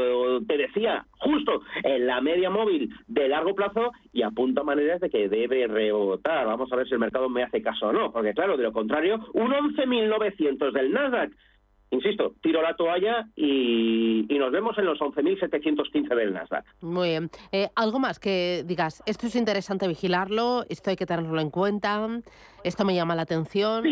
te 0.47 0.57
decía, 0.57 1.05
justo 1.19 1.63
en 1.83 2.07
la 2.07 2.21
media 2.21 2.49
móvil 2.49 2.91
de 3.07 3.29
largo 3.29 3.55
plazo 3.55 3.93
y 4.13 4.23
apunta 4.23 4.63
maneras 4.63 5.01
de 5.01 5.11
que 5.11 5.29
debe 5.29 5.67
rebotar. 5.67 6.47
Vamos 6.47 6.73
a 6.73 6.77
ver 6.77 6.87
si 6.87 6.95
el 6.95 7.01
mercado 7.01 7.29
me 7.29 7.43
hace 7.43 7.61
caso 7.63 7.89
o 7.89 7.93
no, 7.93 8.13
porque 8.13 8.33
claro, 8.33 8.57
de 8.57 8.63
lo 8.63 8.73
contrario, 8.73 9.27
un 9.35 9.51
11.900 9.51 10.73
del 10.73 10.93
Nasdaq 10.93 11.33
insisto, 11.97 12.35
tiro 12.43 12.63
la 12.63 12.75
toalla 12.75 13.27
y, 13.37 14.27
nos 14.37 14.53
vemos 14.53 14.79
en 14.79 14.85
los 14.85 14.99
11.715 15.01 16.15
del 16.15 16.33
Nasdaq. 16.35 16.65
Muy 16.83 17.09
bien. 17.09 17.31
Eh, 17.51 17.69
¿Algo 17.75 17.99
más 17.99 18.21
que 18.21 18.63
digas, 18.67 19.03
esto 19.07 19.27
es 19.27 19.35
interesante 19.35 19.89
vigilarlo, 19.89 20.65
esto 20.69 20.91
hay 20.91 20.97
que 20.97 21.07
tenerlo 21.07 21.41
en 21.41 21.51
cuenta, 21.51 22.07
esto 22.63 22.85
me 22.85 22.95
llama 22.95 23.17
la 23.17 23.23
atención? 23.23 23.85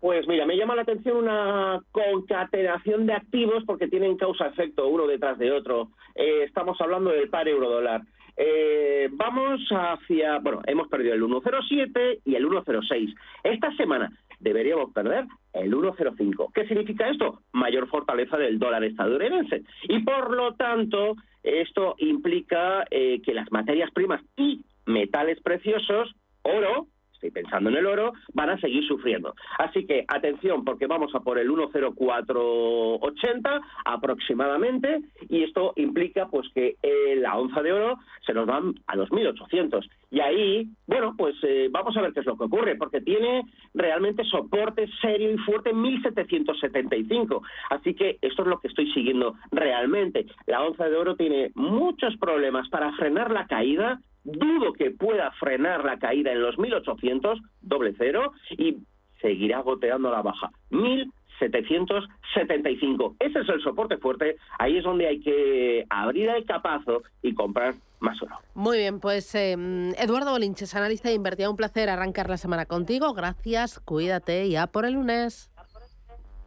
Pues 0.00 0.28
mira, 0.28 0.46
me 0.46 0.56
llama 0.56 0.76
la 0.76 0.82
atención 0.82 1.16
una 1.16 1.80
concatenación 1.90 3.06
de 3.06 3.14
activos 3.14 3.64
porque 3.66 3.88
tienen 3.88 4.16
causa-efecto 4.16 4.86
uno 4.86 5.06
detrás 5.06 5.38
de 5.38 5.50
otro. 5.50 5.88
Eh, 6.14 6.44
estamos 6.44 6.80
hablando 6.80 7.10
del 7.10 7.28
par 7.30 7.48
euro-dólar. 7.48 8.02
Eh, 8.36 9.08
vamos 9.10 9.60
hacia, 9.70 10.38
bueno, 10.38 10.60
hemos 10.66 10.86
perdido 10.86 11.14
el 11.14 11.22
1.07 11.22 12.20
y 12.24 12.36
el 12.36 12.46
1.06. 12.46 13.12
Esta 13.42 13.74
semana 13.76 14.12
deberíamos 14.40 14.92
perder 14.92 15.26
el 15.52 15.72
1,05. 15.72 16.52
¿Qué 16.52 16.66
significa 16.66 17.08
esto? 17.08 17.40
Mayor 17.52 17.88
fortaleza 17.88 18.36
del 18.36 18.58
dólar 18.58 18.84
estadounidense. 18.84 19.62
Y 19.88 20.00
por 20.00 20.34
lo 20.34 20.54
tanto, 20.54 21.16
esto 21.42 21.94
implica 21.98 22.84
eh, 22.90 23.20
que 23.22 23.34
las 23.34 23.50
materias 23.50 23.90
primas 23.92 24.22
y 24.36 24.64
metales 24.86 25.40
preciosos, 25.40 26.14
oro, 26.42 26.86
estoy 27.18 27.30
pensando 27.30 27.70
en 27.70 27.76
el 27.76 27.86
oro, 27.86 28.12
van 28.32 28.50
a 28.50 28.60
seguir 28.60 28.86
sufriendo. 28.86 29.34
Así 29.58 29.86
que 29.86 30.04
atención, 30.06 30.64
porque 30.64 30.86
vamos 30.86 31.12
a 31.14 31.20
por 31.20 31.38
el 31.38 31.50
10480 31.50 33.60
aproximadamente, 33.84 35.00
y 35.28 35.42
esto 35.42 35.72
implica 35.76 36.28
pues 36.28 36.48
que 36.54 36.76
eh, 36.82 37.16
la 37.16 37.36
onza 37.36 37.62
de 37.62 37.72
oro 37.72 37.98
se 38.24 38.32
nos 38.32 38.46
van 38.46 38.74
a 38.86 38.96
los 38.96 39.10
1800. 39.10 39.88
Y 40.10 40.20
ahí, 40.20 40.68
bueno, 40.86 41.14
pues 41.18 41.34
eh, 41.42 41.68
vamos 41.70 41.94
a 41.96 42.02
ver 42.02 42.12
qué 42.12 42.20
es 42.20 42.26
lo 42.26 42.38
que 42.38 42.44
ocurre, 42.44 42.76
porque 42.76 43.00
tiene 43.00 43.42
realmente 43.74 44.22
soporte 44.24 44.88
serio 45.00 45.32
y 45.32 45.38
fuerte 45.38 45.70
en 45.70 45.82
1775. 45.82 47.42
Así 47.70 47.94
que 47.94 48.18
esto 48.22 48.42
es 48.42 48.48
lo 48.48 48.60
que 48.60 48.68
estoy 48.68 48.92
siguiendo 48.92 49.34
realmente. 49.50 50.26
La 50.46 50.62
onza 50.62 50.88
de 50.88 50.96
oro 50.96 51.16
tiene 51.16 51.50
muchos 51.54 52.16
problemas 52.16 52.68
para 52.68 52.92
frenar 52.92 53.32
la 53.32 53.46
caída 53.46 54.00
dudo 54.32 54.72
que 54.72 54.90
pueda 54.90 55.30
frenar 55.32 55.84
la 55.84 55.98
caída 55.98 56.32
en 56.32 56.40
los 56.42 56.58
1800, 56.58 57.38
doble 57.62 57.94
cero, 57.96 58.32
y 58.50 58.78
seguirá 59.20 59.60
goteando 59.60 60.10
la 60.10 60.22
baja. 60.22 60.50
1775. 60.70 63.16
Ese 63.18 63.40
es 63.40 63.48
el 63.48 63.60
soporte 63.62 63.98
fuerte. 63.98 64.36
Ahí 64.58 64.78
es 64.78 64.84
donde 64.84 65.06
hay 65.06 65.20
que 65.20 65.84
abrir 65.88 66.28
el 66.28 66.44
capazo 66.44 67.02
y 67.22 67.34
comprar 67.34 67.74
más 68.00 68.20
oro. 68.22 68.36
Muy 68.54 68.78
bien, 68.78 69.00
pues 69.00 69.34
eh, 69.34 69.56
Eduardo 69.98 70.30
Bolinches, 70.30 70.74
analista 70.74 71.08
de 71.08 71.14
Invertía, 71.14 71.50
un 71.50 71.56
placer 71.56 71.88
arrancar 71.88 72.28
la 72.28 72.36
semana 72.36 72.66
contigo. 72.66 73.14
Gracias, 73.14 73.80
cuídate 73.80 74.48
ya 74.48 74.66
por 74.66 74.84
el 74.84 74.94
lunes. 74.94 75.50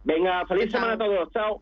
Venga, 0.03 0.45
feliz 0.47 0.71
semana 0.71 0.93
a 0.93 0.97
todos. 0.97 1.31
Chao. 1.31 1.61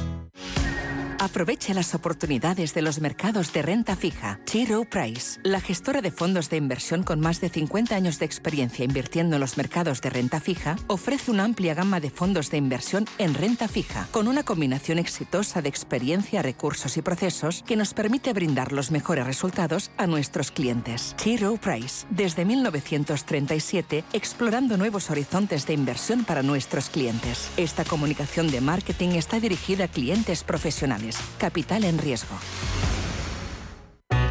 Aprovecha 1.21 1.75
las 1.75 1.93
oportunidades 1.93 2.73
de 2.73 2.81
los 2.81 2.99
mercados 2.99 3.53
de 3.53 3.61
renta 3.61 3.95
fija. 3.95 4.39
Chiro 4.45 4.85
Price, 4.85 5.39
la 5.43 5.61
gestora 5.61 6.01
de 6.01 6.09
fondos 6.09 6.49
de 6.49 6.57
inversión 6.57 7.03
con 7.03 7.19
más 7.19 7.39
de 7.39 7.49
50 7.49 7.95
años 7.95 8.17
de 8.17 8.25
experiencia 8.25 8.85
invirtiendo 8.85 9.35
en 9.35 9.39
los 9.39 9.55
mercados 9.55 10.01
de 10.01 10.09
renta 10.09 10.39
fija, 10.39 10.77
ofrece 10.87 11.29
una 11.29 11.43
amplia 11.43 11.75
gama 11.75 11.99
de 11.99 12.09
fondos 12.09 12.49
de 12.49 12.57
inversión 12.57 13.05
en 13.19 13.35
renta 13.35 13.67
fija, 13.67 14.07
con 14.09 14.27
una 14.27 14.41
combinación 14.41 14.97
exitosa 14.97 15.61
de 15.61 15.69
experiencia, 15.69 16.41
recursos 16.41 16.97
y 16.97 17.03
procesos 17.03 17.63
que 17.67 17.75
nos 17.75 17.93
permite 17.93 18.33
brindar 18.33 18.71
los 18.71 18.89
mejores 18.89 19.27
resultados 19.27 19.91
a 19.97 20.07
nuestros 20.07 20.49
clientes. 20.49 21.15
Chiro 21.17 21.55
Price, 21.57 22.07
desde 22.09 22.45
1937, 22.45 24.05
explorando 24.13 24.75
nuevos 24.75 25.11
horizontes 25.11 25.67
de 25.67 25.73
inversión 25.73 26.25
para 26.25 26.41
nuestros 26.41 26.89
clientes. 26.89 27.51
Esta 27.57 27.85
comunicación 27.85 28.49
de 28.49 28.59
marketing 28.59 29.09
está 29.09 29.39
dirigida 29.39 29.83
a 29.83 29.87
clientes 29.87 30.43
profesionales 30.43 31.10
Capital 31.37 31.83
en 31.83 31.97
riesgo. 31.97 32.35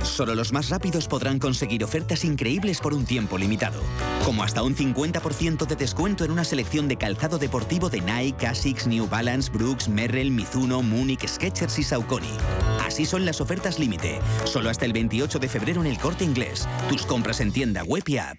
Solo 0.02 0.34
los 0.34 0.52
más 0.52 0.70
rápidos 0.70 1.08
podrán 1.08 1.38
conseguir 1.38 1.84
ofertas 1.84 2.24
increíbles 2.24 2.80
por 2.80 2.94
un 2.94 3.04
tiempo 3.04 3.38
limitado, 3.38 3.80
como 4.24 4.42
hasta 4.42 4.62
un 4.62 4.74
50% 4.74 5.66
de 5.66 5.76
descuento 5.76 6.24
en 6.24 6.30
una 6.30 6.44
selección 6.44 6.88
de 6.88 6.96
calzado 6.96 7.38
deportivo 7.38 7.90
de 7.90 8.00
Nike, 8.00 8.46
Asics, 8.46 8.86
New 8.86 9.06
Balance, 9.08 9.50
Brooks, 9.50 9.88
Merrell, 9.88 10.30
Mizuno, 10.30 10.82
Munich, 10.82 11.26
Skechers 11.26 11.78
y 11.78 11.82
Saucony. 11.82 12.36
Así 12.84 13.04
son 13.04 13.24
las 13.24 13.40
ofertas 13.40 13.78
límite, 13.78 14.20
solo 14.44 14.70
hasta 14.70 14.84
el 14.84 14.92
28 14.92 15.38
de 15.38 15.48
febrero 15.48 15.80
en 15.80 15.86
el 15.86 15.98
Corte 15.98 16.24
Inglés. 16.24 16.66
Tus 16.88 17.06
compras 17.06 17.40
en 17.40 17.52
tienda 17.52 17.84
web 17.84 18.04
y 18.06 18.18
app. 18.18 18.38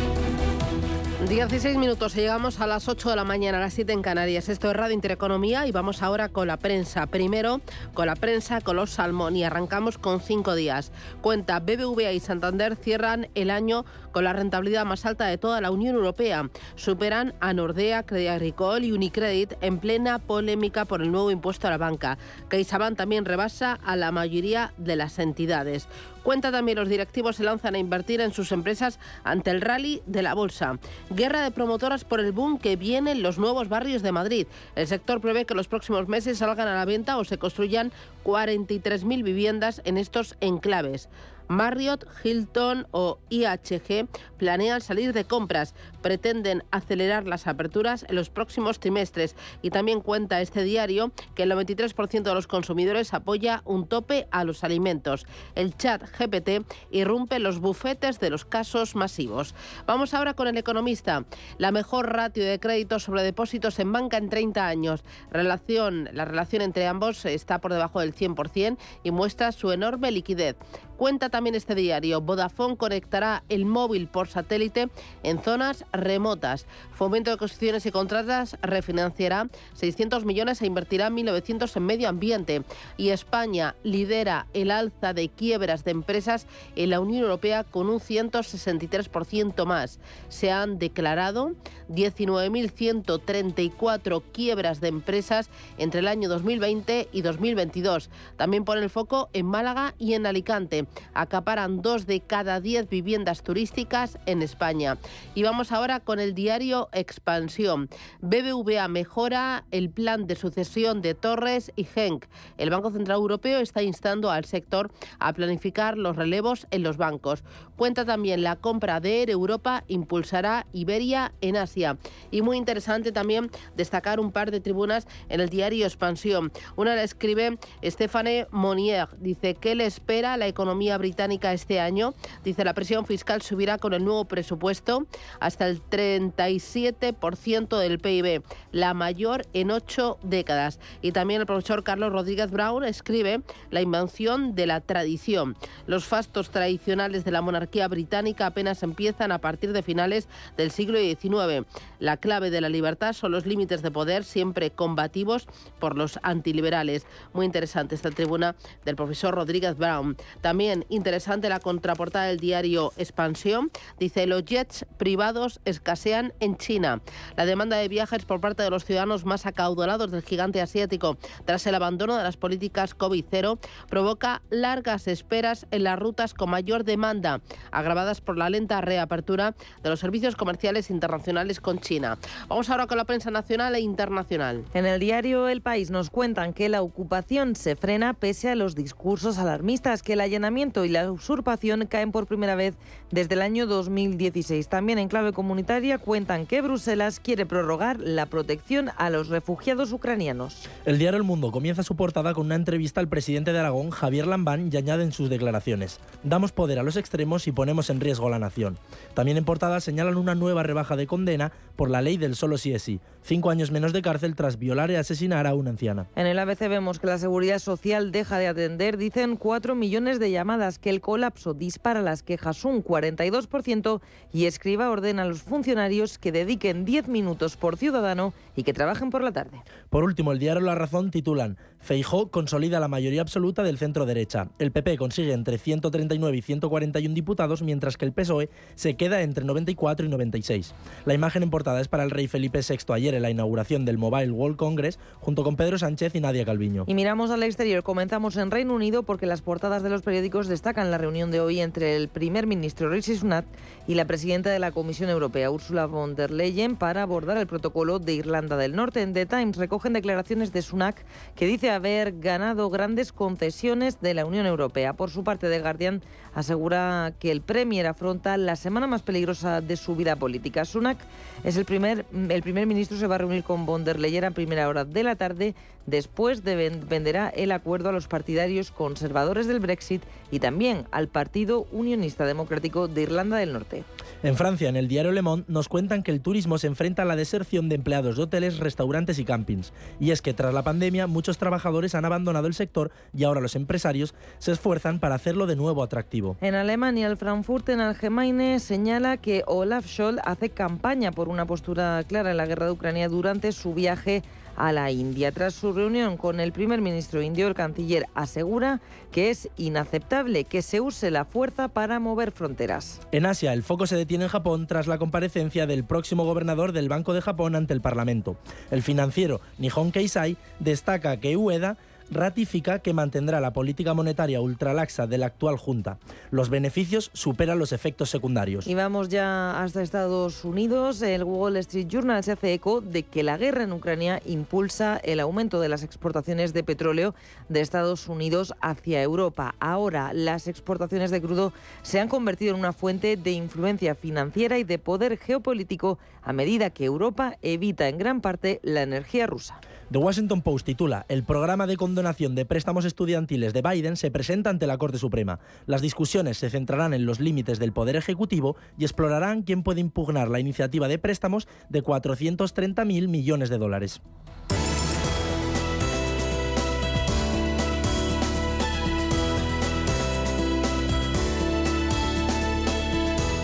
16 1.29 1.77
minutos, 1.77 2.15
llegamos 2.15 2.59
a 2.59 2.67
las 2.67 2.89
8 2.89 3.11
de 3.11 3.15
la 3.15 3.23
mañana, 3.23 3.59
a 3.59 3.61
las 3.61 3.75
7 3.75 3.93
en 3.93 4.01
Canarias. 4.01 4.49
Esto 4.49 4.69
es 4.69 4.75
Radio 4.75 4.95
Intereconomía 4.95 5.67
y 5.67 5.71
vamos 5.71 6.01
ahora 6.01 6.29
con 6.29 6.47
la 6.47 6.57
prensa. 6.57 7.05
Primero 7.05 7.61
con 7.93 8.07
la 8.07 8.15
prensa, 8.15 8.59
con 8.59 8.75
los 8.75 8.89
Salmón 8.89 9.35
y 9.35 9.43
arrancamos 9.43 9.97
con 9.97 10.19
cinco 10.19 10.55
días. 10.55 10.91
Cuenta 11.21 11.59
BBVA 11.59 12.11
y 12.11 12.19
Santander 12.19 12.75
cierran 12.75 13.29
el 13.35 13.51
año 13.51 13.85
con 14.11 14.23
la 14.23 14.33
rentabilidad 14.33 14.85
más 14.85 15.05
alta 15.05 15.25
de 15.25 15.37
toda 15.37 15.61
la 15.61 15.71
Unión 15.71 15.95
Europea. 15.95 16.49
Superan 16.75 17.33
a 17.39 17.53
Nordea, 17.53 18.03
Credit 18.03 18.29
Agricole 18.29 18.87
y 18.87 18.91
Unicredit 18.91 19.53
en 19.61 19.79
plena 19.79 20.19
polémica 20.19 20.85
por 20.85 21.01
el 21.01 21.11
nuevo 21.11 21.31
impuesto 21.31 21.67
a 21.67 21.71
la 21.71 21.77
banca. 21.77 22.17
CaixaBank 22.49 22.97
también 22.97 23.25
rebasa 23.25 23.79
a 23.85 23.95
la 23.95 24.11
mayoría 24.11 24.73
de 24.77 24.95
las 24.95 25.19
entidades. 25.19 25.87
Cuenta 26.23 26.51
también 26.51 26.77
los 26.77 26.89
directivos 26.89 27.35
se 27.35 27.43
lanzan 27.43 27.75
a 27.75 27.79
invertir 27.79 28.21
en 28.21 28.31
sus 28.31 28.51
empresas 28.51 28.99
ante 29.23 29.49
el 29.49 29.61
rally 29.61 30.01
de 30.05 30.21
la 30.21 30.33
bolsa. 30.33 30.77
Guerra 31.09 31.41
de 31.41 31.51
promotoras 31.51 32.03
por 32.03 32.19
el 32.19 32.31
boom 32.31 32.59
que 32.59 32.75
viene 32.75 33.11
en 33.11 33.23
los 33.23 33.39
nuevos 33.39 33.69
barrios 33.69 34.03
de 34.03 34.11
Madrid. 34.11 34.47
El 34.75 34.87
sector 34.87 35.19
prevé 35.19 35.45
que 35.45 35.55
los 35.55 35.67
próximos 35.67 36.07
meses 36.07 36.37
salgan 36.37 36.67
a 36.67 36.75
la 36.75 36.85
venta 36.85 37.17
o 37.17 37.23
se 37.23 37.37
construyan 37.37 37.91
43.000 38.23 39.23
viviendas 39.23 39.81
en 39.83 39.97
estos 39.97 40.35
enclaves. 40.41 41.09
Marriott, 41.51 42.05
Hilton 42.23 42.87
o 42.91 43.19
IHG 43.29 44.07
planean 44.37 44.79
salir 44.79 45.11
de 45.11 45.25
compras. 45.25 45.75
Pretenden 46.01 46.63
acelerar 46.71 47.27
las 47.27 47.45
aperturas 47.45 48.05
en 48.07 48.15
los 48.15 48.29
próximos 48.29 48.79
trimestres. 48.79 49.35
Y 49.61 49.69
también 49.69 49.99
cuenta 49.99 50.41
este 50.41 50.63
diario 50.63 51.11
que 51.35 51.43
el 51.43 51.51
93% 51.51 52.23
de 52.23 52.33
los 52.33 52.47
consumidores 52.47 53.13
apoya 53.13 53.61
un 53.65 53.87
tope 53.87 54.27
a 54.31 54.45
los 54.45 54.63
alimentos. 54.63 55.25
El 55.53 55.75
chat 55.75 56.01
GPT 56.17 56.65
irrumpe 56.89 57.39
los 57.39 57.59
bufetes 57.59 58.19
de 58.19 58.29
los 58.29 58.45
casos 58.45 58.95
masivos. 58.95 59.53
Vamos 59.85 60.13
ahora 60.13 60.33
con 60.33 60.47
el 60.47 60.57
economista. 60.57 61.25
La 61.57 61.71
mejor 61.71 62.13
ratio 62.13 62.45
de 62.45 62.59
crédito 62.59 62.99
sobre 62.99 63.23
depósitos 63.23 63.77
en 63.79 63.91
banca 63.91 64.17
en 64.17 64.29
30 64.29 64.65
años. 64.65 65.03
La 65.31 65.43
relación 65.43 66.61
entre 66.61 66.87
ambos 66.87 67.25
está 67.25 67.59
por 67.59 67.73
debajo 67.73 67.99
del 67.99 68.15
100% 68.15 68.77
y 69.03 69.11
muestra 69.11 69.51
su 69.51 69.71
enorme 69.71 70.11
liquidez. 70.11 70.55
Cuenta 71.01 71.29
también 71.29 71.55
este 71.55 71.73
diario, 71.73 72.21
Vodafone 72.21 72.77
conectará 72.77 73.43
el 73.49 73.65
móvil 73.65 74.07
por 74.07 74.27
satélite 74.27 74.91
en 75.23 75.41
zonas 75.41 75.83
remotas. 75.91 76.67
Fomento 76.93 77.31
de 77.31 77.37
Construcciones 77.37 77.87
y 77.87 77.91
Contratas 77.91 78.55
refinanciará 78.61 79.49
600 79.73 80.25
millones 80.25 80.61
e 80.61 80.67
invertirá 80.67 81.09
1.900 81.09 81.75
en 81.75 81.85
medio 81.87 82.07
ambiente. 82.07 82.61
Y 82.97 83.09
España 83.09 83.75
lidera 83.81 84.45
el 84.53 84.69
alza 84.69 85.15
de 85.15 85.29
quiebras 85.29 85.83
de 85.83 85.89
empresas 85.89 86.45
en 86.75 86.91
la 86.91 86.99
Unión 86.99 87.23
Europea 87.23 87.63
con 87.63 87.89
un 87.89 87.99
163% 87.99 89.65
más. 89.65 89.99
Se 90.29 90.51
han 90.51 90.77
declarado 90.77 91.53
19.134 91.89 94.21
quiebras 94.31 94.81
de 94.81 94.89
empresas 94.89 95.49
entre 95.79 96.01
el 96.01 96.07
año 96.07 96.29
2020 96.29 97.09
y 97.11 97.23
2022. 97.23 98.11
También 98.37 98.65
pone 98.65 98.83
el 98.83 98.91
foco 98.91 99.31
en 99.33 99.47
Málaga 99.47 99.95
y 99.97 100.13
en 100.13 100.27
Alicante 100.27 100.85
acaparan 101.13 101.81
dos 101.81 102.05
de 102.05 102.21
cada 102.21 102.59
diez 102.59 102.89
viviendas 102.89 103.43
turísticas 103.43 104.17
en 104.25 104.41
España. 104.41 104.97
Y 105.35 105.43
vamos 105.43 105.71
ahora 105.71 105.99
con 105.99 106.19
el 106.19 106.33
diario 106.33 106.89
Expansión. 106.91 107.89
BBVA 108.21 108.87
mejora 108.87 109.65
el 109.71 109.89
plan 109.89 110.27
de 110.27 110.35
sucesión 110.35 111.01
de 111.01 111.13
Torres 111.13 111.71
y 111.75 111.83
Genk. 111.83 112.25
El 112.57 112.69
Banco 112.69 112.91
Central 112.91 113.17
Europeo 113.17 113.59
está 113.59 113.81
instando 113.83 114.31
al 114.31 114.45
sector 114.45 114.91
a 115.19 115.33
planificar 115.33 115.97
los 115.97 116.15
relevos 116.15 116.67
en 116.71 116.83
los 116.83 116.97
bancos. 116.97 117.43
Cuenta 117.75 118.05
también 118.05 118.43
la 118.43 118.55
compra 118.55 118.99
de 118.99 119.21
Air 119.21 119.29
Europa 119.29 119.83
impulsará 119.87 120.67
Iberia 120.71 121.33
en 121.41 121.57
Asia. 121.57 121.97
Y 122.29 122.41
muy 122.41 122.57
interesante 122.57 123.11
también 123.11 123.49
destacar 123.75 124.19
un 124.19 124.31
par 124.31 124.51
de 124.51 124.59
tribunas 124.59 125.07
en 125.29 125.41
el 125.41 125.49
diario 125.49 125.85
Expansión. 125.85 126.51
Una 126.75 126.95
la 126.95 127.03
escribe 127.03 127.57
Stéphane 127.83 128.47
Monnier. 128.51 129.07
Dice 129.19 129.55
que 129.55 129.75
le 129.75 129.85
espera 129.85 130.37
la 130.37 130.47
economía 130.47 130.80
británica 130.89 131.53
este 131.53 131.79
año. 131.79 132.13
Dice 132.43 132.63
la 132.63 132.73
presión 132.73 133.05
fiscal 133.05 133.41
subirá 133.41 133.77
con 133.77 133.93
el 133.93 134.03
nuevo 134.03 134.25
presupuesto 134.25 135.05
hasta 135.39 135.67
el 135.67 135.81
37% 135.83 137.77
del 137.77 137.99
PIB, 137.99 138.43
la 138.71 138.93
mayor 138.93 139.45
en 139.53 139.71
ocho 139.71 140.17
décadas. 140.23 140.79
Y 141.01 141.11
también 141.11 141.41
el 141.41 141.47
profesor 141.47 141.83
Carlos 141.83 142.11
Rodríguez 142.11 142.49
Brown 142.49 142.83
escribe 142.83 143.41
la 143.69 143.81
invención 143.81 144.55
de 144.55 144.65
la 144.65 144.81
tradición. 144.81 145.55
Los 145.85 146.05
fastos 146.05 146.49
tradicionales 146.49 147.23
de 147.23 147.31
la 147.31 147.41
monarquía 147.41 147.87
británica 147.87 148.47
apenas 148.47 148.81
empiezan 148.83 149.31
a 149.31 149.39
partir 149.39 149.73
de 149.73 149.83
finales 149.83 150.27
del 150.57 150.71
siglo 150.71 150.99
XIX. 150.99 151.67
La 151.99 152.17
clave 152.17 152.49
de 152.49 152.61
la 152.61 152.69
libertad 152.69 153.13
son 153.13 153.31
los 153.31 153.45
límites 153.45 153.81
de 153.81 153.91
poder 153.91 154.23
siempre 154.23 154.71
combativos 154.71 155.47
por 155.79 155.97
los 155.97 156.19
antiliberales. 156.23 157.05
Muy 157.33 157.45
interesante 157.45 157.95
esta 157.95 158.09
tribuna 158.09 158.55
del 158.85 158.95
profesor 158.95 159.35
Rodríguez 159.35 159.77
Brown. 159.77 160.17
También 160.41 160.70
interesante 160.89 161.49
la 161.49 161.59
contraportada 161.59 162.25
del 162.25 162.39
diario 162.39 162.93
Expansión. 162.97 163.71
Dice, 163.99 164.27
los 164.27 164.45
jets 164.45 164.85
privados 164.97 165.59
escasean 165.65 166.33
en 166.39 166.57
China. 166.57 167.01
La 167.35 167.45
demanda 167.45 167.77
de 167.77 167.87
viajes 167.87 168.25
por 168.25 168.41
parte 168.41 168.63
de 168.63 168.69
los 168.69 168.85
ciudadanos 168.85 169.25
más 169.25 169.45
acaudalados 169.45 170.11
del 170.11 170.23
gigante 170.23 170.61
asiático 170.61 171.17
tras 171.45 171.65
el 171.67 171.75
abandono 171.75 172.15
de 172.15 172.23
las 172.23 172.37
políticas 172.37 172.97
COVID-0 172.97 173.59
provoca 173.89 174.41
largas 174.49 175.07
esperas 175.07 175.67
en 175.71 175.83
las 175.83 175.99
rutas 175.99 176.33
con 176.33 176.49
mayor 176.49 176.83
demanda, 176.83 177.41
agravadas 177.71 178.21
por 178.21 178.37
la 178.37 178.49
lenta 178.49 178.81
reapertura 178.81 179.55
de 179.83 179.89
los 179.89 179.99
servicios 179.99 180.35
comerciales 180.35 180.89
internacionales 180.89 181.59
con 181.59 181.79
China. 181.79 182.17
Vamos 182.47 182.69
ahora 182.69 182.87
con 182.87 182.97
la 182.97 183.05
prensa 183.05 183.31
nacional 183.31 183.75
e 183.75 183.79
internacional. 183.79 184.63
En 184.73 184.85
el 184.85 184.99
diario 184.99 185.47
El 185.47 185.61
País 185.61 185.91
nos 185.91 186.09
cuentan 186.09 186.53
que 186.53 186.69
la 186.69 186.81
ocupación 186.81 187.55
se 187.55 187.75
frena 187.75 188.13
pese 188.13 188.49
a 188.49 188.55
los 188.55 188.75
discursos 188.75 189.37
alarmistas, 189.37 190.03
que 190.03 190.13
el 190.13 190.21
allanamiento 190.21 190.50
y 190.51 190.89
la 190.89 191.09
usurpación 191.09 191.87
caen 191.87 192.11
por 192.11 192.27
primera 192.27 192.55
vez 192.55 192.75
desde 193.09 193.35
el 193.35 193.41
año 193.41 193.67
2016. 193.67 194.67
También 194.67 194.99
en 194.99 195.07
clave 195.07 195.31
comunitaria 195.31 195.97
cuentan 195.97 196.45
que 196.45 196.61
Bruselas 196.61 197.21
quiere 197.21 197.45
prorrogar 197.45 197.99
la 197.99 198.25
protección 198.25 198.89
a 198.97 199.09
los 199.09 199.29
refugiados 199.29 199.93
ucranianos. 199.93 200.67
El 200.85 200.97
diario 200.97 201.17
El 201.17 201.23
Mundo 201.23 201.51
comienza 201.51 201.83
su 201.83 201.95
portada 201.95 202.33
con 202.33 202.47
una 202.47 202.55
entrevista 202.55 202.99
al 202.99 203.07
presidente 203.07 203.53
de 203.53 203.59
Aragón, 203.59 203.91
Javier 203.91 204.27
Lambán, 204.27 204.69
y 204.71 204.77
añade 204.77 205.03
en 205.03 205.13
sus 205.13 205.29
declaraciones, 205.29 205.99
damos 206.23 206.51
poder 206.51 206.77
a 206.77 206.83
los 206.83 206.97
extremos 206.97 207.47
y 207.47 207.53
ponemos 207.53 207.89
en 207.89 208.01
riesgo 208.01 208.27
a 208.27 208.31
la 208.31 208.39
nación. 208.39 208.77
También 209.13 209.37
en 209.37 209.45
portada 209.45 209.79
señalan 209.79 210.17
una 210.17 210.35
nueva 210.35 210.63
rebaja 210.63 210.97
de 210.97 211.07
condena 211.07 211.53
por 211.77 211.89
la 211.89 212.01
ley 212.01 212.17
del 212.17 212.35
solo 212.35 212.57
sí 212.57 212.73
es 212.73 212.83
sí, 212.83 212.99
cinco 213.23 213.49
años 213.49 213.71
menos 213.71 213.93
de 213.93 214.01
cárcel 214.01 214.35
tras 214.35 214.59
violar 214.59 214.91
y 214.91 214.95
asesinar 214.95 215.47
a 215.47 215.55
una 215.55 215.69
anciana. 215.69 216.07
En 216.15 216.27
el 216.27 216.37
ABC 216.37 216.67
vemos 216.67 216.99
que 216.99 217.07
la 217.07 217.17
Seguridad 217.17 217.59
Social 217.59 218.11
deja 218.11 218.37
de 218.37 218.47
atender, 218.47 218.97
dicen, 218.97 219.37
cuatro 219.37 219.75
millones 219.75 220.19
de 220.19 220.29
llamadas 220.29 220.40
que 220.79 220.89
el 220.89 221.01
colapso 221.01 221.53
dispara 221.53 222.01
las 222.01 222.23
quejas 222.23 222.65
un 222.65 222.83
42% 222.83 224.01
y 224.33 224.45
Escriba 224.45 224.89
ordena 224.89 225.21
a 225.21 225.25
los 225.25 225.43
funcionarios 225.43 226.17
que 226.17 226.31
dediquen 226.31 226.83
10 226.83 227.07
minutos 227.07 227.57
por 227.57 227.77
ciudadano 227.77 228.33
y 228.55 228.63
que 228.63 228.73
trabajen 228.73 229.11
por 229.11 229.23
la 229.23 229.31
tarde. 229.31 229.61
Por 229.89 230.03
último, 230.03 230.31
el 230.31 230.39
diario 230.39 230.61
La 230.61 230.75
Razón 230.75 231.11
titulan 231.11 231.57
Feijó 231.81 232.29
consolida 232.29 232.79
la 232.79 232.87
mayoría 232.87 233.21
absoluta 233.21 233.63
del 233.63 233.79
centro 233.79 234.05
derecha. 234.05 234.49
El 234.59 234.71
PP 234.71 234.97
consigue 234.97 235.33
entre 235.33 235.57
139 235.57 236.37
y 236.37 236.41
141 236.41 237.15
diputados, 237.15 237.63
mientras 237.63 237.97
que 237.97 238.05
el 238.05 238.13
PSOE 238.13 238.49
se 238.75 238.95
queda 238.95 239.23
entre 239.23 239.45
94 239.45 240.05
y 240.05 240.09
96. 240.09 240.75
La 241.05 241.15
imagen 241.15 241.41
en 241.41 241.49
portada 241.49 241.81
es 241.81 241.87
para 241.87 242.03
el 242.03 242.11
rey 242.11 242.27
Felipe 242.27 242.59
VI 242.59 242.93
ayer 242.93 243.15
en 243.15 243.23
la 243.23 243.31
inauguración 243.31 243.83
del 243.83 243.97
Mobile 243.97 244.31
World 244.31 244.57
Congress, 244.57 244.99
junto 245.19 245.43
con 245.43 245.55
Pedro 245.55 245.79
Sánchez 245.79 246.13
y 246.13 246.19
Nadia 246.19 246.45
Calviño. 246.45 246.83
Y 246.85 246.93
miramos 246.93 247.31
al 247.31 247.41
exterior. 247.41 247.81
Comenzamos 247.81 248.37
en 248.37 248.51
Reino 248.51 248.75
Unido 248.75 249.01
porque 249.01 249.25
las 249.25 249.41
portadas 249.41 249.81
de 249.81 249.89
los 249.89 250.03
periódicos 250.03 250.30
destacan 250.31 250.91
la 250.91 250.97
reunión 250.97 251.29
de 251.29 251.41
hoy 251.41 251.59
entre 251.59 251.97
el 251.97 252.07
primer 252.07 252.47
ministro 252.47 252.89
Rishi 252.89 253.17
Sunak 253.17 253.45
y 253.85 253.95
la 253.95 254.05
presidenta 254.05 254.49
de 254.49 254.59
la 254.59 254.71
Comisión 254.71 255.09
Europea, 255.09 255.51
Ursula 255.51 255.85
von 255.87 256.15
der 256.15 256.31
Leyen, 256.31 256.77
para 256.77 257.01
abordar 257.01 257.37
el 257.37 257.47
protocolo 257.47 257.99
de 257.99 258.13
Irlanda 258.13 258.55
del 258.55 258.73
Norte. 258.73 259.01
En 259.01 259.13
The 259.13 259.25
Times 259.25 259.57
recogen 259.57 259.91
declaraciones 259.91 260.53
de 260.53 260.61
Sunak 260.61 261.03
que 261.35 261.45
dice 261.45 261.69
haber 261.69 262.19
ganado 262.19 262.69
grandes 262.69 263.11
concesiones 263.11 263.99
de 263.99 264.13
la 264.13 264.25
Unión 264.25 264.45
Europea. 264.45 264.93
Por 264.93 265.09
su 265.09 265.23
parte, 265.23 265.49
The 265.49 265.59
Guardian 265.59 266.01
asegura 266.33 267.13
que 267.19 267.31
el 267.31 267.41
Premier 267.41 267.87
afronta 267.87 268.37
la 268.37 268.55
semana 268.55 268.87
más 268.87 269.01
peligrosa 269.01 269.59
de 269.59 269.75
su 269.75 269.97
vida 269.97 270.15
política. 270.15 270.63
Sunak 270.63 270.97
es 271.43 271.57
el 271.57 271.65
primer, 271.65 272.05
el 272.13 272.41
primer 272.41 272.67
ministro 272.67 272.97
se 272.97 273.07
va 273.07 273.15
a 273.15 273.19
reunir 273.19 273.43
con 273.43 273.65
von 273.65 273.83
der 273.83 273.99
Leyen 273.99 274.23
a 274.23 274.31
primera 274.31 274.69
hora 274.69 274.85
de 274.85 275.03
la 275.03 275.17
tarde. 275.17 275.55
Después 275.87 276.43
de 276.43 276.69
venderá 276.87 277.29
el 277.29 277.51
acuerdo 277.51 277.89
a 277.89 277.91
los 277.91 278.07
partidarios 278.07 278.69
conservadores 278.69 279.47
del 279.47 279.59
Brexit 279.59 280.03
y 280.31 280.39
también 280.39 280.85
al 280.91 281.09
Partido 281.09 281.67
Unionista 281.71 282.25
Democrático 282.25 282.87
de 282.87 283.03
Irlanda 283.03 283.37
del 283.37 283.53
Norte. 283.53 283.83
En 284.23 284.35
Francia, 284.35 284.69
en 284.69 284.75
el 284.75 284.87
diario 284.87 285.11
Le 285.11 285.21
Monde, 285.21 285.45
nos 285.47 285.67
cuentan 285.67 286.03
que 286.03 286.11
el 286.11 286.21
turismo 286.21 286.57
se 286.57 286.67
enfrenta 286.67 287.01
a 287.01 287.05
la 287.05 287.15
deserción 287.15 287.69
de 287.69 287.75
empleados 287.75 288.17
de 288.17 288.23
hoteles, 288.23 288.59
restaurantes 288.59 289.19
y 289.19 289.25
campings. 289.25 289.73
Y 289.99 290.11
es 290.11 290.21
que 290.21 290.33
tras 290.33 290.53
la 290.53 290.63
pandemia 290.63 291.07
muchos 291.07 291.37
trabajadores 291.37 291.95
han 291.95 292.05
abandonado 292.05 292.47
el 292.47 292.53
sector 292.53 292.91
y 293.15 293.23
ahora 293.23 293.41
los 293.41 293.55
empresarios 293.55 294.13
se 294.39 294.51
esfuerzan 294.51 294.99
para 294.99 295.15
hacerlo 295.15 295.47
de 295.47 295.55
nuevo 295.55 295.83
atractivo. 295.83 296.37
En 296.41 296.55
Alemania, 296.55 297.07
el 297.07 297.17
Frankfurter 297.17 297.79
Allgemeine 297.79 298.59
señala 298.59 299.17
que 299.17 299.43
Olaf 299.47 299.85
Scholz 299.87 300.21
hace 300.23 300.49
campaña 300.49 301.11
por 301.11 301.27
una 301.27 301.45
postura 301.45 302.03
clara 302.07 302.31
en 302.31 302.37
la 302.37 302.45
guerra 302.45 302.67
de 302.67 302.71
Ucrania 302.71 303.09
durante 303.09 303.51
su 303.51 303.73
viaje 303.73 304.23
a 304.55 304.71
la 304.71 304.91
India. 304.91 305.31
Tras 305.31 305.53
su 305.53 305.73
reunión 305.73 306.17
con 306.17 306.39
el 306.39 306.51
primer 306.51 306.81
ministro 306.81 307.21
indio, 307.21 307.47
el 307.47 307.53
canciller 307.53 308.07
asegura 308.15 308.81
que 309.11 309.29
es 309.29 309.49
inaceptable 309.57 310.45
que 310.45 310.61
se 310.61 310.79
use 310.79 311.11
la 311.11 311.25
fuerza 311.25 311.67
para 311.67 311.99
mover 311.99 312.31
fronteras. 312.31 313.01
En 313.11 313.25
Asia, 313.25 313.53
el 313.53 313.63
foco 313.63 313.87
se 313.87 313.95
detiene 313.97 314.25
en 314.25 314.29
Japón 314.29 314.67
tras 314.67 314.87
la 314.87 314.97
comparecencia 314.97 315.67
del 315.67 315.83
próximo 315.83 316.25
gobernador 316.25 316.71
del 316.71 316.89
Banco 316.89 317.13
de 317.13 317.21
Japón 317.21 317.55
ante 317.55 317.73
el 317.73 317.81
Parlamento. 317.81 318.37
El 318.69 318.81
financiero 318.81 319.41
Nihon 319.57 319.91
Keisai 319.91 320.37
destaca 320.59 321.17
que 321.17 321.35
Ueda 321.35 321.77
ratifica 322.11 322.79
que 322.79 322.93
mantendrá 322.93 323.39
la 323.39 323.53
política 323.53 323.93
monetaria 323.93 324.41
ultralaxa 324.41 325.07
de 325.07 325.17
la 325.17 325.27
actual 325.27 325.57
Junta. 325.57 325.97
Los 326.29 326.49
beneficios 326.49 327.09
superan 327.13 327.57
los 327.57 327.71
efectos 327.71 328.09
secundarios. 328.09 328.67
Y 328.67 328.75
vamos 328.75 329.09
ya 329.09 329.61
hasta 329.61 329.81
Estados 329.81 330.43
Unidos. 330.45 331.01
El 331.01 331.23
Wall 331.23 331.57
Street 331.57 331.87
Journal 331.87 332.23
se 332.23 332.33
hace 332.33 332.53
eco 332.53 332.81
de 332.81 333.03
que 333.03 333.23
la 333.23 333.37
guerra 333.37 333.63
en 333.63 333.71
Ucrania 333.71 334.21
impulsa 334.25 334.97
el 334.97 335.19
aumento 335.19 335.59
de 335.59 335.69
las 335.69 335.83
exportaciones 335.83 336.53
de 336.53 336.63
petróleo 336.63 337.15
de 337.49 337.61
Estados 337.61 338.07
Unidos 338.07 338.53
hacia 338.61 339.01
Europa. 339.01 339.55
Ahora 339.59 340.11
las 340.13 340.47
exportaciones 340.47 341.11
de 341.11 341.21
crudo 341.21 341.53
se 341.81 341.99
han 341.99 342.09
convertido 342.09 342.53
en 342.53 342.59
una 342.59 342.73
fuente 342.73 343.15
de 343.15 343.31
influencia 343.31 343.95
financiera 343.95 344.57
y 344.57 344.63
de 344.63 344.79
poder 344.79 345.17
geopolítico 345.17 345.97
a 346.21 346.33
medida 346.33 346.69
que 346.69 346.85
Europa 346.85 347.37
evita 347.41 347.87
en 347.87 347.97
gran 347.97 348.21
parte 348.21 348.59
la 348.63 348.81
energía 348.81 349.27
rusa. 349.27 349.59
The 349.91 349.97
Washington 349.97 350.41
Post 350.41 350.65
titula 350.65 351.05
El 351.09 351.25
programa 351.25 351.67
de 351.67 351.75
condonación 351.75 352.33
de 352.33 352.45
préstamos 352.45 352.85
estudiantiles 352.85 353.51
de 353.51 353.61
Biden 353.61 353.97
se 353.97 354.09
presenta 354.09 354.49
ante 354.49 354.65
la 354.65 354.77
Corte 354.77 354.97
Suprema. 354.97 355.39
Las 355.65 355.81
discusiones 355.81 356.37
se 356.37 356.49
centrarán 356.49 356.93
en 356.93 357.05
los 357.05 357.19
límites 357.19 357.59
del 357.59 357.73
poder 357.73 357.97
ejecutivo 357.97 358.55
y 358.77 358.85
explorarán 358.85 359.41
quién 359.41 359.63
puede 359.63 359.81
impugnar 359.81 360.29
la 360.29 360.39
iniciativa 360.39 360.87
de 360.87 360.97
préstamos 360.97 361.45
de 361.67 361.83
430.000 361.83 363.09
millones 363.09 363.49
de 363.49 363.57
dólares. 363.57 364.01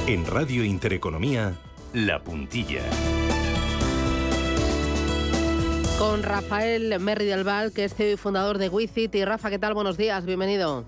En 0.07 0.25
Radio 0.25 0.63
Intereconomía, 0.63 1.55
La 1.93 2.23
Puntilla. 2.23 2.83
Con 5.99 6.21
Rafael 6.21 6.99
Merri 6.99 7.25
del 7.25 7.43
Val, 7.43 7.71
que 7.73 7.83
es 7.83 7.95
CEO 7.95 8.13
y 8.13 8.17
fundador 8.17 8.59
de 8.59 8.69
WeCit. 8.69 9.15
Y 9.15 9.25
Rafa, 9.25 9.49
¿qué 9.49 9.57
tal? 9.57 9.73
Buenos 9.73 9.97
días, 9.97 10.27
bienvenido. 10.27 10.85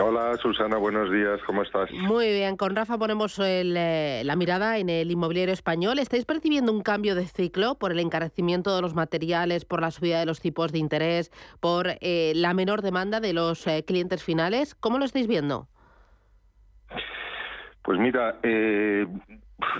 Hola 0.00 0.36
Susana, 0.40 0.76
buenos 0.76 1.10
días, 1.10 1.40
¿cómo 1.44 1.62
estás? 1.62 1.90
Muy 1.90 2.28
bien, 2.30 2.56
con 2.56 2.76
Rafa 2.76 2.96
ponemos 2.96 3.40
eh, 3.42 4.22
la 4.24 4.36
mirada 4.36 4.78
en 4.78 4.88
el 4.88 5.10
inmobiliario 5.10 5.52
español. 5.52 5.98
¿Estáis 5.98 6.24
percibiendo 6.26 6.70
un 6.70 6.82
cambio 6.82 7.16
de 7.16 7.26
ciclo 7.26 7.74
por 7.74 7.90
el 7.90 7.98
encarecimiento 7.98 8.76
de 8.76 8.82
los 8.82 8.94
materiales, 8.94 9.64
por 9.64 9.80
la 9.80 9.90
subida 9.90 10.20
de 10.20 10.26
los 10.26 10.40
tipos 10.40 10.70
de 10.70 10.78
interés, 10.78 11.32
por 11.58 11.88
eh, 12.00 12.32
la 12.36 12.54
menor 12.54 12.82
demanda 12.82 13.18
de 13.18 13.32
los 13.32 13.66
eh, 13.66 13.84
clientes 13.84 14.22
finales? 14.22 14.76
¿Cómo 14.76 14.98
lo 14.98 15.06
estáis 15.06 15.26
viendo? 15.26 15.66
Pues 17.82 17.98
mira, 17.98 18.38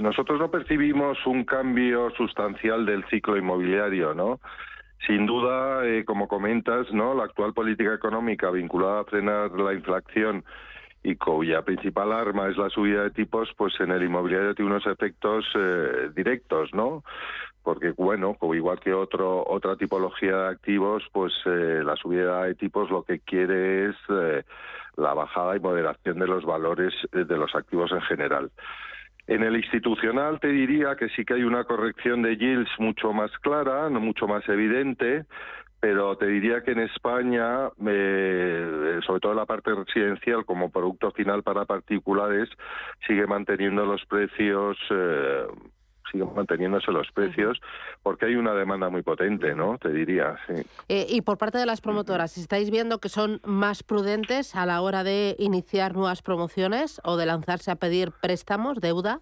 nosotros 0.01 0.41
no 0.41 0.51
percibimos 0.51 1.25
un 1.27 1.45
cambio 1.45 2.11
sustancial 2.17 2.85
del 2.85 3.05
ciclo 3.07 3.37
inmobiliario, 3.37 4.15
¿no? 4.15 4.41
Sin 5.07 5.27
duda, 5.27 5.87
eh, 5.87 6.05
como 6.05 6.27
comentas, 6.27 6.93
¿no? 6.93 7.15
La 7.15 7.25
actual 7.25 7.55
política 7.55 7.95
económica 7.95 8.51
vinculada 8.51 9.01
a 9.01 9.05
frenar 9.05 9.53
la 9.53 9.73
inflación 9.73 10.45
y 11.05 11.15
cuya 11.15 11.63
principal 11.63 12.13
arma 12.13 12.49
es 12.49 12.57
la 12.57 12.69
subida 12.71 13.05
de 13.05 13.11
tipos, 13.11 13.51
pues 13.57 13.79
en 13.79 13.93
el 13.93 14.03
inmobiliario 14.03 14.55
tiene 14.55 14.73
unos 14.73 14.87
efectos 14.87 15.47
eh, 15.55 16.11
directos, 16.15 16.75
¿no? 16.75 17.05
Porque, 17.63 17.91
bueno, 17.91 18.37
igual 18.55 18.81
que 18.81 18.93
otro, 18.93 19.45
otra 19.47 19.77
tipología 19.77 20.37
de 20.37 20.49
activos, 20.49 21.05
pues 21.13 21.33
eh, 21.47 21.83
la 21.85 21.95
subida 21.95 22.45
de 22.45 22.57
tipos 22.57 22.91
lo 22.91 23.05
que 23.05 23.21
quiere 23.21 23.91
es 23.91 23.97
la 24.97 25.15
bajada 25.15 25.57
y 25.57 25.61
moderación 25.61 26.19
de 26.19 26.27
los 26.27 26.45
valores 26.45 26.95
de 27.13 27.37
los 27.37 27.55
activos 27.55 27.93
en 27.93 28.01
general. 28.01 28.51
En 29.29 29.43
el 29.43 29.57
institucional 29.57 30.41
te 30.41 30.49
diría 30.49 30.97
que 30.97 31.11
sí 31.11 31.23
que 31.25 31.35
hay 31.35 31.43
una 31.43 31.65
corrección 31.65 32.23
de 32.23 32.39
yields 32.39 32.71
mucho 32.79 33.13
más 33.13 33.31
clara, 33.43 33.91
no 33.91 34.01
mucho 34.01 34.27
más 34.27 34.49
evidente, 34.49 35.27
pero 35.81 36.17
te 36.17 36.27
diría 36.27 36.63
que 36.63 36.73
en 36.73 36.81
España, 36.81 37.69
eh, 37.87 39.01
sobre 39.07 39.21
todo 39.21 39.33
en 39.33 39.39
la 39.39 39.45
parte 39.45 39.75
residencial, 39.75 40.47
como 40.47 40.71
producto 40.71 41.11
final 41.11 41.43
para 41.43 41.67
particulares, 41.67 42.49
sigue 43.07 43.27
manteniendo 43.27 43.85
los 43.85 44.03
precios 44.07 44.79
eh, 44.91 45.47
siguen 46.11 46.35
manteniéndose 46.35 46.93
los 46.93 47.11
precios 47.13 47.61
porque 48.03 48.27
hay 48.27 48.37
una 48.37 48.55
demanda 48.55 48.89
muy 48.89 49.03
potente, 49.03 49.55
¿no? 49.55 49.79
Te 49.79 49.91
diría, 49.91 50.37
sí. 50.47 50.63
Eh, 50.89 51.07
y 51.09 51.23
por 51.23 51.39
parte 51.39 51.59
de 51.59 51.67
las 51.67 51.81
promotoras, 51.81 52.39
¿estáis 52.39 52.71
viendo 52.71 52.99
que 52.99 53.09
son 53.09 53.41
más 53.45 53.83
prudentes 53.83 54.55
a 54.57 54.67
la 54.67 54.81
hora 54.81 55.05
de 55.05 55.37
iniciar 55.39 55.95
nuevas 55.95 56.23
promociones 56.23 57.01
o 57.05 57.17
de 57.17 57.27
lanzarse 57.27 57.71
a 57.71 57.77
pedir 57.77 58.13
préstamos, 58.13 58.81
deuda? 58.81 59.21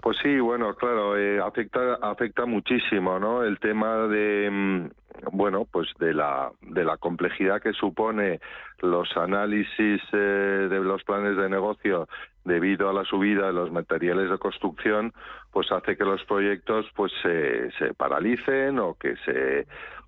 Pues 0.00 0.18
sí, 0.22 0.38
bueno, 0.38 0.74
claro, 0.74 1.16
eh, 1.16 1.40
afecta 1.40 1.94
afecta 2.02 2.44
muchísimo, 2.44 3.18
¿no? 3.18 3.42
El 3.42 3.58
tema 3.58 4.06
de 4.06 4.50
mm, 4.50 5.03
bueno, 5.32 5.66
pues 5.70 5.88
de 5.98 6.12
la 6.12 6.50
de 6.60 6.84
la 6.84 6.96
complejidad 6.96 7.60
que 7.62 7.72
supone 7.72 8.40
los 8.80 9.16
análisis 9.16 10.02
eh, 10.12 10.68
de 10.70 10.80
los 10.80 11.02
planes 11.04 11.36
de 11.36 11.48
negocio 11.48 12.08
debido 12.44 12.88
a 12.90 12.92
la 12.92 13.04
subida 13.04 13.46
de 13.46 13.52
los 13.52 13.72
materiales 13.72 14.30
de 14.30 14.38
construcción, 14.38 15.12
pues 15.52 15.70
hace 15.72 15.96
que 15.96 16.04
los 16.04 16.22
proyectos 16.24 16.86
pues 16.94 17.12
se, 17.22 17.70
se 17.72 17.94
paralicen 17.94 18.78
o 18.78 18.94
que 18.94 19.16
se 19.24 19.66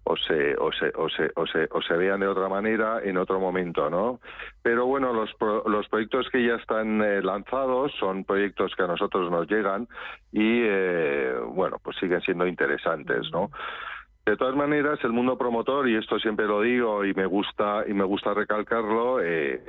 o 0.08 0.16
se, 0.16 0.54
o 0.56 0.70
se, 0.72 0.92
o 0.94 1.08
se, 1.08 1.32
o 1.34 1.46
se, 1.46 1.68
o 1.68 1.82
se 1.82 1.94
vean 1.94 2.20
de 2.20 2.28
otra 2.28 2.48
manera 2.48 3.00
en 3.02 3.16
otro 3.16 3.40
momento, 3.40 3.90
¿no? 3.90 4.20
Pero 4.62 4.86
bueno, 4.86 5.12
los, 5.12 5.34
los 5.66 5.88
proyectos 5.88 6.28
que 6.30 6.46
ya 6.46 6.54
están 6.54 7.02
eh, 7.02 7.20
lanzados 7.22 7.92
son 7.98 8.24
proyectos 8.24 8.72
que 8.76 8.84
a 8.84 8.86
nosotros 8.86 9.28
nos 9.32 9.48
llegan 9.48 9.88
y, 10.30 10.62
eh, 10.62 11.34
bueno, 11.48 11.78
pues 11.82 11.96
siguen 11.96 12.20
siendo 12.20 12.46
interesantes, 12.46 13.28
¿no? 13.32 13.50
De 14.26 14.36
todas 14.36 14.56
maneras, 14.56 14.98
el 15.04 15.12
mundo 15.12 15.38
promotor 15.38 15.88
y 15.88 15.94
esto 15.94 16.18
siempre 16.18 16.46
lo 16.46 16.60
digo 16.60 17.04
y 17.04 17.14
me 17.14 17.26
gusta 17.26 17.84
y 17.86 17.94
me 17.94 18.02
gusta 18.02 18.34
recalcarlo, 18.34 19.20
eh, 19.22 19.62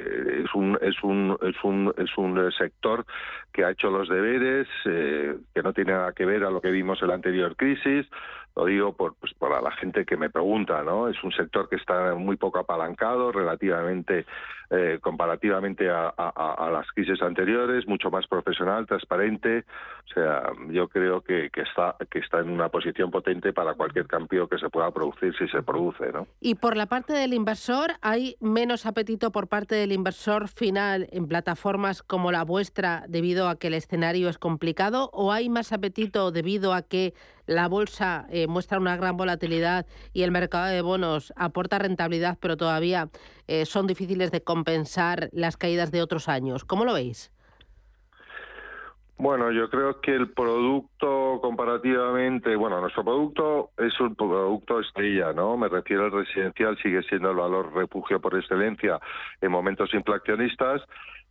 es 0.44 0.52
un 0.56 0.76
es 0.82 0.96
un 1.04 1.38
es 1.44 1.64
un 1.64 1.94
es 1.96 2.18
un 2.18 2.52
sector 2.54 3.06
que 3.54 3.64
ha 3.64 3.70
hecho 3.70 3.92
los 3.92 4.10
deberes, 4.10 4.68
eh, 4.86 5.38
que 5.54 5.62
no 5.62 5.74
tiene 5.74 5.94
nada 5.94 6.12
que 6.14 6.26
ver 6.26 6.44
a 6.44 6.50
lo 6.50 6.60
que 6.60 6.72
vimos 6.72 7.00
en 7.04 7.10
la 7.10 7.14
anterior 7.14 7.56
crisis. 7.56 8.08
Lo 8.56 8.66
digo 8.66 8.94
por 8.94 9.14
pues, 9.20 9.32
por 9.36 9.52
la 9.62 9.72
gente 9.74 10.06
que 10.06 10.18
me 10.18 10.32
pregunta, 10.32 10.82
¿no? 10.82 11.08
Es 11.08 11.24
un 11.24 11.32
sector 11.34 11.70
que 11.70 11.76
está 11.76 12.16
muy 12.16 12.36
poco 12.38 12.58
apalancado 12.58 13.32
relativamente 13.32 14.26
eh, 14.70 15.00
comparativamente 15.02 15.90
a, 15.90 16.14
las 16.72 16.88
crisis 16.94 17.22
anteriores, 17.22 17.88
mucho 17.88 18.12
más 18.12 18.28
profesional, 18.28 18.86
transparente. 18.86 19.64
O 20.10 20.14
sea, 20.14 20.44
yo 20.70 20.90
creo 20.90 21.22
que, 21.22 21.50
está 21.54 22.40
en 22.40 22.50
una 22.50 22.68
posición 22.68 23.10
potente 23.10 23.54
para 23.54 23.76
cualquier 23.76 24.08
cambio 24.08 24.50
que 24.50 24.58
se 24.58 24.70
pueda 24.70 24.92
producir 24.92 25.34
si 25.38 25.48
se 25.48 25.64
produce. 25.64 26.12
¿no? 26.12 26.28
Y 26.42 26.56
por 26.56 26.76
la 26.76 26.88
parte 26.88 27.14
del 27.14 27.34
inversor, 27.34 27.92
¿hay 28.02 28.36
menos 28.42 28.86
apetito 28.86 29.32
por 29.32 29.48
parte 29.48 29.76
del 29.76 29.94
inversor 29.94 30.50
final 30.50 31.08
en 31.12 31.28
plataformas 31.28 32.04
como 32.04 32.32
la 32.32 32.44
vuestra 32.44 33.06
debido 33.08 33.48
a 33.48 33.58
que 33.58 33.68
el 33.68 33.74
escenario 33.74 34.28
es 34.28 34.38
complicado? 34.38 35.10
¿O 35.14 35.32
hay 35.32 35.48
más 35.50 35.72
apetito 35.72 36.32
debido 36.32 36.74
a 36.74 36.82
que 36.82 37.14
la 37.48 37.68
bolsa 37.68 38.28
eh, 38.30 38.46
muestra 38.48 38.78
una 38.78 38.98
gran 38.98 39.18
volatilidad 39.18 39.86
y 40.14 40.24
el 40.24 40.32
mercado 40.32 40.68
de 40.68 40.82
bonos 40.82 41.34
aporta 41.36 41.80
rentabilidad, 41.80 42.38
pero 42.40 42.58
todavía 42.58 43.10
eh, 43.48 43.66
son 43.66 43.88
difíciles 43.88 44.32
de 44.32 44.42
compensar 44.42 45.30
las 45.32 45.58
caídas 45.58 45.92
de 45.92 46.02
otros 46.02 46.30
años. 46.30 46.66
¿Cómo 46.66 46.86
lo 46.86 46.94
veis? 46.94 47.32
Bueno, 49.20 49.52
yo 49.52 49.68
creo 49.70 50.00
que 50.00 50.14
el 50.14 50.30
producto 50.30 51.40
comparativamente, 51.42 52.56
bueno, 52.56 52.80
nuestro 52.80 53.04
producto 53.04 53.72
es 53.76 54.00
un 54.00 54.14
producto 54.14 54.80
estrella, 54.80 55.34
¿no? 55.34 55.58
Me 55.58 55.70
refiero 55.70 56.06
al 56.06 56.12
residencial, 56.12 56.78
sigue 56.78 57.02
siendo 57.02 57.32
el 57.32 57.38
valor 57.38 57.74
refugio 57.74 58.22
por 58.22 58.38
excelencia 58.38 59.00
en 59.42 59.52
momentos 59.52 59.92
inflacionistas. 59.96 60.84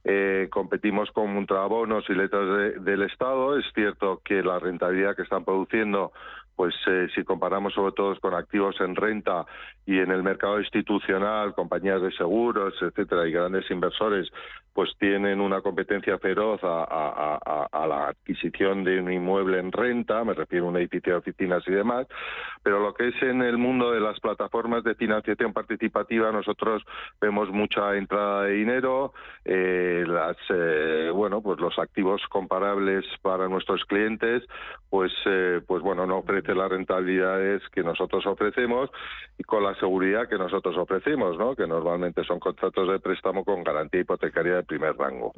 Eh, 0.02 0.48
competimos 0.50 1.12
con 1.12 1.36
ultrabonos 1.36 2.04
y 2.08 2.14
letras 2.14 2.74
del 2.84 3.02
Estado. 3.02 3.56
Es 3.56 3.66
cierto 3.72 4.20
que 4.24 4.42
la 4.42 4.58
rentabilidad 4.58 5.14
que 5.14 5.22
están 5.22 5.44
produciendo 5.44 6.12
pues 6.56 6.74
eh, 6.86 7.08
si 7.14 7.22
comparamos 7.22 7.74
sobre 7.74 7.92
todo 7.92 8.18
con 8.18 8.34
activos 8.34 8.80
en 8.80 8.96
renta 8.96 9.44
y 9.84 9.98
en 9.98 10.10
el 10.10 10.22
mercado 10.22 10.58
institucional, 10.58 11.54
compañías 11.54 12.00
de 12.00 12.10
seguros, 12.12 12.74
etcétera, 12.80 13.28
y 13.28 13.32
grandes 13.32 13.70
inversores, 13.70 14.32
pues 14.72 14.90
tienen 14.98 15.40
una 15.40 15.60
competencia 15.60 16.18
feroz 16.18 16.60
a, 16.62 17.86
la 17.88 18.08
adquisición 18.08 18.84
de 18.84 18.98
un 19.00 19.12
inmueble 19.12 19.58
en 19.58 19.70
renta, 19.70 20.24
me 20.24 20.34
refiero 20.34 20.66
a 20.66 20.68
un 20.68 20.76
edificio 20.76 21.12
de 21.12 21.18
oficinas 21.18 21.62
y 21.66 21.72
demás, 21.72 22.06
pero 22.62 22.80
lo 22.80 22.92
que 22.92 23.08
es 23.08 23.22
en 23.22 23.42
el 23.42 23.58
mundo 23.58 23.92
de 23.92 24.00
las 24.00 24.18
plataformas 24.20 24.82
de 24.82 24.94
financiación 24.94 25.52
participativa, 25.52 26.32
nosotros 26.32 26.82
vemos 27.20 27.48
mucha 27.50 27.96
entrada 27.96 28.42
de 28.42 28.52
dinero, 28.52 29.12
eh, 29.44 30.04
las, 30.06 30.36
eh, 30.50 31.10
bueno, 31.14 31.40
pues 31.40 31.58
los 31.58 31.78
activos 31.78 32.20
comparables 32.28 33.04
para 33.22 33.48
nuestros 33.48 33.84
clientes, 33.84 34.42
pues, 34.90 35.12
pues 35.66 35.82
bueno, 35.82 36.06
no 36.06 36.18
ofrecen 36.18 36.45
las 36.54 36.70
rentabilidades 36.70 37.62
que 37.70 37.82
nosotros 37.82 38.26
ofrecemos 38.26 38.90
y 39.38 39.42
con 39.42 39.62
la 39.62 39.74
seguridad 39.76 40.28
que 40.28 40.38
nosotros 40.38 40.76
ofrecemos, 40.76 41.36
¿no? 41.38 41.54
que 41.54 41.66
normalmente 41.66 42.24
son 42.24 42.38
contratos 42.38 42.88
de 42.88 43.00
préstamo 43.00 43.44
con 43.44 43.64
garantía 43.64 44.00
hipotecaria 44.00 44.56
de 44.56 44.62
primer 44.62 44.96
rango. 44.96 45.32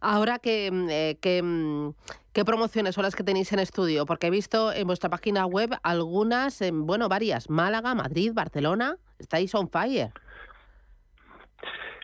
Ahora, 0.00 0.38
que, 0.38 0.70
mm, 0.70 0.88
eh, 0.90 1.42
mm, 1.42 1.88
¿qué 2.32 2.44
promociones 2.44 2.94
son 2.94 3.04
las 3.04 3.16
que 3.16 3.24
tenéis 3.24 3.52
en 3.52 3.58
estudio? 3.58 4.06
Porque 4.06 4.28
he 4.28 4.30
visto 4.30 4.72
en 4.72 4.86
vuestra 4.86 5.10
página 5.10 5.46
web 5.46 5.70
algunas, 5.82 6.62
bueno, 6.72 7.08
varias, 7.08 7.50
Málaga, 7.50 7.94
Madrid, 7.94 8.32
Barcelona, 8.34 8.96
estáis 9.18 9.54
on 9.54 9.68
fire. 9.68 10.12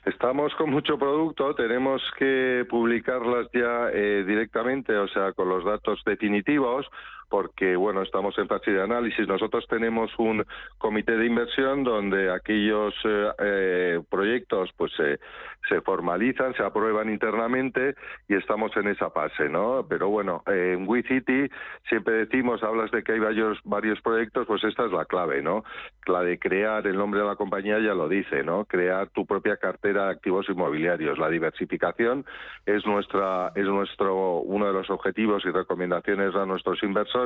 Estamos 0.09 0.55
con 0.55 0.71
mucho 0.71 0.99
producto, 0.99 1.55
tenemos 1.55 2.03
que 2.19 2.65
publicarlas 2.71 3.47
ya 3.53 3.91
eh, 3.93 4.25
directamente, 4.27 4.97
o 4.97 5.07
sea, 5.09 5.33
con 5.33 5.51
los 5.51 5.65
datos 5.67 6.01
definitivos, 6.07 6.87
porque 7.29 7.77
bueno, 7.77 8.03
estamos 8.03 8.37
en 8.39 8.49
fase 8.49 8.71
de 8.71 8.83
análisis. 8.83 9.27
Nosotros 9.27 9.67
tenemos 9.69 10.11
un 10.19 10.45
comité 10.79 11.17
de 11.17 11.27
inversión 11.27 11.85
donde 11.85 12.33
aquellos 12.33 12.95
eh, 13.05 13.31
eh, 13.39 14.01
proyectos 14.09 14.71
pues 14.77 14.93
se 14.93 15.81
formalizan, 15.83 16.55
se 16.55 16.63
aprueban 16.63 17.11
internamente 17.11 17.95
y 18.27 18.35
estamos 18.35 18.75
en 18.77 18.89
esa 18.89 19.11
fase, 19.11 19.51
¿no? 19.51 19.85
Pero 19.87 20.09
bueno, 20.09 20.43
en 20.47 20.89
WeCity 20.89 21.51
siempre 21.89 22.15
decimos, 22.15 22.63
hablas 22.63 22.91
de 22.91 23.03
que 23.03 23.13
hay 23.13 23.19
varios, 23.19 23.59
varios 23.65 24.01
proyectos, 24.01 24.47
pues 24.47 24.65
esta 24.65 24.87
es 24.87 24.93
la 24.93 25.05
clave, 25.05 25.43
¿no? 25.43 25.65
La 26.07 26.23
de 26.23 26.39
crear 26.39 26.87
el 26.87 26.97
nombre 26.97 27.21
de 27.21 27.27
la 27.27 27.37
compañía 27.37 27.79
ya 27.81 27.93
lo 27.93 28.09
dice, 28.09 28.43
¿no? 28.45 28.65
Crear 28.65 29.09
tu 29.09 29.27
propia 29.27 29.59
cartera 29.59 30.07
de 30.07 30.13
activos 30.13 30.49
inmobiliarios. 30.49 31.19
La 31.19 31.29
diversificación 31.29 32.25
es 32.65 32.87
nuestra 32.87 33.53
es 33.55 33.67
nuestro 33.67 34.39
uno 34.39 34.67
de 34.67 34.73
los 34.73 34.89
objetivos 34.89 35.45
y 35.45 35.51
recomendaciones 35.51 36.35
a 36.35 36.47
nuestros 36.47 36.83
inversores 36.83 37.18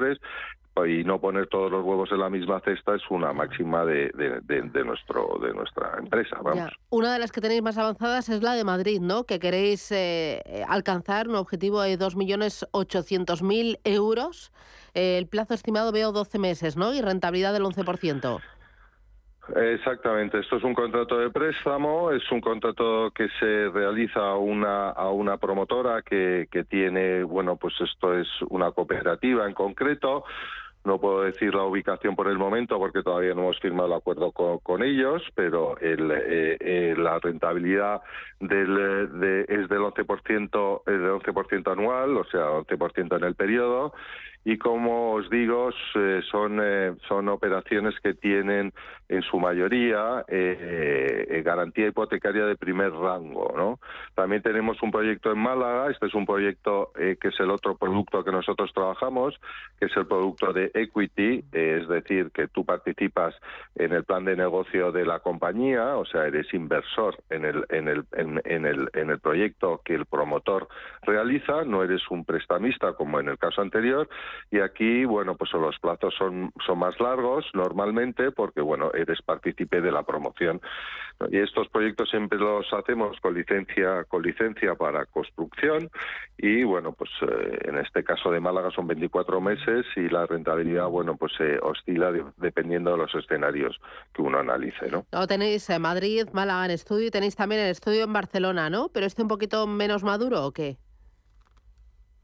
y 0.86 1.04
no 1.04 1.20
poner 1.20 1.48
todos 1.48 1.70
los 1.70 1.84
huevos 1.84 2.10
en 2.12 2.20
la 2.20 2.30
misma 2.30 2.60
cesta 2.60 2.94
es 2.94 3.02
una 3.10 3.32
máxima 3.32 3.84
de, 3.84 4.10
de, 4.14 4.84
nuestro 4.84 5.38
de 5.42 5.52
nuestra 5.52 5.96
empresa. 5.98 6.38
Vamos. 6.42 6.72
Una 6.88 7.12
de 7.12 7.18
las 7.18 7.30
que 7.30 7.42
tenéis 7.42 7.62
más 7.62 7.76
avanzadas 7.76 8.30
es 8.30 8.42
la 8.42 8.54
de 8.54 8.64
Madrid, 8.64 9.00
¿no? 9.00 9.24
Que 9.24 9.38
queréis 9.38 9.92
eh, 9.92 10.64
alcanzar 10.66 11.28
un 11.28 11.34
objetivo 11.34 11.82
de 11.82 11.98
2.800.000 11.98 13.80
euros. 13.84 14.50
Eh, 14.94 15.18
el 15.18 15.26
plazo 15.26 15.52
estimado 15.52 15.92
veo 15.92 16.10
12 16.10 16.38
meses, 16.38 16.76
¿no? 16.76 16.94
Y 16.94 17.02
rentabilidad 17.02 17.52
del 17.52 17.64
11%. 17.64 18.40
Exactamente, 19.56 20.38
esto 20.38 20.56
es 20.56 20.62
un 20.62 20.72
contrato 20.72 21.18
de 21.18 21.28
préstamo, 21.30 22.12
es 22.12 22.30
un 22.30 22.40
contrato 22.40 23.10
que 23.10 23.28
se 23.40 23.68
realiza 23.70 24.20
a 24.20 24.36
una, 24.36 24.90
a 24.90 25.10
una 25.10 25.36
promotora 25.36 26.02
que, 26.02 26.46
que 26.50 26.62
tiene, 26.62 27.24
bueno, 27.24 27.56
pues 27.56 27.74
esto 27.80 28.16
es 28.16 28.28
una 28.50 28.70
cooperativa 28.70 29.44
en 29.46 29.52
concreto, 29.52 30.24
no 30.84 31.00
puedo 31.00 31.22
decir 31.22 31.54
la 31.54 31.64
ubicación 31.64 32.16
por 32.16 32.28
el 32.28 32.38
momento 32.38 32.78
porque 32.78 33.02
todavía 33.02 33.34
no 33.34 33.42
hemos 33.42 33.60
firmado 33.60 33.86
el 33.86 33.94
acuerdo 33.94 34.32
con, 34.32 34.82
ellos, 34.82 35.22
pero 35.34 35.78
el, 35.78 36.10
eh, 36.10 36.56
eh, 36.60 36.94
la 36.96 37.18
rentabilidad 37.20 38.00
del, 38.40 39.18
de, 39.20 39.40
es 39.48 39.68
del 39.68 39.80
11%, 39.80 40.82
es 40.86 41.00
del 41.00 41.10
11% 41.10 41.72
anual, 41.72 42.16
o 42.16 42.24
sea, 42.24 42.50
11% 42.50 43.16
en 43.16 43.24
el 43.24 43.34
periodo, 43.34 43.92
y 44.44 44.58
como 44.58 45.12
os 45.12 45.30
digo 45.30 45.70
eh, 45.94 46.20
son 46.30 46.58
eh, 46.62 46.94
son 47.08 47.28
operaciones 47.28 47.94
que 48.00 48.14
tienen 48.14 48.72
en 49.08 49.22
su 49.22 49.38
mayoría 49.38 50.24
eh, 50.26 51.42
garantía 51.44 51.88
hipotecaria 51.88 52.46
de 52.46 52.56
primer 52.56 52.92
rango 52.92 53.52
no 53.56 53.78
también 54.14 54.42
tenemos 54.42 54.82
un 54.82 54.90
proyecto 54.90 55.30
en 55.30 55.38
Málaga 55.38 55.90
este 55.90 56.06
es 56.06 56.14
un 56.14 56.26
proyecto 56.26 56.92
que 56.94 57.28
es 57.28 57.40
el 57.40 57.50
otro 57.50 57.76
producto 57.76 58.24
que 58.24 58.32
nosotros 58.32 58.72
trabajamos 58.74 59.38
que 59.78 59.86
es 59.86 59.96
el 59.96 60.06
producto 60.06 60.52
de 60.52 60.70
equity 60.74 61.44
es 61.52 61.86
decir 61.86 62.30
que 62.32 62.48
tú 62.48 62.64
participas 62.64 63.34
en 63.76 63.92
el 63.92 64.04
plan 64.04 64.24
de 64.24 64.34
negocio 64.34 64.90
de 64.90 65.04
la 65.04 65.20
compañía 65.20 65.96
o 65.96 66.04
sea 66.04 66.26
eres 66.26 66.52
inversor 66.52 67.16
en 67.30 67.44
el 67.44 67.64
en 67.68 67.88
el 67.88 68.04
en 68.12 68.66
el 68.66 68.88
en 68.92 69.10
el 69.10 69.20
proyecto 69.20 69.82
que 69.84 69.94
el 69.94 70.06
promotor 70.06 70.68
realiza 71.02 71.64
no 71.64 71.84
eres 71.84 72.02
un 72.10 72.24
prestamista 72.24 72.94
como 72.94 73.20
en 73.20 73.28
el 73.28 73.38
caso 73.38 73.60
anterior 73.60 74.08
y 74.50 74.60
aquí, 74.60 75.04
bueno, 75.04 75.36
pues 75.36 75.52
los 75.52 75.78
plazos 75.78 76.14
son, 76.14 76.52
son 76.64 76.78
más 76.78 76.98
largos 77.00 77.46
normalmente 77.54 78.30
porque, 78.32 78.60
bueno, 78.60 78.90
eres 78.94 79.22
partícipe 79.22 79.80
de 79.80 79.92
la 79.92 80.02
promoción. 80.02 80.60
Y 81.30 81.38
estos 81.38 81.68
proyectos 81.68 82.10
siempre 82.10 82.38
los 82.38 82.66
hacemos 82.72 83.18
con 83.20 83.34
licencia, 83.34 84.04
con 84.04 84.22
licencia 84.22 84.74
para 84.74 85.06
construcción 85.06 85.90
y, 86.36 86.64
bueno, 86.64 86.92
pues 86.92 87.10
eh, 87.22 87.58
en 87.64 87.78
este 87.78 88.02
caso 88.02 88.30
de 88.30 88.40
Málaga 88.40 88.70
son 88.70 88.86
24 88.86 89.40
meses 89.40 89.86
y 89.96 90.08
la 90.08 90.26
rentabilidad, 90.26 90.86
bueno, 90.88 91.16
pues 91.16 91.32
se 91.36 91.58
oscila 91.58 92.12
dependiendo 92.36 92.92
de 92.92 92.98
los 92.98 93.14
escenarios 93.14 93.80
que 94.12 94.22
uno 94.22 94.38
analice, 94.38 94.90
¿no? 94.90 95.06
tenéis 95.26 95.70
en 95.70 95.82
Madrid, 95.82 96.28
Málaga 96.32 96.66
en 96.66 96.72
estudio 96.72 97.06
y 97.06 97.10
tenéis 97.10 97.36
también 97.36 97.62
el 97.62 97.70
estudio 97.70 98.04
en 98.04 98.12
Barcelona, 98.12 98.68
¿no? 98.68 98.90
¿Pero 98.92 99.06
este 99.06 99.22
un 99.22 99.28
poquito 99.28 99.66
menos 99.66 100.02
maduro 100.02 100.44
o 100.44 100.52
qué? 100.52 100.76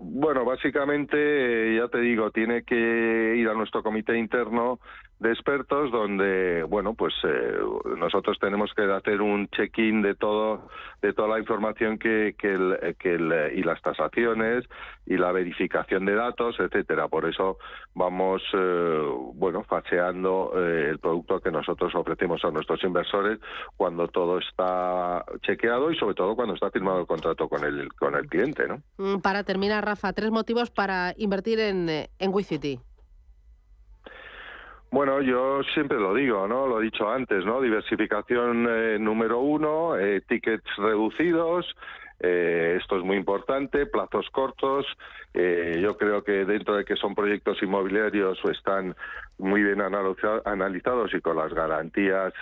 Bueno, 0.01 0.45
básicamente, 0.45 1.75
ya 1.77 1.89
te 1.89 1.99
digo, 1.99 2.31
tiene 2.31 2.63
que 2.63 3.35
ir 3.37 3.49
a 3.49 3.55
nuestro 3.55 3.83
comité 3.83 4.17
interno 4.17 4.79
de 5.21 5.33
expertos 5.33 5.91
donde 5.91 6.63
bueno 6.63 6.95
pues 6.95 7.13
eh, 7.25 7.59
nosotros 7.97 8.39
tenemos 8.41 8.73
que 8.75 8.83
hacer 8.85 9.21
un 9.21 9.49
check-in 9.49 10.01
de 10.01 10.15
todo 10.15 10.69
de 11.03 11.13
toda 11.13 11.29
la 11.29 11.39
información 11.41 11.99
que, 11.99 12.37
que, 12.39 12.53
el, 12.53 12.97
que 12.99 13.15
el, 13.15 13.53
y 13.57 13.63
las 13.63 13.81
tasaciones 13.83 14.65
y 15.07 15.17
la 15.17 15.33
verificación 15.33 16.05
de 16.05 16.15
datos 16.15 16.57
etcétera. 16.61 17.09
Por 17.09 17.29
eso 17.29 17.59
vamos 17.95 18.43
eh, 18.53 19.03
bueno 19.35 19.65
faseando 19.65 20.53
eh, 20.57 20.89
el 20.91 20.99
producto 20.99 21.41
que 21.41 21.51
nosotros 21.51 21.93
ofrecemos 21.95 22.45
a 22.45 22.51
nuestros 22.51 22.83
inversores 22.85 23.41
cuando 23.77 24.07
todo 24.09 24.39
está 24.39 25.25
chequeado 25.43 25.91
y 25.91 25.97
sobre 25.97 26.15
todo 26.15 26.37
cuando 26.37 26.55
está 26.55 26.71
firmado 26.71 27.01
el 27.01 27.07
contrato 27.07 27.49
con 27.49 27.65
el 27.65 27.93
con 27.95 28.15
el 28.15 28.27
cliente 28.29 28.69
no 28.69 28.83
mm, 28.99 29.21
para 29.21 29.43
terminar 29.43 29.85
Rafa 29.85 30.13
tres 30.13 30.31
motivos 30.31 30.71
para 30.71 31.13
invertir 31.17 31.59
en 31.59 31.89
en 31.89 32.33
WeCity 32.33 32.81
bueno, 34.91 35.21
yo 35.21 35.63
siempre 35.75 35.99
lo 35.99 36.15
digo, 36.15 36.49
¿no? 36.49 36.67
Lo 36.67 36.81
he 36.81 36.85
dicho 36.85 37.11
antes, 37.11 37.45
¿no? 37.45 37.61
Diversificación 37.61 38.67
eh, 38.69 38.99
número 38.99 39.41
uno, 39.41 39.99
eh, 39.99 40.23
tickets 40.27 40.65
reducidos, 40.79 41.77
eh, 42.21 42.79
esto 42.81 42.97
es 42.97 43.05
muy 43.05 43.17
importante, 43.17 43.87
plazos 43.87 44.29
cortos. 44.31 44.87
yo 45.35 45.97
creo 45.97 46.25
que 46.25 46.45
dentro 46.45 46.75
de 46.75 46.85
que 46.85 46.97
son 46.97 47.15
proyectos 47.15 47.63
inmobiliarios 47.63 48.39
están 48.51 48.97
muy 49.37 49.63
bien 49.63 49.81
analizados 49.81 51.15
y 51.15 51.21
con 51.21 51.37
las 51.37 51.53
garantías 51.55 52.33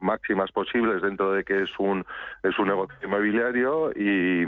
máximas 0.00 0.50
posibles 0.52 1.00
dentro 1.00 1.32
de 1.32 1.44
que 1.44 1.62
es 1.62 1.70
un 1.78 2.04
es 2.42 2.58
un 2.58 2.68
negocio 2.68 2.96
inmobiliario 3.02 3.92
y 3.92 4.44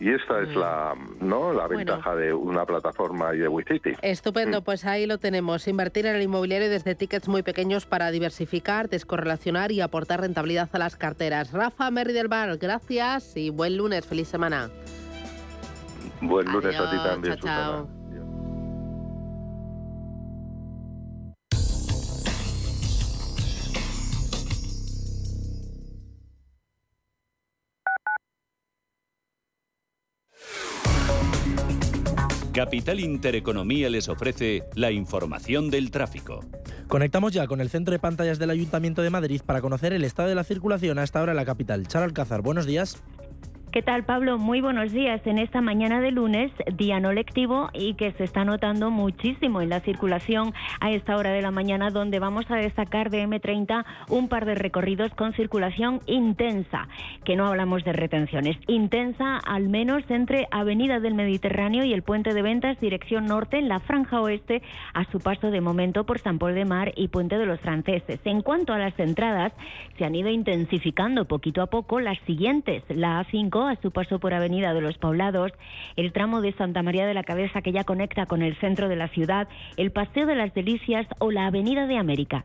y 0.00 0.12
esta 0.12 0.42
es 0.42 0.54
la, 0.54 0.94
¿no? 1.20 1.52
la 1.52 1.68
ventaja 1.68 2.14
de 2.14 2.32
una 2.32 2.66
plataforma 2.66 3.34
y 3.34 3.38
de 3.38 3.48
WeCity. 3.48 3.92
Estupendo, 4.02 4.60
mm. 4.60 4.64
pues 4.64 4.84
ahí 4.84 5.06
lo 5.06 5.18
tenemos. 5.18 5.68
Invertir 5.68 6.06
en 6.06 6.16
el 6.16 6.22
inmobiliario 6.22 6.68
desde 6.68 6.94
tickets 6.94 7.28
muy 7.28 7.42
pequeños 7.42 7.86
para 7.86 8.10
diversificar, 8.10 8.88
descorrelacionar 8.88 9.72
y 9.72 9.80
aportar 9.80 10.20
rentabilidad 10.20 10.68
a 10.72 10.78
las 10.78 10.96
carteras. 10.96 11.52
Rafa 11.52 11.90
Merri 11.90 12.12
del 12.12 12.28
Bar, 12.28 12.56
gracias 12.58 13.36
y 13.36 13.50
buen 13.50 13.76
lunes, 13.76 14.06
feliz 14.06 14.28
semana. 14.28 14.70
Buen 16.20 16.46
lunes 16.50 16.76
a 16.76 16.90
ti 16.90 16.96
también. 16.96 17.36
chao. 17.38 18.03
Capital 32.54 33.00
Intereconomía 33.00 33.90
les 33.90 34.08
ofrece 34.08 34.62
la 34.76 34.92
información 34.92 35.70
del 35.70 35.90
tráfico. 35.90 36.38
Conectamos 36.86 37.32
ya 37.32 37.48
con 37.48 37.60
el 37.60 37.68
centro 37.68 37.90
de 37.90 37.98
pantallas 37.98 38.38
del 38.38 38.50
Ayuntamiento 38.50 39.02
de 39.02 39.10
Madrid 39.10 39.40
para 39.44 39.60
conocer 39.60 39.92
el 39.92 40.04
estado 40.04 40.28
de 40.28 40.36
la 40.36 40.44
circulación 40.44 41.00
hasta 41.00 41.18
ahora 41.18 41.32
en 41.32 41.36
la 41.36 41.44
capital. 41.44 41.88
Charo 41.88 42.04
Alcázar, 42.04 42.42
buenos 42.42 42.64
días. 42.64 43.02
¿Qué 43.74 43.82
tal, 43.82 44.04
Pablo? 44.04 44.38
Muy 44.38 44.60
buenos 44.60 44.92
días. 44.92 45.20
En 45.24 45.36
esta 45.36 45.60
mañana 45.60 46.00
de 46.00 46.12
lunes, 46.12 46.52
día 46.76 47.00
no 47.00 47.12
lectivo 47.12 47.70
y 47.72 47.94
que 47.94 48.12
se 48.12 48.22
está 48.22 48.44
notando 48.44 48.92
muchísimo 48.92 49.60
en 49.60 49.68
la 49.68 49.80
circulación 49.80 50.54
a 50.78 50.92
esta 50.92 51.16
hora 51.16 51.32
de 51.32 51.42
la 51.42 51.50
mañana, 51.50 51.90
donde 51.90 52.20
vamos 52.20 52.48
a 52.52 52.54
destacar 52.54 53.10
de 53.10 53.26
M30 53.26 53.84
un 54.10 54.28
par 54.28 54.44
de 54.44 54.54
recorridos 54.54 55.12
con 55.14 55.32
circulación 55.32 55.98
intensa, 56.06 56.86
que 57.24 57.34
no 57.34 57.48
hablamos 57.48 57.82
de 57.82 57.92
retenciones, 57.94 58.56
intensa 58.68 59.38
al 59.38 59.68
menos 59.68 60.08
entre 60.08 60.46
Avenida 60.52 61.00
del 61.00 61.14
Mediterráneo 61.14 61.82
y 61.82 61.94
el 61.94 62.04
Puente 62.04 62.32
de 62.32 62.42
Ventas, 62.42 62.78
dirección 62.78 63.26
norte, 63.26 63.58
en 63.58 63.68
la 63.68 63.80
franja 63.80 64.20
oeste, 64.20 64.62
a 64.92 65.04
su 65.10 65.18
paso 65.18 65.50
de 65.50 65.60
momento 65.60 66.04
por 66.04 66.20
San 66.20 66.38
Paul 66.38 66.54
de 66.54 66.64
Mar 66.64 66.92
y 66.94 67.08
Puente 67.08 67.38
de 67.38 67.46
los 67.46 67.58
Franceses. 67.58 68.20
En 68.24 68.42
cuanto 68.42 68.72
a 68.72 68.78
las 68.78 68.96
entradas, 69.00 69.52
se 69.98 70.04
han 70.04 70.14
ido 70.14 70.30
intensificando 70.30 71.24
poquito 71.24 71.60
a 71.60 71.66
poco 71.66 71.98
las 71.98 72.20
siguientes, 72.20 72.84
la 72.88 73.20
A5 73.24 73.63
a 73.68 73.76
su 73.76 73.90
paso 73.90 74.18
por 74.18 74.34
Avenida 74.34 74.74
de 74.74 74.80
los 74.80 74.98
Poblados, 74.98 75.52
el 75.96 76.12
tramo 76.12 76.40
de 76.40 76.52
Santa 76.52 76.82
María 76.82 77.06
de 77.06 77.14
la 77.14 77.24
Cabeza 77.24 77.62
que 77.62 77.72
ya 77.72 77.84
conecta 77.84 78.26
con 78.26 78.42
el 78.42 78.56
centro 78.60 78.88
de 78.88 78.96
la 78.96 79.08
ciudad, 79.08 79.48
el 79.76 79.92
Paseo 79.92 80.26
de 80.26 80.34
las 80.34 80.54
Delicias 80.54 81.06
o 81.18 81.30
la 81.30 81.46
Avenida 81.46 81.86
de 81.86 81.98
América. 81.98 82.44